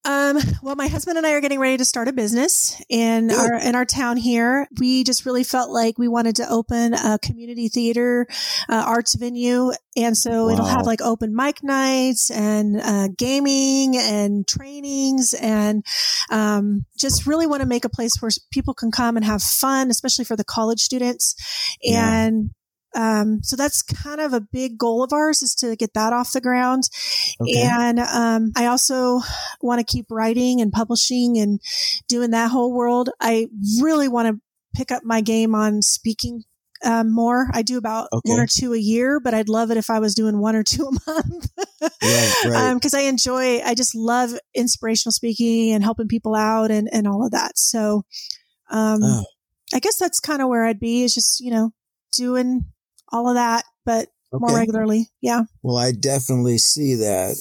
Um, 0.07 0.39
well, 0.63 0.77
my 0.77 0.87
husband 0.87 1.19
and 1.19 1.27
I 1.27 1.33
are 1.33 1.41
getting 1.41 1.59
ready 1.59 1.79
to 1.79 1.85
start 1.85 2.07
a 2.07 2.13
business 2.13 2.81
in 2.89 3.29
Good. 3.29 3.37
our 3.37 3.55
in 3.55 3.75
our 3.75 3.85
town 3.85 4.17
here. 4.17 4.69
We 4.79 5.03
just 5.03 5.27
really 5.27 5.43
felt 5.43 5.71
like 5.71 5.99
we 5.99 6.07
wanted 6.07 6.37
to 6.37 6.49
open 6.49 6.95
a 6.95 7.19
community 7.19 7.69
theater, 7.69 8.29
uh, 8.69 8.85
arts 8.87 9.17
venue, 9.17 9.73
and 9.97 10.17
so 10.17 10.47
wow. 10.47 10.53
it'll 10.53 10.67
have 10.67 10.87
like 10.87 11.03
open 11.03 11.35
mic 11.35 11.65
nights 11.65 12.31
and 12.31 12.81
uh, 12.81 13.09
gaming 13.17 13.97
and 13.97 14.47
trainings, 14.47 15.35
and 15.35 15.85
um, 16.31 16.87
just 16.97 17.27
really 17.27 17.49
want 17.49 17.63
to 17.63 17.69
make 17.69 17.85
a 17.85 17.91
place 17.91 18.17
where 18.21 18.31
people 18.53 18.75
can 18.75 18.93
come 18.93 19.17
and 19.17 19.25
have 19.25 19.43
fun, 19.43 19.91
especially 19.91 20.25
for 20.25 20.37
the 20.37 20.45
college 20.45 20.81
students, 20.81 21.35
and 21.85 22.51
um, 22.97 23.43
so 23.43 23.57
that's 23.57 23.83
kind 23.83 24.21
of 24.21 24.33
a 24.33 24.41
big 24.41 24.79
goal 24.79 25.03
of 25.05 25.13
ours 25.13 25.43
is 25.43 25.55
to 25.57 25.77
get 25.77 25.93
that 25.93 26.15
off 26.15 26.33
the 26.33 26.41
ground. 26.41 26.85
Okay. 27.41 27.63
And 27.63 27.99
um, 28.01 28.53
I 28.57 28.67
also 28.67 29.21
want 29.61 29.81
to 29.81 29.85
keep 29.85 30.07
writing 30.11 30.63
and 30.63 30.73
publishing 30.73 31.37
and 31.37 31.61
doing 32.09 32.31
that 32.31 32.51
whole 32.51 32.73
world. 32.73 33.11
I 33.21 33.49
really 33.83 34.09
want 34.09 34.29
to 34.29 34.41
pick 34.75 34.91
up 34.91 35.05
my 35.05 35.21
game 35.21 35.55
on 35.55 35.83
speaking 35.83 36.45
um, 36.83 37.13
more. 37.13 37.49
I 37.53 37.61
do 37.61 37.77
about 37.77 38.09
okay. 38.13 38.31
one 38.31 38.41
or 38.41 38.47
two 38.47 38.73
a 38.73 38.79
year, 38.79 39.21
but 39.21 39.35
I'd 39.35 39.51
love 39.51 39.71
it 39.71 39.77
if 39.77 39.91
I 39.91 39.99
was 39.99 40.15
doing 40.15 40.39
one 40.39 40.57
or 40.57 40.63
two 40.63 40.87
a 40.87 41.11
month. 41.11 41.51
right, 41.83 41.91
right. 42.47 42.75
Because 42.75 42.95
um, 42.95 43.01
I 43.01 43.03
enjoy, 43.05 43.61
I 43.61 43.75
just 43.75 43.95
love 43.95 44.39
inspirational 44.55 45.13
speaking 45.13 45.73
and 45.73 45.85
helping 45.85 46.09
people 46.09 46.35
out 46.35 46.71
and, 46.71 46.89
and 46.91 47.07
all 47.07 47.25
of 47.25 47.33
that. 47.33 47.59
So, 47.59 48.05
um, 48.71 49.01
oh. 49.03 49.25
I 49.75 49.81
guess 49.81 49.99
that's 49.99 50.21
kind 50.21 50.41
of 50.41 50.49
where 50.49 50.65
I'd 50.65 50.81
be 50.81 51.03
is 51.03 51.13
just, 51.13 51.41
you 51.41 51.51
know, 51.51 51.73
doing 52.13 52.65
all 53.13 53.29
of 53.29 53.35
that, 53.35 53.65
but 53.85 54.09
okay. 54.33 54.41
more 54.41 54.55
regularly. 54.57 55.09
Yeah. 55.21 55.45
Well, 55.63 55.77
I 55.77 55.93
definitely 55.93 56.59
see 56.59 56.95
that. 56.97 57.37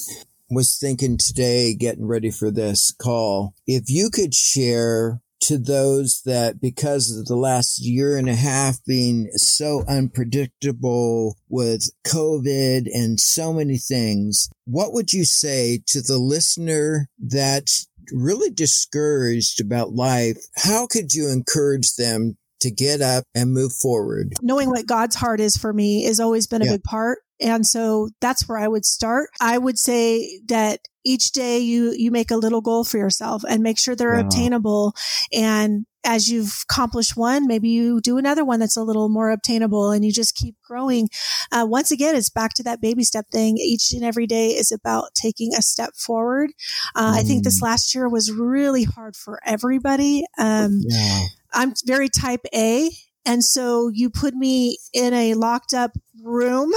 Was 0.51 0.77
thinking 0.77 1.17
today, 1.17 1.73
getting 1.73 2.05
ready 2.05 2.29
for 2.29 2.51
this 2.51 2.93
call, 3.01 3.55
if 3.65 3.85
you 3.87 4.11
could 4.11 4.35
share 4.35 5.21
to 5.41 5.57
those 5.57 6.21
that 6.25 6.59
because 6.59 7.15
of 7.15 7.25
the 7.25 7.35
last 7.35 7.79
year 7.79 8.17
and 8.17 8.29
a 8.29 8.35
half 8.35 8.83
being 8.85 9.29
so 9.35 9.83
unpredictable 9.87 11.37
with 11.49 11.91
COVID 12.07 12.87
and 12.91 13.19
so 13.19 13.53
many 13.53 13.77
things, 13.77 14.49
what 14.65 14.93
would 14.93 15.13
you 15.13 15.25
say 15.25 15.81
to 15.87 16.01
the 16.01 16.17
listener 16.17 17.09
that's 17.19 17.87
really 18.11 18.49
discouraged 18.49 19.61
about 19.61 19.93
life? 19.93 20.37
How 20.55 20.87
could 20.87 21.13
you 21.13 21.29
encourage 21.29 21.95
them 21.95 22.37
to 22.65 22.71
get 22.71 23.01
up 23.01 23.23
and 23.33 23.53
move 23.53 23.71
forward. 23.73 24.33
Knowing 24.41 24.69
what 24.69 24.85
God's 24.85 25.15
heart 25.15 25.39
is 25.39 25.55
for 25.55 25.71
me 25.71 26.03
has 26.03 26.19
always 26.19 26.47
been 26.47 26.61
a 26.61 26.65
yeah. 26.65 26.71
big 26.73 26.83
part. 26.83 27.19
And 27.39 27.65
so 27.65 28.09
that's 28.21 28.47
where 28.47 28.57
I 28.57 28.67
would 28.67 28.85
start. 28.85 29.29
I 29.41 29.57
would 29.57 29.77
say 29.77 30.39
that 30.47 30.79
each 31.03 31.31
day 31.31 31.59
you, 31.59 31.93
you 31.95 32.09
make 32.09 32.31
a 32.31 32.37
little 32.37 32.61
goal 32.61 32.83
for 32.83 32.97
yourself 32.97 33.43
and 33.47 33.61
make 33.61 33.77
sure 33.77 33.95
they're 33.95 34.19
obtainable. 34.19 34.95
And 35.31 35.85
as 36.03 36.29
you've 36.29 36.63
accomplished 36.63 37.17
one, 37.17 37.47
maybe 37.47 37.69
you 37.69 37.99
do 37.99 38.17
another 38.17 38.45
one 38.45 38.59
that's 38.59 38.77
a 38.77 38.83
little 38.83 39.09
more 39.09 39.31
obtainable 39.31 39.91
and 39.91 40.05
you 40.05 40.11
just 40.11 40.35
keep 40.35 40.55
growing. 40.63 41.09
Uh, 41.51 41.65
once 41.67 41.91
again, 41.91 42.15
it's 42.15 42.29
back 42.29 42.53
to 42.55 42.63
that 42.63 42.81
baby 42.81 43.03
step 43.03 43.25
thing. 43.31 43.57
Each 43.57 43.91
and 43.91 44.03
every 44.03 44.27
day 44.27 44.49
is 44.49 44.71
about 44.71 45.13
taking 45.13 45.53
a 45.53 45.61
step 45.61 45.95
forward. 45.95 46.51
Uh, 46.95 47.13
mm. 47.13 47.19
I 47.19 47.23
think 47.23 47.43
this 47.43 47.59
mm. 47.59 47.63
last 47.63 47.93
year 47.93 48.07
was 48.07 48.31
really 48.31 48.83
hard 48.83 49.15
for 49.15 49.39
everybody. 49.45 50.23
Um, 50.37 50.81
yeah. 50.87 51.25
I'm 51.53 51.73
very 51.85 52.09
type 52.09 52.45
A. 52.53 52.89
And 53.25 53.43
so 53.43 53.89
you 53.93 54.09
put 54.09 54.33
me 54.33 54.77
in 54.93 55.13
a 55.13 55.33
locked 55.33 55.73
up 55.73 55.91
room 56.21 56.71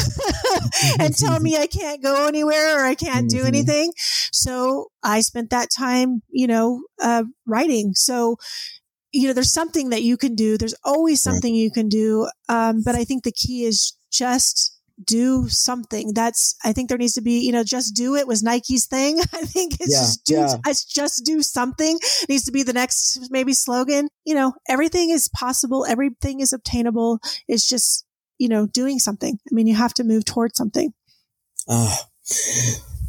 and 0.99 1.16
tell 1.16 1.38
me 1.40 1.57
I 1.57 1.66
can't 1.66 2.03
go 2.03 2.26
anywhere 2.26 2.78
or 2.78 2.84
I 2.84 2.94
can't 2.94 3.28
do 3.28 3.38
mm-hmm. 3.38 3.46
anything. 3.46 3.92
So 4.32 4.90
I 5.03 5.20
spent 5.20 5.51
that 5.51 5.68
time, 5.76 6.22
you 6.30 6.46
know, 6.46 6.82
uh, 7.01 7.24
writing. 7.46 7.92
So, 7.94 8.36
you 9.12 9.26
know, 9.26 9.34
there's 9.34 9.53
something 9.53 9.90
that 9.90 10.03
you 10.03 10.16
can 10.16 10.34
do. 10.34 10.57
There's 10.57 10.74
always 10.84 11.22
something 11.22 11.55
you 11.55 11.70
can 11.70 11.88
do. 11.88 12.28
Um, 12.49 12.82
but 12.84 12.94
I 12.94 13.05
think 13.05 13.24
the 13.24 13.32
key 13.32 13.64
is 13.64 13.94
just 14.11 14.77
do 15.05 15.49
something. 15.49 16.12
That's, 16.14 16.57
I 16.64 16.72
think 16.72 16.88
there 16.88 16.99
needs 16.99 17.14
to 17.14 17.20
be, 17.20 17.40
you 17.40 17.53
know, 17.53 17.64
just 17.64 17.94
do 17.94 18.16
it 18.16 18.26
was 18.26 18.42
Nike's 18.42 18.86
thing. 18.86 19.20
I 19.32 19.44
think 19.44 19.74
it's 19.80 19.92
yeah, 19.92 19.99
just 19.99 20.24
do, 20.24 20.34
yeah. 20.34 20.57
it's 20.66 20.84
just 20.84 21.24
do 21.24 21.42
something 21.42 21.99
it 22.03 22.28
needs 22.28 22.44
to 22.44 22.53
be 22.53 22.62
the 22.62 22.72
next 22.72 23.28
maybe 23.30 23.53
slogan. 23.53 24.09
You 24.24 24.34
know, 24.34 24.55
everything 24.68 25.11
is 25.11 25.28
possible. 25.28 25.86
Everything 25.86 26.40
is 26.40 26.53
obtainable. 26.53 27.20
It's 27.46 27.68
just, 27.68 28.05
you 28.38 28.49
know, 28.49 28.66
doing 28.66 28.99
something. 28.99 29.38
I 29.51 29.55
mean, 29.55 29.66
you 29.66 29.74
have 29.74 29.94
to 29.94 30.05
move 30.05 30.24
towards 30.24 30.57
something. 30.57 30.92
Uh, 31.66 31.96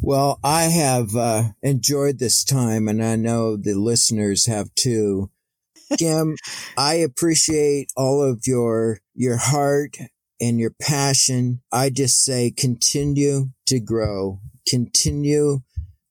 well, 0.02 0.38
I 0.42 0.64
have 0.64 1.14
uh, 1.16 1.42
enjoyed 1.62 2.18
this 2.18 2.44
time 2.44 2.88
and 2.88 3.02
I 3.02 3.16
know 3.16 3.56
the 3.56 3.74
listeners 3.74 4.46
have 4.46 4.74
too. 4.74 5.30
Kim, 5.98 6.36
I 6.76 6.94
appreciate 6.94 7.90
all 7.96 8.22
of 8.22 8.42
your, 8.46 9.00
your 9.14 9.38
heart 9.38 9.96
and 10.40 10.58
your 10.58 10.74
passion. 10.80 11.60
I 11.72 11.90
just 11.90 12.24
say 12.24 12.50
continue 12.50 13.50
to 13.66 13.80
grow, 13.80 14.40
continue 14.68 15.60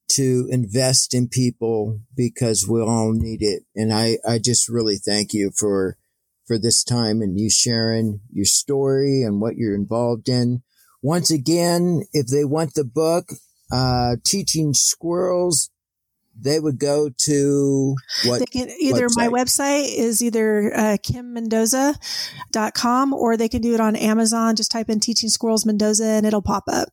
to 0.09 0.47
invest 0.49 1.13
in 1.13 1.27
people 1.27 2.01
because 2.15 2.67
we 2.67 2.81
all 2.81 3.13
need 3.13 3.41
it. 3.41 3.63
And 3.75 3.93
I, 3.93 4.17
I 4.27 4.39
just 4.39 4.67
really 4.67 4.97
thank 4.97 5.33
you 5.33 5.51
for, 5.55 5.97
for 6.45 6.57
this 6.57 6.83
time 6.83 7.21
and 7.21 7.39
you 7.39 7.49
sharing 7.49 8.21
your 8.31 8.45
story 8.45 9.23
and 9.23 9.39
what 9.39 9.55
you're 9.55 9.75
involved 9.75 10.27
in. 10.27 10.63
Once 11.01 11.31
again, 11.31 12.01
if 12.11 12.27
they 12.27 12.43
want 12.43 12.73
the 12.73 12.83
book, 12.83 13.29
uh, 13.71 14.15
teaching 14.25 14.73
squirrels, 14.73 15.69
they 16.41 16.59
would 16.59 16.79
go 16.79 17.09
to 17.09 17.95
what? 18.25 18.39
They 18.39 18.45
can 18.45 18.69
either 18.79 19.07
website? 19.07 19.17
my 19.17 19.27
website 19.27 19.97
is 19.97 20.23
either 20.23 20.73
uh, 20.75 20.97
kimmendoza.com 20.97 23.13
or 23.13 23.37
they 23.37 23.49
can 23.49 23.61
do 23.61 23.73
it 23.73 23.79
on 23.79 23.95
Amazon. 23.95 24.55
Just 24.55 24.71
type 24.71 24.89
in 24.89 24.99
teaching 24.99 25.29
squirrels 25.29 25.65
Mendoza 25.65 26.05
and 26.05 26.25
it'll 26.25 26.41
pop 26.41 26.63
up. 26.67 26.89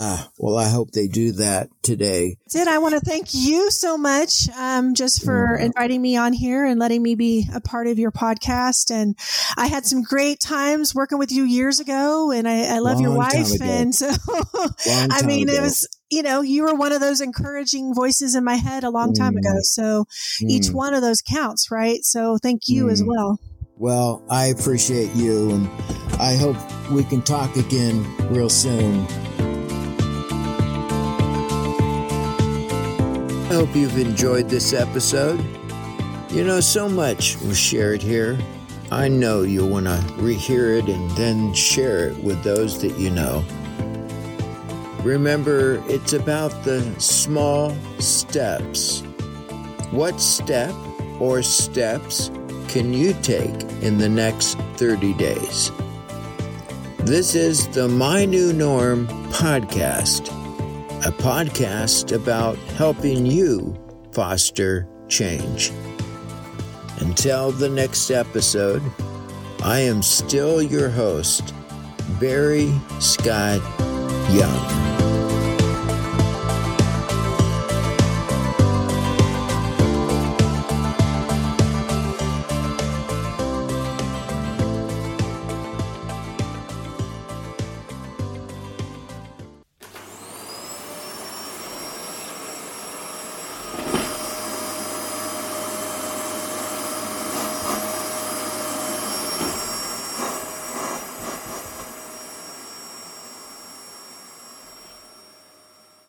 Ah, 0.00 0.28
well, 0.38 0.56
I 0.56 0.68
hope 0.68 0.92
they 0.92 1.08
do 1.08 1.32
that 1.32 1.70
today. 1.82 2.36
Did 2.50 2.68
I 2.68 2.78
want 2.78 2.94
to 2.94 3.00
thank 3.00 3.30
you 3.32 3.68
so 3.72 3.98
much, 3.98 4.48
um, 4.50 4.94
just 4.94 5.24
for 5.24 5.56
mm-hmm. 5.56 5.64
inviting 5.64 6.00
me 6.00 6.16
on 6.16 6.32
here 6.32 6.64
and 6.64 6.78
letting 6.78 7.02
me 7.02 7.16
be 7.16 7.48
a 7.52 7.60
part 7.60 7.88
of 7.88 7.98
your 7.98 8.12
podcast. 8.12 8.92
And 8.92 9.18
I 9.56 9.66
had 9.66 9.86
some 9.86 10.02
great 10.02 10.38
times 10.38 10.94
working 10.94 11.18
with 11.18 11.32
you 11.32 11.42
years 11.42 11.80
ago, 11.80 12.30
and 12.30 12.46
I, 12.46 12.76
I 12.76 12.78
love 12.78 12.94
Long 12.94 13.02
your 13.02 13.16
wife. 13.16 13.60
And 13.60 13.92
so, 13.92 14.08
I 14.86 15.22
mean, 15.26 15.48
ago. 15.48 15.58
it 15.58 15.62
was 15.62 15.88
you 16.10 16.22
know, 16.22 16.40
you 16.40 16.62
were 16.62 16.74
one 16.74 16.92
of 16.92 17.00
those 17.00 17.20
encouraging 17.20 17.94
voices 17.94 18.34
in 18.34 18.44
my 18.44 18.56
head 18.56 18.84
a 18.84 18.90
long 18.90 19.12
time 19.12 19.34
mm. 19.34 19.38
ago. 19.38 19.58
So 19.60 20.06
mm. 20.42 20.50
each 20.50 20.70
one 20.70 20.94
of 20.94 21.02
those 21.02 21.20
counts, 21.20 21.70
right? 21.70 22.04
So 22.04 22.38
thank 22.38 22.62
you 22.68 22.86
mm. 22.86 22.92
as 22.92 23.02
well. 23.04 23.38
Well, 23.76 24.24
I 24.28 24.46
appreciate 24.46 25.14
you 25.14 25.50
and 25.50 25.68
I 26.20 26.36
hope 26.36 26.56
we 26.90 27.04
can 27.04 27.22
talk 27.22 27.56
again 27.56 28.04
real 28.28 28.50
soon. 28.50 29.06
I 33.50 33.54
hope 33.54 33.74
you've 33.74 33.98
enjoyed 33.98 34.48
this 34.48 34.72
episode. 34.72 35.44
You 36.30 36.44
know, 36.44 36.60
so 36.60 36.88
much 36.88 37.36
was 37.42 37.58
shared 37.58 38.02
here. 38.02 38.38
I 38.90 39.08
know 39.08 39.42
you'll 39.42 39.68
want 39.68 39.86
to 39.86 39.92
rehear 40.16 40.78
it 40.78 40.88
and 40.88 41.10
then 41.12 41.54
share 41.54 42.08
it 42.08 42.22
with 42.22 42.42
those 42.42 42.80
that 42.82 42.98
you 42.98 43.10
know. 43.10 43.44
Remember, 45.08 45.82
it's 45.86 46.12
about 46.12 46.50
the 46.64 46.82
small 47.00 47.74
steps. 47.98 49.00
What 49.90 50.20
step 50.20 50.74
or 51.18 51.42
steps 51.42 52.30
can 52.68 52.92
you 52.92 53.14
take 53.22 53.58
in 53.80 53.96
the 53.96 54.08
next 54.10 54.58
30 54.76 55.14
days? 55.14 55.72
This 56.98 57.34
is 57.34 57.68
the 57.68 57.88
My 57.88 58.26
New 58.26 58.52
Norm 58.52 59.08
podcast, 59.30 60.28
a 61.06 61.10
podcast 61.10 62.14
about 62.14 62.58
helping 62.76 63.24
you 63.24 63.74
foster 64.12 64.86
change. 65.08 65.72
Until 66.98 67.50
the 67.50 67.70
next 67.70 68.10
episode, 68.10 68.82
I 69.62 69.80
am 69.80 70.02
still 70.02 70.60
your 70.60 70.90
host, 70.90 71.54
Barry 72.20 72.70
Scott 73.00 73.62
Young. 74.30 74.87